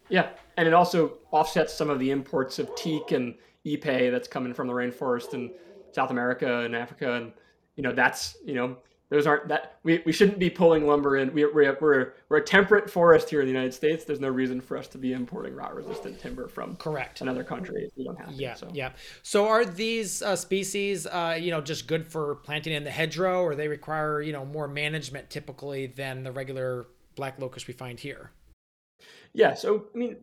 Yeah, 0.08 0.30
and 0.56 0.66
it 0.66 0.74
also 0.74 1.18
offsets 1.30 1.72
some 1.72 1.90
of 1.90 1.98
the 1.98 2.10
imports 2.10 2.58
of 2.58 2.74
teak 2.74 3.12
and 3.12 3.34
ipe 3.66 4.10
that's 4.10 4.28
coming 4.28 4.54
from 4.54 4.66
the 4.66 4.72
rainforest 4.72 5.34
in 5.34 5.50
South 5.92 6.10
America 6.10 6.60
and 6.60 6.74
Africa, 6.74 7.14
and 7.14 7.32
you 7.76 7.82
know 7.82 7.92
that's 7.92 8.36
you 8.44 8.54
know 8.54 8.76
those 9.10 9.26
aren't 9.26 9.48
that 9.48 9.78
we, 9.82 10.00
we 10.06 10.12
shouldn't 10.12 10.38
be 10.38 10.48
pulling 10.48 10.86
lumber 10.86 11.16
in. 11.16 11.34
We, 11.34 11.44
we're, 11.44 11.76
we're, 11.80 12.12
we're 12.28 12.36
a 12.36 12.44
temperate 12.44 12.88
forest 12.88 13.28
here 13.28 13.40
in 13.40 13.46
the 13.46 13.52
United 13.52 13.74
States. 13.74 14.04
There's 14.04 14.20
no 14.20 14.28
reason 14.28 14.60
for 14.60 14.76
us 14.76 14.86
to 14.88 14.98
be 14.98 15.12
importing 15.12 15.54
rot 15.54 15.74
resistant 15.74 16.20
timber 16.20 16.46
from 16.46 16.76
correct 16.76 17.20
another 17.20 17.42
country. 17.42 17.90
We 17.96 18.04
don't 18.04 18.18
have 18.18 18.30
yeah, 18.32 18.52
to. 18.52 18.58
So. 18.58 18.68
Yeah. 18.72 18.92
So 19.22 19.48
are 19.48 19.64
these 19.64 20.22
uh, 20.22 20.36
species, 20.36 21.08
uh, 21.08 21.36
you 21.40 21.50
know, 21.50 21.60
just 21.60 21.88
good 21.88 22.06
for 22.06 22.36
planting 22.36 22.72
in 22.72 22.84
the 22.84 22.90
hedgerow, 22.90 23.42
or 23.42 23.56
they 23.56 23.66
require 23.66 24.22
you 24.22 24.32
know 24.32 24.46
more 24.46 24.68
management 24.68 25.28
typically 25.28 25.88
than 25.88 26.22
the 26.22 26.30
regular 26.30 26.86
black 27.16 27.40
locust 27.40 27.66
we 27.66 27.74
find 27.74 27.98
here? 27.98 28.30
Yeah. 29.32 29.54
So 29.54 29.86
I 29.92 29.98
mean, 29.98 30.18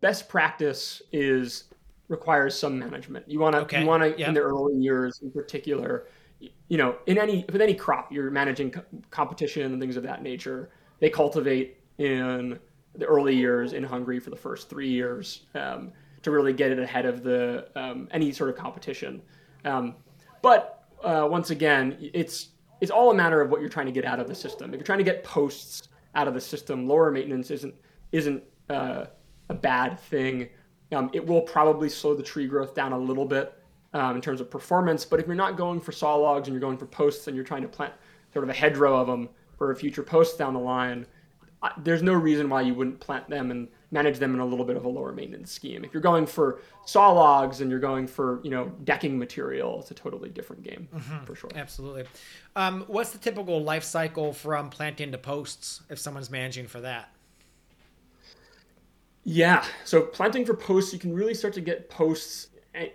best 0.00 0.28
practice 0.28 1.02
is 1.10 1.64
requires 2.06 2.56
some 2.56 2.78
management. 2.78 3.28
You 3.28 3.40
want 3.40 3.56
to 3.56 3.62
okay. 3.62 3.80
you 3.80 3.86
want 3.86 4.04
to 4.04 4.16
in 4.16 4.32
the 4.32 4.40
early 4.40 4.76
years 4.76 5.20
in 5.22 5.32
particular 5.32 6.06
you 6.40 6.76
know, 6.76 6.96
in 7.06 7.18
any 7.18 7.44
with 7.52 7.60
any 7.60 7.74
crop, 7.74 8.12
you're 8.12 8.30
managing 8.30 8.70
co- 8.70 8.84
competition 9.10 9.72
and 9.72 9.80
things 9.80 9.96
of 9.96 10.02
that 10.04 10.22
nature. 10.22 10.70
They 11.00 11.10
cultivate 11.10 11.78
in 11.98 12.58
the 12.94 13.06
early 13.06 13.36
years 13.36 13.72
in 13.72 13.84
Hungary 13.84 14.18
for 14.20 14.30
the 14.30 14.36
first 14.36 14.68
three 14.68 14.88
years 14.88 15.46
um, 15.54 15.92
to 16.22 16.30
really 16.30 16.52
get 16.52 16.70
it 16.70 16.78
ahead 16.78 17.06
of 17.06 17.22
the 17.22 17.68
um, 17.76 18.08
any 18.10 18.32
sort 18.32 18.50
of 18.50 18.56
competition. 18.56 19.22
Um, 19.64 19.96
but 20.42 20.84
uh, 21.02 21.26
once 21.30 21.50
again, 21.50 21.96
it's 22.00 22.50
it's 22.80 22.90
all 22.90 23.10
a 23.10 23.14
matter 23.14 23.40
of 23.40 23.50
what 23.50 23.60
you're 23.60 23.70
trying 23.70 23.86
to 23.86 23.92
get 23.92 24.04
out 24.04 24.20
of 24.20 24.28
the 24.28 24.34
system. 24.34 24.72
If 24.72 24.78
you're 24.78 24.84
trying 24.84 24.98
to 24.98 25.04
get 25.04 25.22
posts 25.24 25.88
out 26.14 26.26
of 26.28 26.34
the 26.34 26.40
system, 26.40 26.88
lower 26.88 27.10
maintenance 27.10 27.50
isn't 27.50 27.74
isn't 28.12 28.42
uh, 28.68 29.06
a 29.48 29.54
bad 29.54 29.98
thing. 30.00 30.48
Um, 30.92 31.10
it 31.12 31.24
will 31.24 31.42
probably 31.42 31.88
slow 31.88 32.14
the 32.14 32.22
tree 32.22 32.46
growth 32.46 32.74
down 32.74 32.92
a 32.92 32.98
little 32.98 33.24
bit 33.24 33.59
um, 33.92 34.16
in 34.16 34.22
terms 34.22 34.40
of 34.40 34.50
performance. 34.50 35.04
But 35.04 35.20
if 35.20 35.26
you're 35.26 35.34
not 35.34 35.56
going 35.56 35.80
for 35.80 35.92
saw 35.92 36.14
logs 36.16 36.48
and 36.48 36.54
you're 36.54 36.60
going 36.60 36.78
for 36.78 36.86
posts 36.86 37.26
and 37.26 37.36
you're 37.36 37.44
trying 37.44 37.62
to 37.62 37.68
plant 37.68 37.92
sort 38.32 38.44
of 38.44 38.50
a 38.50 38.54
hedgerow 38.54 38.96
of 38.96 39.06
them 39.06 39.28
for 39.56 39.70
a 39.70 39.76
future 39.76 40.02
post 40.02 40.38
down 40.38 40.54
the 40.54 40.60
line, 40.60 41.06
there's 41.78 42.02
no 42.02 42.14
reason 42.14 42.48
why 42.48 42.62
you 42.62 42.74
wouldn't 42.74 43.00
plant 43.00 43.28
them 43.28 43.50
and 43.50 43.68
manage 43.90 44.18
them 44.18 44.34
in 44.34 44.40
a 44.40 44.44
little 44.44 44.64
bit 44.64 44.76
of 44.76 44.84
a 44.84 44.88
lower 44.88 45.12
maintenance 45.12 45.50
scheme. 45.50 45.84
If 45.84 45.92
you're 45.92 46.00
going 46.00 46.26
for 46.26 46.60
saw 46.86 47.10
logs 47.10 47.60
and 47.60 47.70
you're 47.70 47.80
going 47.80 48.06
for 48.06 48.40
you 48.42 48.50
know 48.50 48.72
decking 48.84 49.18
material, 49.18 49.80
it's 49.80 49.90
a 49.90 49.94
totally 49.94 50.30
different 50.30 50.62
game 50.62 50.88
mm-hmm. 50.94 51.24
for 51.24 51.34
sure. 51.34 51.50
Absolutely. 51.54 52.04
Um, 52.56 52.84
what's 52.86 53.10
the 53.10 53.18
typical 53.18 53.62
life 53.62 53.84
cycle 53.84 54.32
from 54.32 54.70
planting 54.70 55.12
to 55.12 55.18
posts 55.18 55.82
if 55.90 55.98
someone's 55.98 56.30
managing 56.30 56.66
for 56.66 56.80
that? 56.80 57.12
Yeah, 59.22 59.64
so 59.84 60.00
planting 60.00 60.46
for 60.46 60.54
posts, 60.54 60.94
you 60.94 60.98
can 60.98 61.12
really 61.12 61.34
start 61.34 61.52
to 61.54 61.60
get 61.60 61.90
posts 61.90 62.48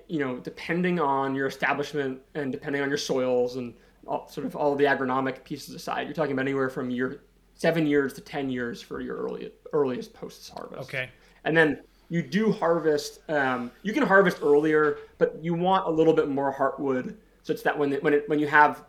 you 0.07 0.19
know, 0.19 0.37
depending 0.37 0.99
on 0.99 1.35
your 1.35 1.47
establishment 1.47 2.21
and 2.33 2.51
depending 2.51 2.81
on 2.81 2.89
your 2.89 2.97
soils 2.97 3.55
and 3.55 3.73
all, 4.07 4.27
sort 4.27 4.45
of 4.45 4.55
all 4.55 4.75
the 4.75 4.85
agronomic 4.85 5.43
pieces 5.43 5.73
aside, 5.73 6.07
you're 6.07 6.13
talking 6.13 6.33
about 6.33 6.43
anywhere 6.43 6.69
from 6.69 6.89
year 6.89 7.21
seven 7.55 7.87
years 7.87 8.13
to 8.13 8.21
ten 8.21 8.49
years 8.49 8.81
for 8.81 9.01
your 9.01 9.15
early, 9.15 9.51
earliest 9.73 10.13
post 10.13 10.49
harvest. 10.49 10.81
Okay. 10.81 11.09
And 11.45 11.55
then 11.55 11.81
you 12.09 12.21
do 12.21 12.51
harvest. 12.51 13.19
Um, 13.29 13.71
you 13.83 13.93
can 13.93 14.03
harvest 14.03 14.39
earlier, 14.41 14.97
but 15.17 15.37
you 15.41 15.53
want 15.53 15.87
a 15.87 15.89
little 15.89 16.13
bit 16.13 16.27
more 16.29 16.53
heartwood, 16.53 17.15
such 17.43 17.63
that 17.63 17.77
when 17.77 17.93
it, 17.93 18.03
when 18.03 18.13
it, 18.13 18.27
when 18.27 18.39
you 18.39 18.47
have 18.47 18.83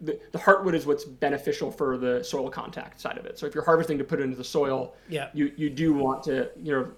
the, 0.00 0.18
the 0.32 0.38
heartwood 0.38 0.74
is 0.74 0.86
what's 0.86 1.04
beneficial 1.04 1.70
for 1.70 1.96
the 1.96 2.22
soil 2.22 2.50
contact 2.50 3.00
side 3.00 3.18
of 3.18 3.26
it. 3.26 3.38
So 3.38 3.46
if 3.46 3.54
you're 3.54 3.64
harvesting 3.64 3.98
to 3.98 4.04
put 4.04 4.20
it 4.20 4.24
into 4.24 4.36
the 4.36 4.44
soil, 4.44 4.94
yeah, 5.08 5.28
you 5.32 5.52
you 5.56 5.70
do 5.70 5.92
want 5.92 6.22
to 6.24 6.50
you 6.56 6.72
know 6.72 6.90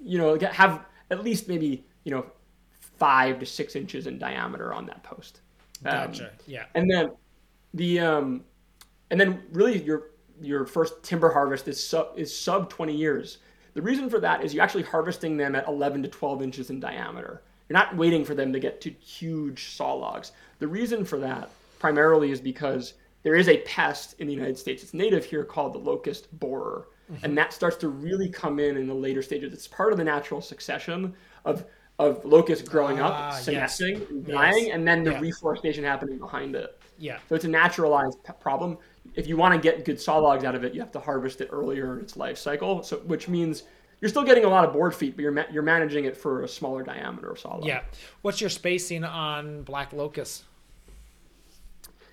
you 0.00 0.18
know 0.18 0.38
have 0.38 0.84
at 1.10 1.24
least 1.24 1.48
maybe 1.48 1.84
you 2.04 2.12
know 2.12 2.26
five 3.04 3.38
to 3.38 3.44
six 3.44 3.76
inches 3.76 4.06
in 4.06 4.16
diameter 4.16 4.72
on 4.72 4.86
that 4.86 5.02
post. 5.02 5.42
Um, 5.84 6.06
gotcha. 6.06 6.30
Yeah. 6.46 6.64
And 6.74 6.90
then 6.90 7.10
the 7.74 8.00
um, 8.00 8.44
and 9.10 9.20
then 9.20 9.42
really 9.52 9.82
your 9.82 10.12
your 10.40 10.64
first 10.64 11.02
timber 11.02 11.30
harvest 11.30 11.68
is 11.68 11.86
sub 11.86 12.14
is 12.16 12.34
sub 12.34 12.70
20 12.70 12.96
years. 12.96 13.38
The 13.74 13.82
reason 13.82 14.08
for 14.08 14.20
that 14.20 14.42
is 14.42 14.54
you're 14.54 14.64
actually 14.64 14.84
harvesting 14.84 15.36
them 15.36 15.54
at 15.54 15.68
11 15.68 16.02
to 16.04 16.08
12 16.08 16.40
inches 16.40 16.70
in 16.70 16.80
diameter. 16.80 17.42
You're 17.68 17.78
not 17.78 17.94
waiting 17.94 18.24
for 18.24 18.34
them 18.34 18.54
to 18.54 18.58
get 18.58 18.80
to 18.82 18.90
huge 18.90 19.76
saw 19.76 19.92
logs. 19.92 20.32
The 20.58 20.68
reason 20.68 21.04
for 21.04 21.18
that 21.18 21.50
primarily 21.78 22.30
is 22.30 22.40
because 22.40 22.94
there 23.22 23.34
is 23.34 23.48
a 23.48 23.58
pest 23.62 24.14
in 24.18 24.28
the 24.28 24.32
United 24.32 24.56
States. 24.56 24.82
It's 24.82 24.94
native 24.94 25.26
here 25.26 25.44
called 25.44 25.74
the 25.74 25.78
locust 25.78 26.28
borer. 26.38 26.86
Mm-hmm. 27.12 27.24
And 27.24 27.36
that 27.36 27.52
starts 27.52 27.76
to 27.78 27.88
really 27.88 28.30
come 28.30 28.58
in 28.58 28.78
in 28.78 28.86
the 28.86 28.94
later 28.94 29.20
stages. 29.20 29.52
It's 29.52 29.68
part 29.68 29.92
of 29.92 29.98
the 29.98 30.04
natural 30.04 30.40
succession 30.40 31.12
of 31.44 31.66
of 31.98 32.24
locusts 32.24 32.68
growing 32.68 33.00
up, 33.00 33.12
ah, 33.14 33.30
senescing, 33.30 34.00
yes. 34.26 34.34
dying, 34.34 34.66
yes. 34.66 34.74
and 34.74 34.86
then 34.86 35.04
the 35.04 35.12
yeah. 35.12 35.20
reforestation 35.20 35.84
happening 35.84 36.18
behind 36.18 36.56
it. 36.56 36.80
Yeah. 36.98 37.18
So 37.28 37.34
it's 37.34 37.44
a 37.44 37.48
naturalized 37.48 38.18
problem. 38.40 38.78
If 39.14 39.26
you 39.28 39.36
want 39.36 39.54
to 39.54 39.60
get 39.60 39.84
good 39.84 40.00
saw 40.00 40.18
logs 40.18 40.44
out 40.44 40.54
of 40.54 40.64
it, 40.64 40.74
you 40.74 40.80
have 40.80 40.92
to 40.92 41.00
harvest 41.00 41.40
it 41.40 41.48
earlier 41.52 41.96
in 41.96 42.02
its 42.02 42.16
life 42.16 42.38
cycle. 42.38 42.82
So 42.82 42.98
which 42.98 43.28
means 43.28 43.64
you're 44.00 44.08
still 44.08 44.24
getting 44.24 44.44
a 44.44 44.48
lot 44.48 44.64
of 44.64 44.72
board 44.72 44.94
feet, 44.94 45.16
but 45.16 45.22
you're 45.22 45.32
ma- 45.32 45.46
you're 45.52 45.62
managing 45.62 46.04
it 46.04 46.16
for 46.16 46.42
a 46.42 46.48
smaller 46.48 46.82
diameter 46.82 47.30
of 47.30 47.38
sawlog. 47.38 47.64
Yeah. 47.64 47.82
What's 48.22 48.40
your 48.40 48.50
spacing 48.50 49.04
on 49.04 49.62
black 49.62 49.92
locust? 49.92 50.44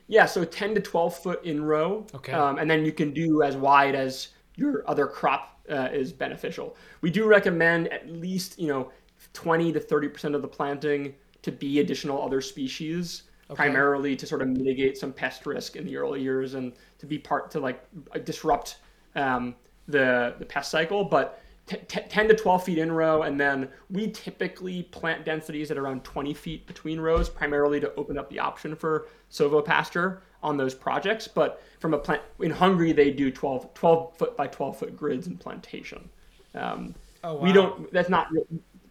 Yeah, 0.08 0.26
so 0.26 0.44
10 0.44 0.76
to 0.76 0.82
12 0.82 1.16
foot 1.16 1.46
in 1.46 1.64
row. 1.64 2.06
Okay. 2.14 2.34
Um, 2.34 2.60
and 2.60 2.70
then 2.70 2.86
you 2.86 2.92
can 2.92 3.14
do 3.14 3.44
as 3.44 3.56
wide 3.56 3.96
as 3.96 4.30
your 4.58 4.84
other 4.90 5.08
crop 5.08 5.62
uh, 5.70 5.88
is 5.92 6.12
beneficial. 6.12 6.76
We 7.00 7.12
do 7.12 7.26
recommend 7.26 7.88
at 7.88 8.10
least, 8.10 8.60
you 8.60 8.68
know, 8.68 8.92
20 9.34 9.74
to 9.74 9.80
30% 9.80 10.36
of 10.36 10.42
the 10.42 10.48
planting 10.48 11.16
to 11.42 11.52
be 11.52 11.80
additional 11.80 12.22
other 12.22 12.42
species, 12.42 13.24
primarily 13.56 14.16
to 14.16 14.26
sort 14.26 14.42
of 14.42 14.48
mitigate 14.48 14.98
some 14.98 15.12
pest 15.12 15.46
risk 15.46 15.76
in 15.76 15.86
the 15.86 15.98
early 15.98 16.22
years 16.22 16.54
and 16.54 16.74
to 17.00 17.06
be 17.06 17.18
part 17.18 17.52
to 17.52 17.60
like 17.60 17.84
disrupt 18.24 18.78
um, 19.16 19.56
the, 19.88 20.36
the 20.40 20.46
pest 20.46 20.72
cycle. 20.72 21.04
But 21.04 21.42
t- 21.68 21.78
t- 21.88 22.02
10 22.08 22.28
to 22.30 22.36
12 22.36 22.64
feet 22.64 22.78
in 22.78 22.92
row, 22.92 23.24
and 23.24 23.40
then 23.40 23.70
we 23.90 24.12
typically 24.12 24.84
plant 24.84 25.26
densities 25.26 25.72
at 25.72 25.78
around 25.78 26.04
20 26.04 26.34
feet 26.34 26.68
between 26.68 27.00
rows, 27.00 27.30
primarily 27.30 27.80
to 27.80 27.94
open 27.96 28.18
up 28.18 28.30
the 28.30 28.40
option 28.40 28.76
for 28.76 29.08
silvopasture 29.32 30.20
on 30.44 30.58
those 30.58 30.74
projects. 30.74 31.28
But 31.28 31.62
from 31.80 31.94
a 31.94 31.98
plant 31.98 32.22
in 32.40 32.52
Hungary, 32.52 32.94
they 32.94 33.12
do 33.12 33.32
12, 33.32 33.74
12 33.74 34.18
foot 34.18 34.38
by 34.38 34.48
12 34.48 34.78
foot 34.78 34.96
grids 34.96 35.28
in 35.28 35.38
plantation. 35.38 36.10
Um, 36.54 36.96
Oh, 37.24 37.36
We 37.36 37.52
don't. 37.52 37.92
That's 37.92 38.10
not 38.10 38.30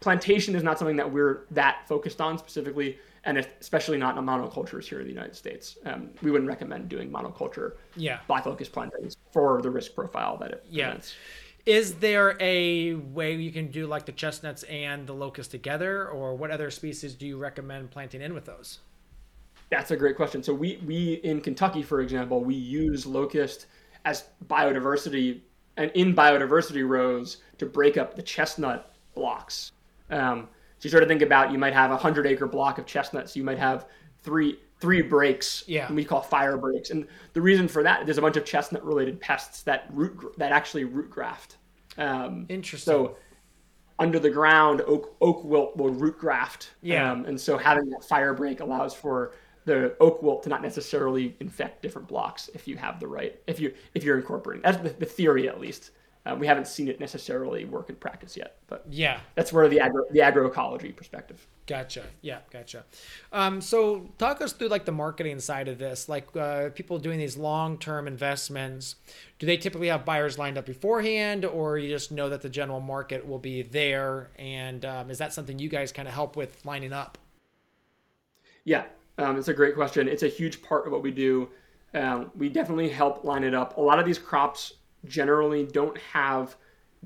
plantation 0.01 0.55
is 0.55 0.63
not 0.63 0.79
something 0.79 0.97
that 0.97 1.11
we're 1.11 1.47
that 1.51 1.87
focused 1.87 2.21
on 2.21 2.39
specifically, 2.39 2.99
and 3.25 3.39
especially 3.61 3.99
not 3.99 4.17
in 4.17 4.25
monocultures 4.25 4.85
here 4.85 5.01
in 5.01 5.07
the 5.07 5.13
United 5.13 5.37
States. 5.37 5.79
Um, 5.85 6.11
we 6.23 6.31
wouldn't 6.31 6.49
recommend 6.49 6.89
doing 6.89 7.11
monoculture 7.11 7.75
Yeah. 7.97 8.21
black 8.27 8.47
locust 8.47 8.73
plantings 8.73 9.17
for 9.33 9.61
the 9.61 9.71
risk 9.71 9.95
profile 9.95 10.39
that 10.39 10.51
it 10.53 10.65
Yeah. 10.69 10.87
presents. 10.87 11.15
Is 11.67 11.97
there 11.97 12.39
a 12.41 12.95
way 12.95 13.35
you 13.35 13.53
can 13.53 13.71
do 13.71 13.87
like 13.87 14.07
the 14.07 14.13
chestnuts 14.13 14.63
and 14.65 15.07
the 15.07 15.13
locust 15.13 15.51
together, 15.51 16.09
or 16.09 16.35
what 16.35 16.51
other 16.51 16.71
species 16.71 17.15
do 17.15 17.27
you 17.27 17.37
recommend 17.37 17.91
planting 17.91 18.23
in 18.23 18.33
with 18.33 18.47
those? 18.47 18.79
That's 19.69 19.91
a 19.91 19.97
great 19.97 20.17
question. 20.17 20.43
So 20.43 20.55
we 20.55 20.79
we 20.87 21.15
in 21.23 21.43
Kentucky, 21.43 21.83
for 21.83 22.01
example, 22.01 22.43
we 22.43 22.55
use 22.55 23.05
locust 23.07 23.67
as 24.07 24.25
biodiversity 24.49 25.43
and 25.77 25.91
in 25.93 26.15
biodiversity 26.15 26.89
rows 26.89 27.43
to 27.59 27.67
break 27.67 27.99
up 27.99 28.17
the 28.17 28.23
chestnut 28.23 28.95
blocks. 29.15 29.71
Um, 30.11 30.49
so 30.79 30.87
you 30.87 30.91
sort 30.91 31.03
of 31.03 31.09
think 31.09 31.23
about 31.23 31.53
you 31.53 31.59
might 31.59 31.75
have 31.75 31.91
a 31.91 31.97
hundred 31.97 32.27
acre 32.27 32.47
block 32.47 32.79
of 32.79 32.87
chestnuts. 32.87 33.37
You 33.37 33.45
might 33.45 33.59
have 33.59 33.87
three 34.23 34.59
three 34.81 35.03
breaks. 35.03 35.65
Yeah. 35.67 35.93
We 35.93 36.05
call 36.05 36.23
fire 36.23 36.57
breaks, 36.57 36.91
and 36.91 37.07
the 37.35 37.41
reason 37.41 37.69
for 37.69 37.83
that 37.83 38.07
there's 38.07 38.19
a 38.19 38.23
bunch 38.23 38.37
of 38.37 38.45
chestnut 38.45 38.85
related 38.85 39.21
pests 39.21 39.63
that 39.63 39.87
root 39.91 40.35
that 40.39 40.53
actually 40.53 40.85
root 40.85 41.11
graft. 41.11 41.57
Um, 41.99 42.47
Interesting. 42.49 42.93
so 42.93 43.17
under 43.99 44.19
the 44.19 44.31
ground, 44.31 44.81
oak 44.87 45.17
oak 45.21 45.45
wilt 45.45 45.77
will 45.77 45.91
root 45.91 46.19
graft. 46.19 46.71
Yeah. 46.81 47.13
Um, 47.13 47.27
and 47.27 47.39
so 47.39 47.59
having 47.59 47.91
that 47.91 48.03
fire 48.03 48.33
break 48.33 48.61
allows 48.61 48.95
for 48.95 49.33
the 49.67 49.95
oak 50.01 50.23
wilt 50.23 50.43
to 50.45 50.49
not 50.49 50.63
necessarily 50.63 51.37
infect 51.41 51.83
different 51.83 52.09
blocks 52.09 52.49
if 52.55 52.67
you 52.67 52.77
have 52.77 52.99
the 52.99 53.07
right 53.07 53.41
if 53.47 53.61
you 53.61 53.75
if 53.95 54.03
you're 54.03 54.17
incorporating. 54.17 54.63
That's 54.63 54.79
the, 54.79 54.89
the 54.89 55.07
theory 55.07 55.49
at 55.49 55.61
least. 55.61 55.91
Um, 56.27 56.39
we 56.39 56.47
haven't 56.47 56.67
seen 56.67 56.89
it 56.89 57.01
necessarily 57.01 57.65
work 57.65 57.89
in 57.89 57.97
practice 57.97 58.37
yet, 58.37 58.59
but 58.67 58.85
Yeah. 58.91 59.21
that's 59.35 59.53
where 59.55 59.69
the 59.69 59.81
agro 59.81 60.05
the 60.11 60.21
agroecology 60.21 60.95
perspective. 60.95 61.47
Gotcha. 61.67 62.05
Yeah, 62.21 62.41
gotcha. 62.51 62.85
Um, 63.33 63.61
so 63.63 64.11
talk 64.19 64.43
us 64.43 64.53
through 64.53 64.69
like 64.69 64.85
the 64.85 64.93
marketing 64.93 65.41
side 65.41 65.67
of 65.69 65.79
this. 65.79 66.09
Like 66.11 66.37
uh, 66.37 66.71
people 66.71 66.99
doing 66.99 67.19
these 67.19 67.39
long-term 67.39 68.07
investments, 68.07 68.97
do 69.39 69.47
they 69.47 69.57
typically 69.57 69.89
have 69.89 70.05
buyers 70.05 70.37
lined 70.39 70.59
up 70.59 70.67
beforehand, 70.67 71.45
or 71.47 71.79
you 71.79 71.89
just 71.89 72.13
know 72.13 72.29
that 72.29 72.43
the 72.43 72.51
general 72.51 72.81
market 72.81 73.27
will 73.27 73.39
be 73.39 73.63
there? 73.63 74.31
And 74.37 74.85
um, 74.85 75.11
is 75.11 75.19
that 75.19 75.33
something 75.33 75.59
you 75.59 75.69
guys 75.71 75.91
kind 75.91 76.07
of 76.07 76.13
help 76.13 76.37
with 76.37 76.65
lining 76.67 76.93
up? 76.93 77.17
Yeah, 78.65 78.85
um, 79.17 79.39
it's 79.39 79.49
a 79.49 79.55
great 79.55 79.75
question. 79.75 80.07
It's 80.07 80.23
a 80.23 80.29
huge 80.29 80.61
part 80.63 80.87
of 80.87 80.93
what 80.93 81.03
we 81.03 81.13
do. 81.13 81.49
Um, 81.95 82.31
we 82.37 82.49
definitely 82.51 82.89
help 82.91 83.25
line 83.25 83.43
it 83.43 83.55
up. 83.55 83.77
A 83.79 83.81
lot 83.81 83.99
of 83.99 84.05
these 84.05 84.19
crops 84.19 84.75
generally 85.07 85.65
don't 85.65 85.99
have 85.99 86.57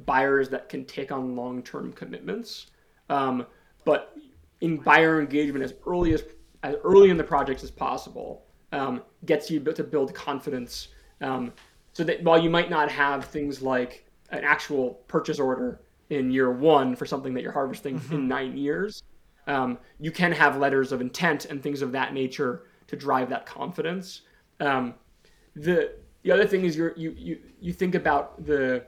buyers 0.07 0.49
that 0.49 0.69
can 0.69 0.85
take 0.85 1.13
on 1.13 1.37
long-term 1.37 1.93
commitments, 1.93 2.67
um, 3.09 3.47
but 3.85 4.17
in 4.61 4.77
buyer 4.79 5.21
engagement 5.21 5.65
as 5.65 5.75
early 5.87 6.15
as 6.15 6.25
as 6.63 6.77
early 6.83 7.11
in 7.11 7.17
the 7.19 7.25
projects 7.25 7.63
as 7.63 7.71
possible 7.71 8.47
um, 8.73 9.03
gets 9.27 9.51
you 9.51 9.61
to 9.61 9.85
build 9.85 10.15
confidence. 10.15 10.89
Um, 11.21 11.53
so 11.93 12.03
that 12.05 12.23
while 12.25 12.43
you 12.43 12.51
might 12.51 12.71
not 12.71 12.91
have 12.91 13.27
things 13.27 13.63
like 13.63 14.07
an 14.31 14.43
actual 14.43 14.95
purchase 15.07 15.39
order 15.39 15.81
in 16.11 16.31
year 16.31 16.51
one 16.51 16.97
for 16.97 17.07
something 17.07 17.35
that 17.35 17.43
you're 17.43 17.53
harvesting 17.53 18.01
in 18.11 18.27
nine 18.27 18.57
years, 18.57 19.03
um, 19.47 19.79
you 20.01 20.11
can 20.11 20.33
have 20.33 20.57
letters 20.57 20.91
of 20.91 21.01
intent 21.01 21.45
and 21.45 21.63
things 21.63 21.83
of 21.83 21.93
that 21.93 22.15
nature 22.15 22.65
to 22.87 22.97
drive 22.97 23.29
that 23.29 23.47
confidence. 23.47 24.23
Um, 24.59 24.95
the 25.55 25.97
the 26.25 26.33
other 26.33 26.47
thing 26.47 26.65
is 26.65 26.77
you're, 26.77 26.95
you 26.97 27.15
you 27.17 27.39
you 27.61 27.73
think 27.73 27.95
about 27.95 28.45
the 28.45 28.85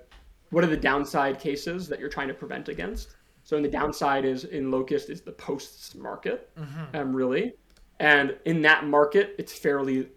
what 0.51 0.65
are 0.65 0.69
the 0.69 0.77
downside 0.77 1.39
cases 1.39 1.87
that 1.89 2.01
you're 2.01 2.09
trying 2.09 2.29
to 2.29 2.35
prevent 2.35 2.69
against. 2.69 3.15
So 3.45 3.57
in 3.57 3.63
the 3.63 3.69
downside 3.69 4.25
is 4.25 4.45
in 4.45 4.71
locust 4.71 5.09
is 5.09 5.21
the 5.21 5.33
posts 5.33 5.95
market, 5.95 6.51
um, 6.95 7.15
really, 7.15 7.55
and 8.01 8.37
in 8.45 8.63
that 8.63 8.85
market 8.87 9.35
it's 9.39 9.53
fairly 9.53 10.09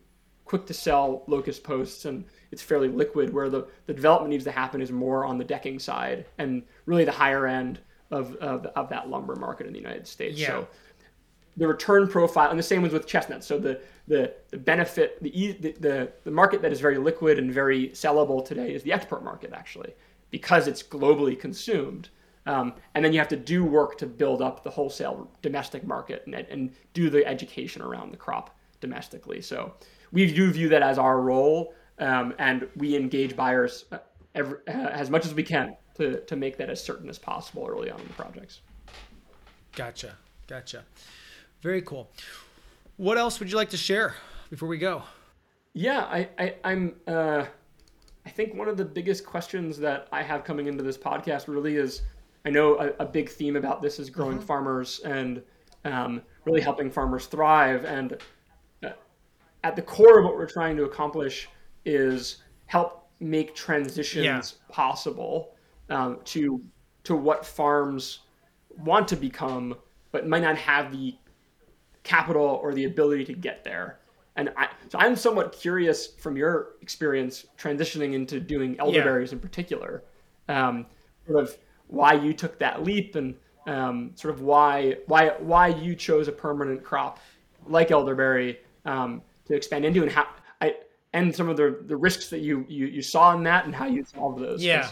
quick 0.45 0.65
to 0.65 0.74
sell 0.74 1.24
locust 1.28 1.63
posts 1.63 2.05
and 2.05 2.26
it's 2.51 2.61
fairly 2.61 2.88
liquid. 2.88 3.32
Where 3.34 3.49
the 3.49 3.67
the 3.86 3.93
development 3.93 4.32
needs 4.32 4.45
to 4.45 4.51
happen 4.51 4.82
is 4.82 4.91
more 4.91 5.26
on 5.26 5.38
the 5.38 5.43
decking 5.43 5.78
side 5.78 6.26
and 6.38 6.63
really 6.86 7.05
the 7.05 7.11
higher 7.11 7.45
end 7.45 7.80
of 8.11 8.36
of, 8.38 8.65
of 8.65 8.89
that 8.89 9.09
lumber 9.09 9.36
market 9.36 9.67
in 9.67 9.74
the 9.74 9.80
United 9.80 10.07
States. 10.07 10.39
Yeah. 10.39 10.47
So 10.47 10.67
the 11.57 11.67
return 11.67 12.07
profile, 12.07 12.49
and 12.49 12.57
the 12.57 12.63
same 12.63 12.82
was 12.82 12.93
with 12.93 13.05
chestnuts. 13.05 13.45
So 13.45 13.59
the 13.59 13.82
the, 14.10 14.34
the 14.49 14.57
benefit, 14.57 15.22
the, 15.24 15.55
the 15.62 15.72
the 15.80 16.12
the 16.26 16.32
market 16.32 16.62
that 16.64 16.72
is 16.72 16.82
very 16.82 16.97
liquid 16.97 17.38
and 17.38 17.53
very 17.53 17.89
sellable 17.89 18.43
today 18.43 18.74
is 18.74 18.84
the 18.84 18.91
export 18.91 19.24
market, 19.24 19.51
actually, 19.53 19.93
because 20.32 20.68
it's 20.68 20.84
globally 20.84 21.39
consumed. 21.39 22.10
Um, 22.45 22.74
and 22.95 23.05
then 23.05 23.14
you 23.14 23.20
have 23.20 23.28
to 23.30 23.38
do 23.38 23.64
work 23.64 23.97
to 23.99 24.07
build 24.07 24.41
up 24.41 24.64
the 24.64 24.70
wholesale 24.72 25.30
domestic 25.43 25.86
market 25.86 26.24
and, 26.26 26.34
and 26.34 26.72
do 26.93 27.10
the 27.10 27.24
education 27.26 27.84
around 27.84 28.12
the 28.12 28.18
crop 28.18 28.57
domestically. 28.82 29.41
So 29.41 29.76
we 30.12 30.34
do 30.34 30.51
view 30.51 30.70
that 30.70 30.82
as 30.82 30.97
our 30.97 31.22
role, 31.22 31.76
um, 31.99 32.34
and 32.39 32.68
we 32.76 32.95
engage 32.95 33.36
buyers 33.36 33.86
uh, 33.91 33.99
every, 34.34 34.57
uh, 34.68 34.72
as 34.72 35.12
much 35.12 35.26
as 35.28 35.36
we 35.36 35.43
can 35.43 35.76
to, 35.97 36.22
to 36.22 36.36
make 36.36 36.57
that 36.57 36.70
as 36.72 36.84
certain 36.84 37.10
as 37.10 37.20
possible 37.20 37.68
early 37.70 37.91
on 37.91 37.99
in 37.99 38.07
the 38.07 38.14
projects. 38.14 38.62
Gotcha. 39.76 40.18
Gotcha. 40.47 40.84
Very 41.62 41.84
cool. 41.84 42.10
What 43.00 43.18
else 43.18 43.39
would 43.39 43.50
you 43.50 43.56
like 43.56 43.70
to 43.70 43.78
share 43.78 44.16
before 44.50 44.68
we 44.68 44.78
go? 44.78 45.04
Yeah, 45.72 46.02
I, 46.02 46.28
I 46.38 46.56
I'm 46.66 46.95
uh, 47.08 47.45
I 48.26 48.30
think 48.30 48.56
one 48.56 48.68
of 48.68 48.76
the 48.76 48.84
biggest 48.84 49.26
questions 49.26 49.78
that 49.78 50.10
I 50.12 50.22
have 50.22 50.43
coming 50.43 50.68
into 50.68 50.84
this 50.84 50.97
podcast 50.97 51.47
really 51.47 51.78
is 51.78 52.02
I 52.45 52.50
know 52.50 52.78
a, 52.78 52.89
a 53.04 53.06
big 53.06 53.30
theme 53.30 53.56
about 53.56 53.82
this 53.82 54.00
is 54.00 54.10
growing 54.10 54.38
farmers 54.41 55.00
and 55.06 55.41
um, 55.86 56.22
really 56.43 56.60
helping 56.60 56.91
farmers 56.91 57.28
thrive. 57.28 57.86
And 57.86 58.18
uh, 58.84 58.89
at 59.64 59.78
the 59.78 59.82
core 59.82 60.20
of 60.20 60.26
what 60.26 60.36
we're 60.36 60.45
trying 60.45 60.76
to 60.76 60.84
accomplish 60.84 61.47
is 61.86 62.43
help 62.66 63.08
make 63.22 63.56
transitions 63.56 64.26
Yeah. 64.26 64.41
possible 64.76 65.56
um, 65.89 66.20
to 66.26 66.62
to 67.06 67.16
what 67.16 67.45
farms 67.45 68.20
want 68.84 69.08
to 69.08 69.16
become, 69.16 69.76
but 70.12 70.28
might 70.28 70.41
not 70.41 70.58
have 70.58 70.91
the 70.91 71.16
capital 72.04 72.60
or 72.64 72.74
the 72.74 72.86
ability 72.86 73.26
to 73.26 73.34
get 73.34 73.64
there. 73.64 74.00
And 74.36 74.52
I, 74.56 74.70
so 74.88 74.97
I'm 75.00 75.16
somewhat 75.16 75.52
curious 75.52 76.08
from 76.08 76.38
your 76.38 76.70
experience 76.82 77.45
transitioning 77.58 78.14
into 78.14 78.39
doing 78.39 78.80
elderberries 78.80 79.34
in 79.34 79.39
particular, 79.39 80.04
um, 80.47 80.86
sort 81.28 81.43
of 81.43 81.58
why 81.88 82.14
you 82.14 82.34
took 82.34 82.58
that 82.60 82.84
leap 82.84 83.16
and 83.16 83.36
um, 83.68 84.12
sort 84.16 84.34
of 84.34 84.41
why 84.41 84.95
why 85.08 85.34
why 85.39 85.68
you 85.68 85.93
chose 85.95 86.28
a 86.28 86.32
permanent 86.32 86.84
crop 86.84 87.20
like 87.68 87.91
elderberry 87.91 88.60
um, 88.86 89.22
to 89.45 89.56
expand 89.56 89.84
into 89.84 90.04
and 90.04 90.12
how 90.12 90.28
I 90.62 90.76
and 91.14 91.36
some 91.36 91.50
of 91.50 91.58
the 91.58 91.84
the 91.86 91.97
risks 91.97 92.30
that 92.30 92.39
you 92.39 92.66
you, 92.70 92.86
you 92.86 93.02
saw 93.02 93.36
in 93.36 93.43
that 93.43 93.66
and 93.66 93.76
how 93.76 93.88
you 93.88 94.06
solved 94.06 94.39
those. 94.39 94.64
Yeah. 94.64 94.89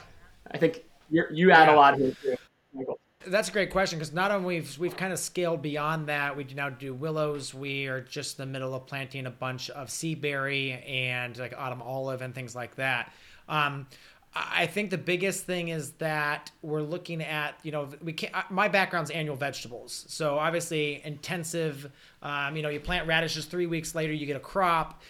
I 0.52 0.58
think 0.58 0.84
you're, 1.10 1.32
you 1.32 1.52
add 1.52 1.68
Yeah. 1.70 1.76
a 1.76 1.78
lot 1.78 1.98
here 1.98 2.12
too, 2.22 2.36
Michael. 2.74 3.00
That's 3.26 3.50
a 3.50 3.52
great 3.52 3.72
question 3.72 3.98
because 3.98 4.14
not 4.14 4.32
only 4.32 4.46
we've 4.56 4.78
we've 4.78 4.96
kind 4.96 5.12
of 5.12 5.20
scaled 5.20 5.62
beyond 5.62 6.08
that. 6.08 6.38
We 6.38 6.44
do 6.44 6.56
now 6.56 6.70
do 6.70 6.94
willows. 6.94 7.54
We 7.54 7.88
are 7.88 8.00
just 8.00 8.40
in 8.40 8.46
the 8.46 8.52
middle 8.52 8.74
of 8.76 8.86
planting 8.86 9.26
a 9.26 9.32
bunch 9.32 9.70
of 9.72 9.90
sea 9.90 10.14
berry 10.16 10.74
and 10.88 11.36
like 11.38 11.54
autumn 11.58 11.82
olive 11.82 12.22
and 12.22 12.34
things 12.34 12.56
like 12.56 12.76
that. 12.76 13.12
Um, 13.50 13.88
I 14.36 14.68
think 14.68 14.92
the 14.92 15.00
biggest 15.00 15.46
thing 15.46 15.70
is 15.70 15.94
that 15.94 16.52
we're 16.62 16.84
looking 16.84 17.24
at 17.24 17.56
you 17.64 17.72
know 17.72 17.90
we 18.04 18.14
can't. 18.14 18.36
uh, 18.36 18.44
My 18.52 18.68
background's 18.68 19.10
annual 19.10 19.36
vegetables, 19.36 20.06
so 20.08 20.38
obviously 20.38 21.02
intensive. 21.04 21.92
Um, 22.22 22.56
you 22.56 22.62
know, 22.62 22.70
you 22.70 22.80
plant 22.80 23.08
radishes 23.08 23.46
three 23.46 23.66
weeks 23.66 23.96
later, 23.96 24.14
you 24.14 24.28
get 24.28 24.38
a 24.38 24.42
crop, 24.42 25.02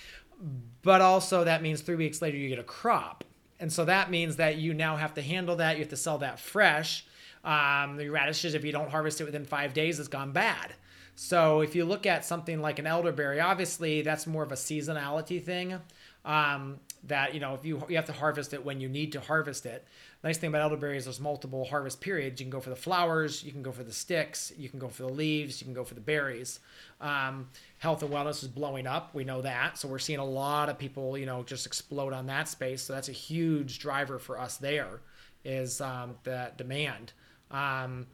but 0.82 1.02
also 1.02 1.44
that 1.44 1.62
means 1.62 1.82
three 1.82 1.96
weeks 1.96 2.22
later 2.22 2.38
you 2.38 2.48
get 2.48 2.60
a 2.60 2.64
crop. 2.64 3.26
And 3.60 3.74
so 3.74 3.86
that 3.86 4.10
means 4.12 4.36
that 4.38 4.58
you 4.58 4.74
now 4.74 4.96
have 4.96 5.14
to 5.16 5.22
handle 5.22 5.58
that. 5.58 5.76
You 5.78 5.82
have 5.84 5.90
to 5.90 5.98
sell 5.98 6.20
that 6.20 6.40
fresh. 6.40 7.06
Um, 7.48 7.96
the 7.96 8.10
radishes, 8.10 8.56
if 8.56 8.66
you 8.66 8.74
don't 8.74 8.92
harvest 8.92 9.22
it 9.22 9.24
within 9.24 9.46
five 9.46 9.74
days, 9.74 10.00
it's 10.00 10.10
gone 10.10 10.34
bad. 10.34 10.74
So 11.16 11.62
if 11.62 11.76
you 11.76 11.86
look 11.86 12.06
at 12.06 12.26
something 12.26 12.62
like 12.62 12.78
an 12.78 12.86
elderberry, 12.86 13.40
obviously 13.40 14.02
that's 14.02 14.28
more 14.28 14.44
of 14.44 14.52
a 14.52 14.56
seasonality 14.56 15.42
thing. 15.42 15.80
Um, 16.26 16.82
that 17.06 17.34
you 17.34 17.40
know, 17.40 17.54
if 17.54 17.64
you 17.64 17.82
you 17.88 17.96
have 17.96 18.06
to 18.06 18.12
harvest 18.12 18.54
it 18.54 18.66
when 18.66 18.82
you 18.82 18.90
need 18.90 19.14
to 19.14 19.22
harvest 19.22 19.66
it. 19.66 19.88
Nice 20.26 20.38
thing 20.38 20.50
about 20.50 20.62
elderberries, 20.62 21.06
there's 21.06 21.22
multiple 21.22 21.64
harvest 21.64 22.02
periods. 22.02 22.42
You 22.42 22.46
can 22.46 22.52
go 22.52 22.60
for 22.60 22.70
the 22.70 22.76
flowers, 22.76 23.44
you 23.44 23.54
can 23.54 23.64
go 23.64 23.72
for 23.72 23.84
the 23.84 23.94
sticks, 23.94 24.52
you 24.58 24.68
can 24.68 24.78
go 24.78 24.90
for 24.90 25.04
the 25.04 25.14
leaves, 25.14 25.62
you 25.62 25.66
can 25.66 25.74
go 25.74 25.86
for 25.86 25.94
the 25.94 26.02
berries. 26.02 26.60
Um, 27.00 27.48
health 27.78 28.04
and 28.04 28.12
wellness 28.12 28.44
is 28.44 28.50
blowing 28.50 28.88
up. 28.88 29.16
We 29.16 29.24
know 29.24 29.42
that, 29.42 29.78
so 29.78 29.88
we're 29.88 30.00
seeing 30.00 30.20
a 30.20 30.26
lot 30.26 30.68
of 30.68 30.78
people, 30.78 31.18
you 31.18 31.26
know, 31.26 31.44
just 31.44 31.66
explode 31.66 32.12
on 32.12 32.26
that 32.26 32.50
space. 32.50 32.82
So 32.82 32.92
that's 32.92 33.10
a 33.10 33.14
huge 33.14 33.80
driver 33.80 34.20
for 34.20 34.38
us. 34.38 34.58
There 34.58 35.00
is 35.46 35.80
um, 35.80 36.16
the 36.24 36.52
demand. 36.58 37.14
Um, 37.52 38.08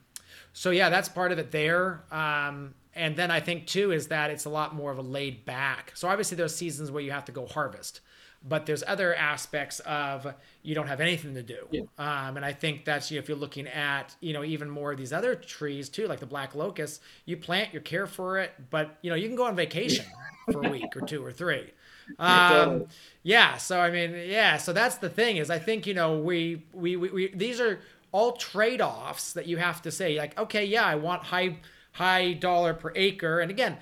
so 0.54 0.70
yeah, 0.70 0.90
that's 0.90 1.10
part 1.10 1.32
of 1.32 1.40
it 1.40 1.52
there. 1.52 2.04
Um, 2.12 2.76
and 2.96 3.16
then 3.16 3.32
I 3.32 3.40
think 3.40 3.66
too 3.68 3.92
is 3.92 4.08
that 4.08 4.30
it's 4.30 4.46
a 4.46 4.50
lot 4.50 4.76
more 4.76 4.92
of 4.92 4.98
a 4.98 5.02
laid 5.02 5.46
back. 5.46 5.92
So 5.96 6.08
obviously 6.08 6.38
there's 6.38 6.56
seasons 6.56 6.92
where 6.92 7.02
you 7.02 7.12
have 7.12 7.26
to 7.26 7.32
go 7.32 7.48
harvest, 7.48 8.02
but 8.48 8.66
there's 8.66 8.84
other 8.86 9.16
aspects 9.16 9.80
of 9.82 10.28
you 10.62 10.76
don't 10.76 10.88
have 10.88 11.02
anything 11.02 11.34
to 11.34 11.44
do. 11.44 11.68
Yeah. 11.72 11.82
Um, 11.98 12.38
and 12.38 12.46
I 12.46 12.54
think 12.54 12.86
that's 12.86 13.10
you 13.10 13.18
know, 13.18 13.24
if 13.24 13.30
you're 13.30 13.38
looking 13.38 13.68
at 13.68 14.16
you 14.20 14.34
know 14.34 14.44
even 14.44 14.70
more 14.70 14.92
of 14.92 14.98
these 14.98 15.14
other 15.14 15.36
trees 15.36 15.90
too, 15.90 16.08
like 16.08 16.20
the 16.20 16.26
black 16.28 16.54
locust, 16.54 17.02
you 17.26 17.38
plant, 17.38 17.74
you 17.74 17.80
care 17.80 18.06
for 18.06 18.38
it, 18.40 18.52
but 18.70 18.98
you 19.02 19.10
know 19.10 19.16
you 19.16 19.28
can 19.28 19.36
go 19.36 19.46
on 19.46 19.56
vacation 19.56 20.06
for 20.52 20.66
a 20.66 20.70
week 20.70 20.96
or 20.96 21.02
two 21.02 21.26
or 21.26 21.32
three. 21.32 21.72
Um, 22.20 22.86
yeah. 23.24 23.58
So 23.58 23.80
I 23.80 23.90
mean, 23.90 24.14
yeah. 24.28 24.58
So 24.58 24.74
that's 24.74 24.98
the 24.98 25.10
thing 25.10 25.38
is 25.38 25.50
I 25.50 25.60
think 25.60 25.88
you 25.88 25.94
know 25.94 26.20
we 26.20 26.66
we, 26.74 26.96
we, 26.96 27.10
we 27.10 27.28
these 27.34 27.60
are 27.60 27.80
all 28.14 28.32
trade-offs 28.34 29.34
that 29.34 29.46
you 29.48 29.58
have 29.58 29.82
to 29.82 29.92
say 29.92 30.18
like 30.18 30.40
okay 30.40 30.64
yeah 30.64 30.86
I 30.86 30.96
want 30.96 31.24
high 31.24 31.58
high 31.94 32.34
dollar 32.34 32.74
per 32.74 32.92
acre. 32.96 33.40
And 33.40 33.50
again, 33.50 33.78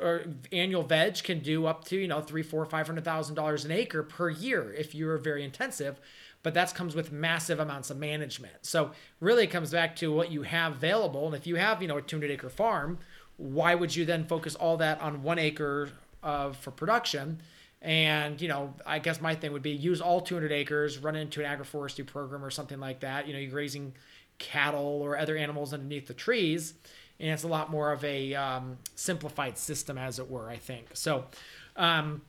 or 0.00 0.24
annual 0.50 0.82
veg 0.82 1.22
can 1.22 1.40
do 1.40 1.66
up 1.66 1.84
to 1.84 1.96
you 1.96 2.08
know 2.08 2.20
three, 2.20 2.42
four, 2.42 2.64
five 2.66 2.86
hundred 2.86 3.04
thousand 3.04 3.34
dollars 3.34 3.64
an 3.64 3.70
acre 3.70 4.02
per 4.02 4.28
year 4.30 4.72
if 4.72 4.94
you're 4.94 5.18
very 5.18 5.42
intensive. 5.44 5.98
But 6.42 6.54
that 6.54 6.74
comes 6.74 6.96
with 6.96 7.12
massive 7.12 7.60
amounts 7.60 7.88
of 7.90 7.98
management. 7.98 8.54
So 8.62 8.90
really, 9.20 9.44
it 9.44 9.50
comes 9.50 9.70
back 9.70 9.94
to 9.96 10.12
what 10.12 10.32
you 10.32 10.42
have 10.42 10.72
available. 10.72 11.26
And 11.26 11.36
if 11.36 11.46
you 11.46 11.56
have 11.56 11.80
you 11.80 11.88
know 11.88 11.98
a 11.98 12.02
200 12.02 12.30
acre 12.30 12.50
farm, 12.50 12.98
why 13.36 13.74
would 13.74 13.94
you 13.94 14.04
then 14.04 14.24
focus 14.24 14.54
all 14.54 14.76
that 14.78 15.00
on 15.00 15.22
one 15.22 15.38
acre 15.38 15.90
of 16.22 16.56
for 16.56 16.70
production? 16.70 17.40
And 17.82 18.40
you 18.40 18.48
know, 18.48 18.74
I 18.86 19.00
guess 19.00 19.20
my 19.20 19.34
thing 19.34 19.52
would 19.52 19.62
be 19.62 19.72
use 19.72 20.00
all 20.00 20.20
200 20.20 20.52
acres, 20.52 20.98
run 20.98 21.16
into 21.16 21.44
an 21.44 21.58
agroforestry 21.58 22.06
program 22.06 22.44
or 22.44 22.50
something 22.50 22.80
like 22.80 23.00
that. 23.00 23.26
You 23.26 23.34
know, 23.34 23.40
you're 23.40 23.50
grazing 23.50 23.94
cattle 24.38 25.00
or 25.02 25.18
other 25.18 25.36
animals 25.36 25.74
underneath 25.74 26.06
the 26.06 26.14
trees 26.14 26.74
and 27.22 27.30
it's 27.30 27.44
a 27.44 27.48
lot 27.48 27.70
more 27.70 27.92
of 27.92 28.04
a 28.04 28.34
um, 28.34 28.78
simplified 28.96 29.56
system, 29.56 29.96
as 29.96 30.18
it 30.18 30.28
were. 30.28 30.50
I 30.50 30.56
think 30.56 30.88
so. 30.92 31.26
Um, 31.76 32.22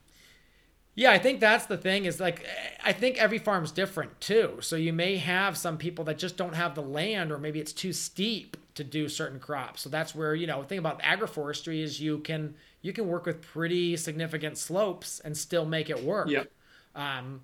yeah, 0.93 1.11
I 1.11 1.17
think 1.17 1.39
that's 1.39 1.65
the 1.65 1.77
thing 1.77 2.05
is 2.05 2.19
like 2.19 2.45
I 2.83 2.93
think 2.93 3.17
every 3.17 3.39
farm's 3.39 3.71
different 3.71 4.21
too. 4.21 4.59
So 4.61 4.75
you 4.75 4.93
may 4.93 5.17
have 5.17 5.57
some 5.57 5.77
people 5.77 6.05
that 6.05 6.19
just 6.19 6.37
don't 6.37 6.53
have 6.53 6.75
the 6.75 6.83
land 6.83 7.31
or 7.31 7.39
maybe 7.39 7.59
it's 7.59 7.73
too 7.73 7.91
steep 7.91 8.55
to 8.75 8.83
do 8.83 9.07
certain 9.07 9.39
crops. 9.39 9.81
So 9.81 9.89
that's 9.89 10.15
where, 10.15 10.35
you 10.35 10.47
know, 10.47 10.61
the 10.61 10.67
thing 10.67 10.79
about 10.79 11.01
agroforestry 11.01 11.81
is 11.81 11.99
you 11.99 12.19
can 12.19 12.55
you 12.81 12.93
can 12.93 13.07
work 13.07 13.25
with 13.25 13.41
pretty 13.41 13.95
significant 13.97 14.57
slopes 14.57 15.19
and 15.19 15.37
still 15.37 15.65
make 15.65 15.89
it 15.89 16.03
work. 16.03 16.29
Yep. 16.29 16.51
Um, 16.95 17.41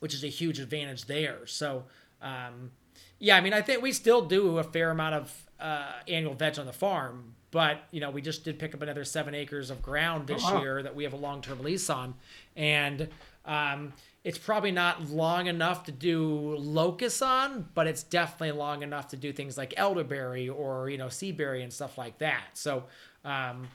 which 0.00 0.14
is 0.14 0.24
a 0.24 0.28
huge 0.28 0.58
advantage 0.58 1.04
there. 1.04 1.46
So 1.46 1.84
um, 2.22 2.70
yeah, 3.18 3.36
I 3.36 3.40
mean, 3.40 3.52
I 3.52 3.60
think 3.60 3.82
we 3.82 3.92
still 3.92 4.22
do 4.22 4.58
a 4.58 4.64
fair 4.64 4.90
amount 4.90 5.14
of 5.14 5.44
uh, 5.60 5.92
annual 6.08 6.34
veg 6.34 6.58
on 6.58 6.66
the 6.66 6.72
farm, 6.72 7.34
but 7.50 7.82
you 7.90 8.00
know, 8.00 8.10
we 8.10 8.22
just 8.22 8.44
did 8.44 8.58
pick 8.58 8.74
up 8.74 8.82
another 8.82 9.04
seven 9.04 9.34
acres 9.34 9.70
of 9.70 9.82
ground 9.82 10.26
this 10.26 10.42
uh-huh. 10.42 10.60
year 10.60 10.82
that 10.82 10.94
we 10.94 11.04
have 11.04 11.12
a 11.12 11.18
long-term 11.18 11.62
lease 11.62 11.90
on, 11.90 12.14
and 12.56 13.08
um, 13.44 13.92
it's 14.24 14.38
probably 14.38 14.72
not 14.72 15.08
long 15.10 15.46
enough 15.46 15.84
to 15.84 15.92
do 15.92 16.56
locust 16.56 17.22
on, 17.22 17.68
but 17.74 17.86
it's 17.86 18.02
definitely 18.02 18.58
long 18.58 18.82
enough 18.82 19.08
to 19.08 19.16
do 19.16 19.32
things 19.32 19.56
like 19.56 19.74
elderberry 19.76 20.48
or 20.48 20.90
you 20.90 20.98
know 20.98 21.06
seaberry 21.06 21.62
and 21.62 21.72
stuff 21.72 21.98
like 21.98 22.18
that. 22.18 22.44
So. 22.54 22.84
Um, 23.24 23.68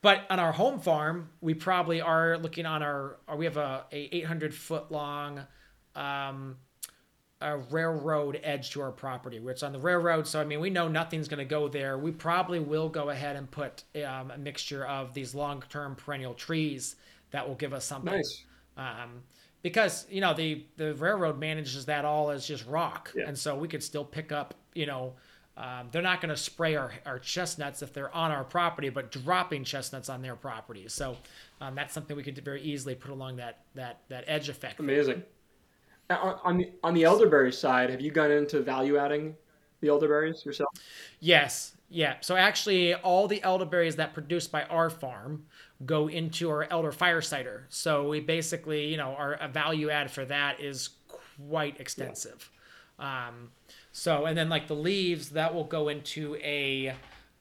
but 0.00 0.22
on 0.30 0.40
our 0.40 0.50
home 0.50 0.80
farm, 0.80 1.28
we 1.40 1.54
probably 1.54 2.00
are 2.00 2.36
looking 2.36 2.66
on 2.66 2.82
our, 2.82 3.18
we 3.36 3.44
have 3.44 3.56
a, 3.56 3.84
a 3.92 4.16
800 4.16 4.52
foot 4.52 4.90
long 4.90 5.42
um, 5.94 6.56
a 7.40 7.56
railroad 7.56 8.40
edge 8.42 8.70
to 8.70 8.80
our 8.80 8.92
property, 8.92 9.40
where 9.40 9.52
it's 9.52 9.62
on 9.62 9.72
the 9.72 9.78
railroad. 9.78 10.26
So 10.26 10.40
I 10.40 10.44
mean, 10.44 10.60
we 10.60 10.70
know 10.70 10.88
nothing's 10.88 11.28
going 11.28 11.38
to 11.38 11.44
go 11.44 11.68
there. 11.68 11.98
We 11.98 12.12
probably 12.12 12.60
will 12.60 12.88
go 12.88 13.10
ahead 13.10 13.36
and 13.36 13.50
put 13.50 13.82
um, 13.96 14.30
a 14.30 14.38
mixture 14.38 14.86
of 14.86 15.12
these 15.12 15.34
long-term 15.34 15.96
perennial 15.96 16.34
trees 16.34 16.96
that 17.32 17.46
will 17.46 17.56
give 17.56 17.72
us 17.72 17.84
something. 17.84 18.14
Nice. 18.14 18.44
Um, 18.76 19.22
because 19.62 20.06
you 20.10 20.20
know 20.20 20.34
the 20.34 20.64
the 20.76 20.94
railroad 20.94 21.38
manages 21.38 21.86
that 21.86 22.04
all 22.04 22.30
as 22.30 22.46
just 22.46 22.66
rock, 22.66 23.12
yeah. 23.14 23.24
and 23.26 23.38
so 23.38 23.56
we 23.56 23.68
could 23.68 23.82
still 23.82 24.04
pick 24.04 24.32
up. 24.32 24.54
You 24.74 24.86
know, 24.86 25.14
um, 25.56 25.88
they're 25.90 26.02
not 26.02 26.20
going 26.20 26.30
to 26.30 26.36
spray 26.36 26.76
our, 26.76 26.92
our 27.06 27.18
chestnuts 27.18 27.82
if 27.82 27.92
they're 27.92 28.14
on 28.14 28.30
our 28.30 28.44
property, 28.44 28.88
but 28.88 29.12
dropping 29.12 29.64
chestnuts 29.64 30.08
on 30.08 30.22
their 30.22 30.36
property. 30.36 30.86
So 30.88 31.16
um, 31.60 31.74
that's 31.74 31.92
something 31.92 32.16
we 32.16 32.22
could 32.22 32.38
very 32.38 32.62
easily 32.62 32.94
put 32.94 33.10
along 33.10 33.36
that 33.36 33.60
that 33.74 34.00
that 34.08 34.24
edge 34.26 34.48
effect. 34.48 34.80
Amazing. 34.80 35.22
On 36.10 36.58
the 36.58 36.72
on 36.82 36.92
the 36.94 37.04
elderberry 37.04 37.52
side, 37.52 37.88
have 37.88 38.00
you 38.00 38.10
gone 38.10 38.30
into 38.30 38.60
value 38.60 38.98
adding 38.98 39.34
the 39.80 39.88
elderberries 39.88 40.44
yourself? 40.44 40.68
Yes, 41.20 41.76
yeah. 41.88 42.16
So 42.20 42.36
actually, 42.36 42.94
all 42.94 43.28
the 43.28 43.42
elderberries 43.42 43.96
that 43.96 44.12
produced 44.12 44.50
by 44.50 44.64
our 44.64 44.90
farm 44.90 45.44
go 45.86 46.08
into 46.08 46.50
our 46.50 46.66
elder 46.70 46.92
fire 46.92 47.20
cider. 47.20 47.66
So 47.68 48.08
we 48.08 48.20
basically, 48.20 48.86
you 48.86 48.96
know, 48.96 49.14
our 49.14 49.38
value 49.48 49.90
add 49.90 50.10
for 50.10 50.24
that 50.26 50.60
is 50.60 50.90
quite 51.48 51.80
extensive. 51.80 52.50
Yeah. 52.98 53.28
Um, 53.28 53.50
so 53.92 54.26
and 54.26 54.36
then 54.36 54.48
like 54.48 54.68
the 54.68 54.76
leaves 54.76 55.30
that 55.30 55.54
will 55.54 55.64
go 55.64 55.88
into 55.88 56.36
a 56.36 56.94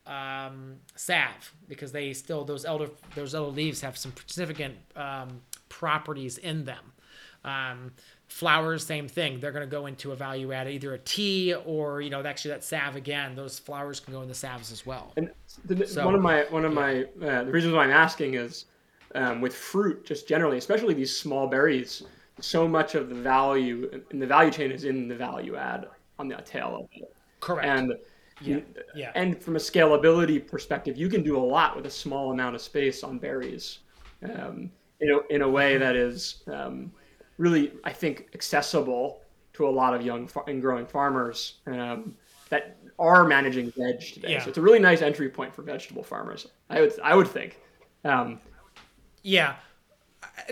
um, 0.08 0.78
salve 0.96 1.54
because 1.68 1.92
they 1.92 2.14
still 2.14 2.44
those 2.44 2.66
elder 2.66 2.90
those 3.16 3.36
elder 3.36 3.52
leaves 3.52 3.82
have 3.82 3.98
some 3.98 4.14
significant 4.26 4.76
um, 4.96 5.42
properties 5.70 6.38
in 6.38 6.66
them. 6.66 6.94
Um, 7.44 7.92
flowers 8.32 8.86
same 8.86 9.10
thing 9.10 9.42
they're 9.42 9.52
going 9.52 9.68
to 9.68 9.70
go 9.70 9.88
into 9.88 10.14
a 10.14 10.16
value 10.16 10.54
add 10.54 10.66
either 10.66 10.94
a 10.94 10.98
tea 11.00 11.54
or 11.66 12.00
you 12.00 12.10
know 12.10 12.24
actually 12.24 12.50
that 12.50 12.64
salve 12.64 12.96
again 12.96 13.36
those 13.36 13.60
flowers 13.60 14.00
can 14.00 14.14
go 14.14 14.22
in 14.22 14.30
the 14.30 14.34
salves 14.34 14.72
as 14.72 14.86
well 14.86 15.12
and 15.18 15.30
the, 15.66 15.86
so, 15.86 16.06
one 16.06 16.16
of 16.16 16.22
my 16.22 16.46
one 16.50 16.64
of 16.64 16.72
yeah. 16.72 16.80
my 17.20 17.28
uh, 17.28 17.44
the 17.44 17.52
reasons 17.52 17.74
why 17.74 17.84
i'm 17.84 17.92
asking 17.92 18.36
is 18.36 18.66
um, 19.16 19.42
with 19.42 19.54
fruit 19.54 20.06
just 20.06 20.30
generally 20.30 20.58
especially 20.58 20.94
these 20.94 21.16
small 21.16 21.46
berries 21.46 22.04
so 22.40 22.66
much 22.66 22.96
of 22.96 23.10
the 23.10 23.16
value 23.16 24.02
in 24.12 24.20
the 24.20 24.26
value 24.26 24.50
chain 24.50 24.72
is 24.72 24.86
in 24.86 25.10
the 25.10 25.16
value 25.16 25.58
add 25.58 25.88
on 26.18 26.30
the 26.30 26.36
tail 26.38 26.78
of 26.80 26.90
it 26.94 27.14
correct 27.42 27.68
and 27.68 27.94
yeah. 28.40 28.60
yeah. 28.96 29.12
and 29.14 29.44
from 29.44 29.58
a 29.58 29.60
scalability 29.60 30.40
perspective 30.48 30.96
you 30.96 31.10
can 31.10 31.22
do 31.22 31.38
a 31.38 31.46
lot 31.58 31.76
with 31.76 31.86
a 31.86 31.92
small 31.92 32.32
amount 32.32 32.56
of 32.56 32.62
space 32.62 33.04
on 33.04 33.18
berries 33.18 33.80
um, 34.24 34.72
in, 35.02 35.12
a, 35.12 35.34
in 35.34 35.42
a 35.42 35.50
way 35.50 35.78
that 35.78 35.98
is 35.98 36.44
um, 36.48 36.92
really, 37.38 37.74
I 37.84 37.94
think, 37.94 38.30
accessible 38.34 39.22
to 39.54 39.68
a 39.68 39.70
lot 39.70 39.94
of 39.94 40.02
young 40.02 40.30
and 40.48 40.62
growing 40.62 40.86
farmers 40.86 41.60
um, 41.68 42.16
that 42.50 42.78
are 43.00 43.26
managing 43.26 43.72
veg 43.72 44.00
today. 44.00 44.34
Yeah. 44.34 44.44
So 44.44 44.50
it's 44.50 44.58
a 44.58 44.62
really 44.62 44.80
nice 44.80 45.02
entry 45.02 45.30
point 45.30 45.54
for 45.54 45.62
vegetable 45.62 46.04
farmers. 46.04 46.48
I 46.70 46.82
would 46.82 47.00
I 47.04 47.16
would 47.16 47.28
think. 47.28 47.60
Um, 48.04 48.40
yeah. 49.24 49.56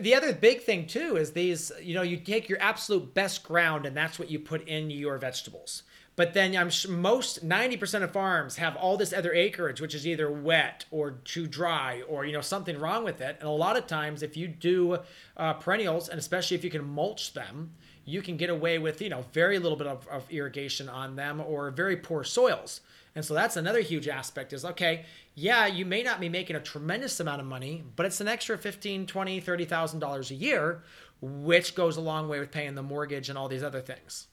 The 0.01 0.13
other 0.15 0.33
big 0.33 0.61
thing 0.61 0.87
too 0.87 1.15
is 1.15 1.31
these. 1.31 1.71
You 1.81 1.93
know, 1.93 2.01
you 2.01 2.17
take 2.17 2.49
your 2.49 2.61
absolute 2.61 3.13
best 3.13 3.43
ground, 3.43 3.85
and 3.85 3.95
that's 3.95 4.19
what 4.19 4.29
you 4.29 4.39
put 4.39 4.67
in 4.67 4.89
your 4.89 5.17
vegetables. 5.17 5.83
But 6.19 6.33
then 6.33 6.53
I'm 6.53 6.69
most 6.89 7.47
90% 7.47 8.03
of 8.03 8.11
farms 8.11 8.57
have 8.57 8.75
all 8.75 8.97
this 8.97 9.13
other 9.13 9.31
acreage, 9.31 9.79
which 9.79 9.95
is 9.95 10.05
either 10.05 10.29
wet 10.29 10.83
or 10.91 11.11
too 11.11 11.47
dry 11.47 12.01
or, 12.09 12.25
you 12.25 12.33
know, 12.33 12.41
something 12.41 12.77
wrong 12.77 13.05
with 13.05 13.21
it. 13.21 13.37
And 13.39 13.47
a 13.47 13.53
lot 13.53 13.77
of 13.77 13.87
times 13.87 14.21
if 14.21 14.35
you 14.35 14.49
do 14.49 14.97
uh, 15.37 15.53
perennials, 15.53 16.09
and 16.09 16.19
especially 16.19 16.57
if 16.57 16.63
you 16.65 16.69
can 16.69 16.83
mulch 16.83 17.31
them, 17.31 17.71
you 18.03 18.21
can 18.21 18.35
get 18.35 18.49
away 18.49 18.79
with, 18.79 19.01
you 19.01 19.07
know, 19.07 19.23
very 19.31 19.59
little 19.59 19.77
bit 19.77 19.87
of, 19.87 20.05
of 20.09 20.29
irrigation 20.29 20.89
on 20.89 21.15
them 21.15 21.39
or 21.39 21.71
very 21.71 21.95
poor 21.95 22.25
soils. 22.25 22.81
And 23.15 23.23
so 23.23 23.33
that's 23.33 23.55
another 23.55 23.79
huge 23.79 24.09
aspect 24.09 24.51
is 24.51 24.65
okay, 24.65 25.05
yeah, 25.35 25.67
you 25.67 25.85
may 25.85 26.03
not 26.03 26.19
be 26.19 26.27
making 26.27 26.57
a 26.57 26.59
tremendous 26.59 27.21
amount 27.21 27.39
of 27.39 27.47
money, 27.47 27.85
but 27.95 28.05
it's 28.05 28.19
an 28.19 28.27
extra 28.27 28.57
15, 28.57 29.05
20, 29.05 29.39
30,000 29.39 30.01
dollars 30.01 30.31
a 30.31 30.35
year, 30.35 30.83
which 31.21 31.75
goes 31.75 31.95
a 31.95 32.01
long 32.01 32.27
way 32.27 32.41
with 32.41 32.51
paying 32.51 32.75
the 32.75 32.83
mortgage 32.83 33.29
and 33.29 33.37
all 33.37 33.47
these 33.47 33.63
other 33.63 33.79
things. 33.79 34.27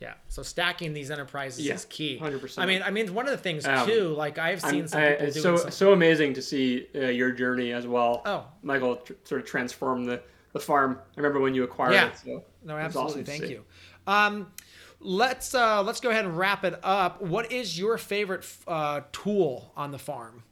Yeah. 0.00 0.14
So 0.28 0.42
stacking 0.42 0.92
these 0.92 1.10
enterprises 1.10 1.64
yeah, 1.64 1.74
is 1.74 1.84
key. 1.84 2.18
Hundred 2.18 2.40
percent. 2.40 2.64
I 2.64 2.66
mean, 2.66 2.82
I 2.82 2.90
mean, 2.90 3.14
one 3.14 3.26
of 3.26 3.30
the 3.30 3.38
things 3.38 3.64
um, 3.66 3.86
too. 3.86 4.08
Like 4.08 4.38
I've 4.38 4.60
seen 4.60 4.82
I'm, 4.82 4.88
some 4.88 5.00
people 5.00 5.26
I, 5.26 5.30
so 5.30 5.56
some... 5.56 5.70
so 5.70 5.92
amazing 5.92 6.34
to 6.34 6.42
see 6.42 6.88
uh, 6.94 7.06
your 7.06 7.30
journey 7.30 7.72
as 7.72 7.86
well. 7.86 8.22
Oh, 8.26 8.46
Michael 8.62 8.96
tr- 8.96 9.12
sort 9.24 9.40
of 9.40 9.46
transform 9.46 10.04
the 10.04 10.20
the 10.52 10.60
farm. 10.60 10.98
I 11.16 11.20
remember 11.20 11.40
when 11.40 11.54
you 11.54 11.64
acquired 11.64 11.94
Yeah. 11.94 12.08
it. 12.08 12.18
So 12.18 12.44
No, 12.64 12.76
absolutely. 12.76 13.22
awesome 13.22 13.24
Thank 13.24 13.50
you. 13.50 13.64
Um, 14.06 14.52
let's 15.00 15.54
uh, 15.54 15.82
let's 15.82 16.00
go 16.00 16.10
ahead 16.10 16.24
and 16.24 16.36
wrap 16.36 16.64
it 16.64 16.78
up. 16.82 17.22
What 17.22 17.52
is 17.52 17.78
your 17.78 17.98
favorite 17.98 18.46
uh, 18.66 19.02
tool 19.12 19.72
on 19.76 19.92
the 19.92 19.98
farm? 19.98 20.42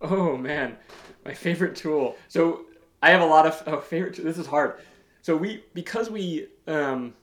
Oh 0.00 0.36
man, 0.36 0.76
my 1.24 1.34
favorite 1.34 1.76
tool. 1.76 2.16
So 2.28 2.66
I 3.02 3.10
have 3.10 3.20
a 3.20 3.26
lot 3.26 3.46
of 3.46 3.62
oh 3.66 3.80
favorite. 3.80 4.22
This 4.22 4.38
is 4.38 4.46
hard. 4.46 4.80
So 5.22 5.36
we 5.36 5.64
because 5.74 6.10
we 6.10 6.48
um, 6.66 7.14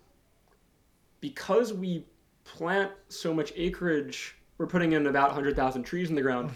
because 1.21 1.73
we 1.73 2.05
plant 2.43 2.91
so 3.09 3.33
much 3.33 3.51
acreage, 3.55 4.35
we're 4.57 4.67
putting 4.67 4.93
in 4.93 5.07
about 5.07 5.31
hundred 5.31 5.55
thousand 5.55 5.83
trees 5.83 6.09
in 6.09 6.15
the 6.15 6.21
ground. 6.21 6.51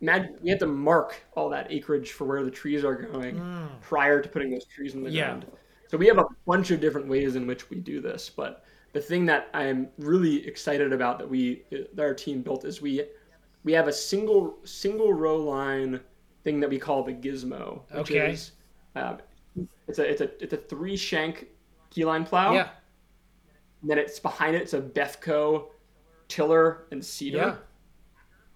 Imagine 0.00 0.36
we 0.42 0.50
have 0.50 0.60
to 0.60 0.66
mark 0.66 1.20
all 1.34 1.48
that 1.50 1.66
acreage 1.72 2.12
for 2.12 2.24
where 2.24 2.44
the 2.44 2.50
trees 2.50 2.84
are 2.84 2.94
going 2.94 3.42
prior 3.80 4.22
to 4.22 4.28
putting 4.28 4.50
those 4.50 4.64
trees 4.66 4.94
in 4.94 5.02
the 5.02 5.10
Yeah. 5.10 5.26
ground. 5.26 5.46
So 5.88 5.96
we 5.96 6.06
have 6.06 6.18
a 6.18 6.26
bunch 6.46 6.70
of 6.70 6.80
different 6.80 7.08
ways 7.08 7.34
in 7.34 7.46
which 7.46 7.70
we 7.70 7.78
do 7.80 8.00
this, 8.00 8.28
but 8.30 8.64
the 8.92 9.00
thing 9.00 9.26
that 9.26 9.48
I'm 9.54 9.88
really 9.98 10.46
excited 10.46 10.92
about 10.92 11.18
that 11.18 11.28
we 11.28 11.64
that 11.70 12.02
our 12.02 12.14
team 12.14 12.42
built 12.42 12.64
is 12.64 12.80
we 12.80 13.04
we 13.64 13.72
have 13.72 13.88
a 13.88 13.92
single 13.92 14.58
single 14.64 15.12
row 15.12 15.36
line 15.38 16.00
thing 16.44 16.60
that 16.60 16.70
we 16.70 16.78
call 16.78 17.02
the 17.02 17.12
gizmo, 17.12 17.82
which 17.90 18.10
Okay. 18.12 18.32
is 18.32 18.52
um, 18.94 19.18
it's 19.88 19.98
a 19.98 20.08
it's 20.08 20.20
a 20.20 20.42
it's 20.42 20.52
a 20.52 20.56
three 20.56 20.96
shank 20.96 21.48
keyline 21.90 22.24
plow. 22.24 22.52
Yeah. 22.54 22.68
And 23.82 23.90
then 23.90 23.98
it's 23.98 24.18
behind 24.18 24.56
it. 24.56 24.62
It's 24.62 24.74
a 24.74 24.80
Bethco 24.80 25.66
tiller 26.28 26.86
and 26.90 27.04
seeder 27.04 27.38
Yeah. 27.38 27.56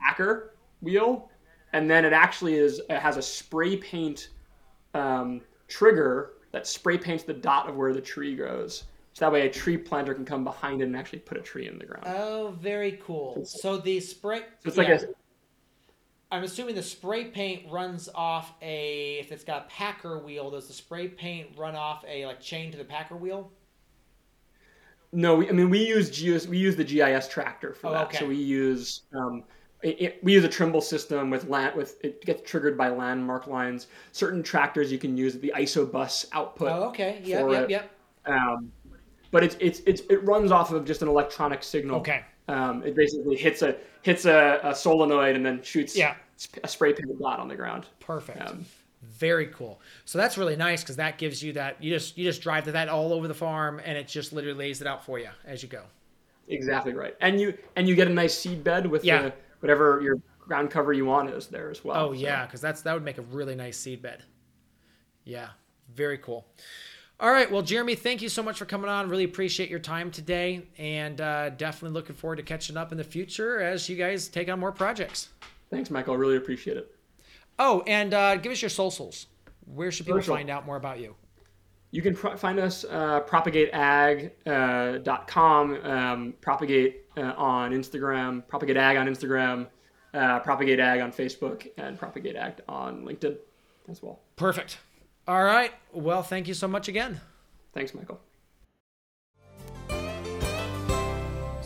packer 0.01 0.55
wheel, 0.81 1.31
and 1.73 1.91
then 1.91 2.05
it 2.05 2.13
actually 2.13 2.55
is 2.55 2.81
it 2.91 2.99
has 2.99 3.17
a 3.17 3.23
spray 3.23 3.77
paint 3.77 4.31
um, 4.95 5.41
trigger 5.69 6.33
that 6.51 6.67
spray 6.67 6.99
paints 6.99 7.25
the 7.25 7.33
dot 7.33 7.69
of 7.69 7.77
where 7.77 7.95
the 7.95 8.01
tree 8.01 8.37
grows. 8.37 8.85
So 9.15 9.25
that 9.27 9.33
way, 9.33 9.47
a 9.47 9.51
tree 9.51 9.77
planter 9.77 10.15
can 10.15 10.25
come 10.25 10.43
behind 10.43 10.81
it 10.81 10.85
and 10.85 10.97
actually 10.97 11.21
put 11.21 11.37
a 11.37 11.43
tree 11.43 11.69
in 11.69 11.79
the 11.79 11.85
ground. 11.85 12.05
Oh, 12.07 12.57
very 12.61 13.01
cool. 13.05 13.45
So 13.45 13.77
the 13.77 14.01
spray. 14.01 14.41
so 14.41 14.69
it's 14.69 14.77
like 14.77 14.89
a 14.89 15.01
I'm 16.31 16.45
assuming 16.45 16.75
the 16.75 16.83
spray 16.83 17.27
paint 17.27 17.71
runs 17.71 18.09
off 18.15 18.55
a. 18.63 19.19
If 19.21 19.33
it's 19.33 19.45
got 19.45 19.67
a 19.67 19.69
packer 19.69 20.19
wheel, 20.19 20.51
does 20.51 20.67
the 20.67 20.73
spray 20.73 21.09
paint 21.09 21.49
run 21.59 21.77
off 21.77 22.05
a 22.09 22.25
like 22.25 22.41
chain 22.41 22.73
to 22.73 22.79
the 22.79 22.85
packer 22.85 23.17
wheel? 23.17 23.53
No, 25.13 25.37
we, 25.37 25.49
I 25.49 25.53
mean 25.53 25.69
we 25.71 25.87
use 25.87 26.09
GIS, 26.11 26.47
we 26.47 26.59
use 26.59 26.75
the 26.77 26.85
GIS 26.85 27.29
tractor 27.29 27.75
for 27.75 27.89
Oh, 27.89 27.93
that. 27.93 28.07
okay. 28.07 28.19
So 28.19 28.27
we 28.27 28.37
use 28.37 29.03
um, 29.15 29.45
it, 29.83 30.01
it- 30.01 30.25
we 30.25 30.33
use 30.33 30.45
a 30.45 30.49
Trimble 30.49 30.81
system 30.81 31.29
with 31.31 31.49
land 31.49 31.77
with 31.77 32.03
it 32.05 32.25
gets 32.25 32.49
triggered 32.49 32.79
by 32.79 32.89
landmark 32.89 33.47
lines. 33.47 33.89
Certain 34.13 34.43
tractors 34.43 34.91
you 34.91 34.99
can 34.99 35.17
use 35.17 35.39
the 35.39 35.53
ISOBus 35.57 36.27
output. 36.33 36.69
Oh, 36.71 36.85
okay. 36.89 37.21
Yep, 37.25 37.41
for 37.41 37.53
yep, 37.53 37.65
it. 37.65 37.71
yep. 37.71 37.91
Um, 38.27 38.73
but 39.31 39.43
it's 39.45 39.57
it's 39.61 39.81
it's 39.87 40.03
it 40.09 40.25
runs 40.25 40.51
off 40.51 40.73
of 40.73 40.85
just 40.85 41.03
an 41.03 41.09
electronic 41.09 41.63
signal. 41.63 41.97
Okay. 42.01 42.23
Um, 42.49 42.83
it 42.85 42.95
basically 42.97 43.37
hits 43.37 43.63
a 43.63 43.77
hits 44.03 44.25
a, 44.25 44.61
a 44.63 44.75
solenoid 44.75 45.37
and 45.37 45.45
then 45.45 45.63
shoots 45.63 45.97
Yeah. 45.97 46.15
a 46.65 46.69
spray 46.69 46.93
painted 46.93 47.19
dot 47.21 47.39
on 47.39 47.49
the 47.49 47.55
ground. 47.57 47.87
Perfect. 48.01 48.41
Um, 48.41 48.65
Very 49.03 49.49
cool. 49.49 49.81
So 50.05 50.17
that's 50.17 50.39
really 50.39 50.55
nice 50.57 50.83
because 50.83 50.97
that 50.97 51.19
gives 51.19 51.43
you 51.43 51.53
that 51.55 51.83
you 51.83 51.93
just 51.93 52.17
you 52.17 52.25
just 52.25 52.41
drive 52.41 52.65
to 52.65 52.73
that 52.73 52.89
all 52.89 53.13
over 53.13 53.27
the 53.29 53.35
farm 53.35 53.81
and 53.85 53.99
it 53.99 54.07
just 54.07 54.33
literally 54.33 54.57
lays 54.57 54.81
it 54.81 54.87
out 54.87 55.05
for 55.05 55.19
you 55.19 55.29
as 55.45 55.63
you 55.63 55.69
go. 55.69 55.83
exactly 56.49 56.93
right. 56.95 57.17
And 57.21 57.41
you 57.41 57.57
and 57.77 57.89
you 57.89 57.95
get 57.97 58.07
a 58.09 58.13
nice 58.13 58.37
seed 58.39 58.63
bed 58.63 58.87
with 58.87 59.05
Yeah. 59.05 59.23
the, 59.23 59.33
whatever 59.61 60.01
your 60.03 60.19
ground 60.39 60.71
cover 60.71 60.93
you 60.93 61.05
want 61.05 61.31
is 61.31 61.47
there 61.49 61.71
as 61.71 61.85
well. 61.85 61.97
Oh 61.97 62.09
So- 62.15 62.21
yeah, 62.21 62.47
because 62.47 62.61
that's 62.61 62.83
that 62.83 62.95
would 62.95 63.05
make 63.05 63.19
a 63.19 63.23
really 63.23 63.55
nice 63.57 63.77
seed 63.79 64.03
bed. 64.03 64.23
Yeah, 65.25 65.49
very 65.95 66.19
cool. 66.19 66.47
All 67.21 67.31
right, 67.31 67.49
well, 67.51 67.63
Jeremy, 67.63 67.95
thank 67.95 68.21
you 68.23 68.29
so 68.29 68.43
much 68.43 68.59
for 68.59 68.65
coming 68.65 68.91
on. 68.91 69.09
Really 69.09 69.23
appreciate 69.25 69.71
your 69.71 69.79
time 69.79 70.11
today, 70.11 70.63
and 70.77 71.21
uh, 71.21 71.51
definitely 71.51 71.95
looking 71.95 72.17
forward 72.17 72.37
to 72.37 72.43
catching 72.43 72.77
up 72.77 72.91
in 72.91 72.99
the 72.99 73.05
future 73.05 73.61
as 73.61 73.89
you 73.89 73.95
guys 73.97 74.27
take 74.27 74.49
on 74.49 74.59
more 74.59 74.73
projects. 74.73 75.29
Thanks, 75.71 75.89
Michael. 75.91 76.17
Really 76.17 76.37
appreciate 76.37 76.77
it. 76.77 76.93
Oh, 77.59 77.83
and 77.87 78.15
uh, 78.15 78.37
give 78.37 78.53
us 78.53 78.63
your 78.63 78.69
socials. 78.69 79.27
Where 79.67 79.91
should 79.91 80.07
people 80.07 80.21
Social. 80.21 80.37
find 80.37 80.51
out 80.51 80.65
more 80.67 80.77
about 80.77 81.01
you? 81.01 81.17
You 81.91 82.03
can 82.03 82.15
pro- 82.15 82.37
find 82.37 82.59
us 82.59 82.85
uh, 82.85 83.21
propagateag.com, 83.21 85.85
um, 85.85 86.35
propagate 86.41 87.05
uh, 87.17 87.35
on 87.37 87.73
Instagram, 87.73 88.47
propagate 88.49 88.77
ag 88.79 88.97
on 88.97 89.07
Instagram, 89.07 89.69
uh, 90.15 90.41
propagate 90.41 90.81
ag 90.81 91.01
on 91.01 91.13
Facebook, 91.13 91.69
and 91.77 91.99
propagate 91.99 92.37
ag 92.37 92.55
on 92.69 93.05
LinkedIn 93.05 93.37
as 93.91 94.03
well. 94.03 94.21
Perfect. 94.37 94.79
All 95.29 95.45
right. 95.45 95.73
Well, 95.93 96.23
thank 96.23 96.49
you 96.49 96.55
so 96.55 96.67
much 96.67 96.89
again. 96.89 97.21
Thanks, 97.75 97.93
Michael. 97.95 98.21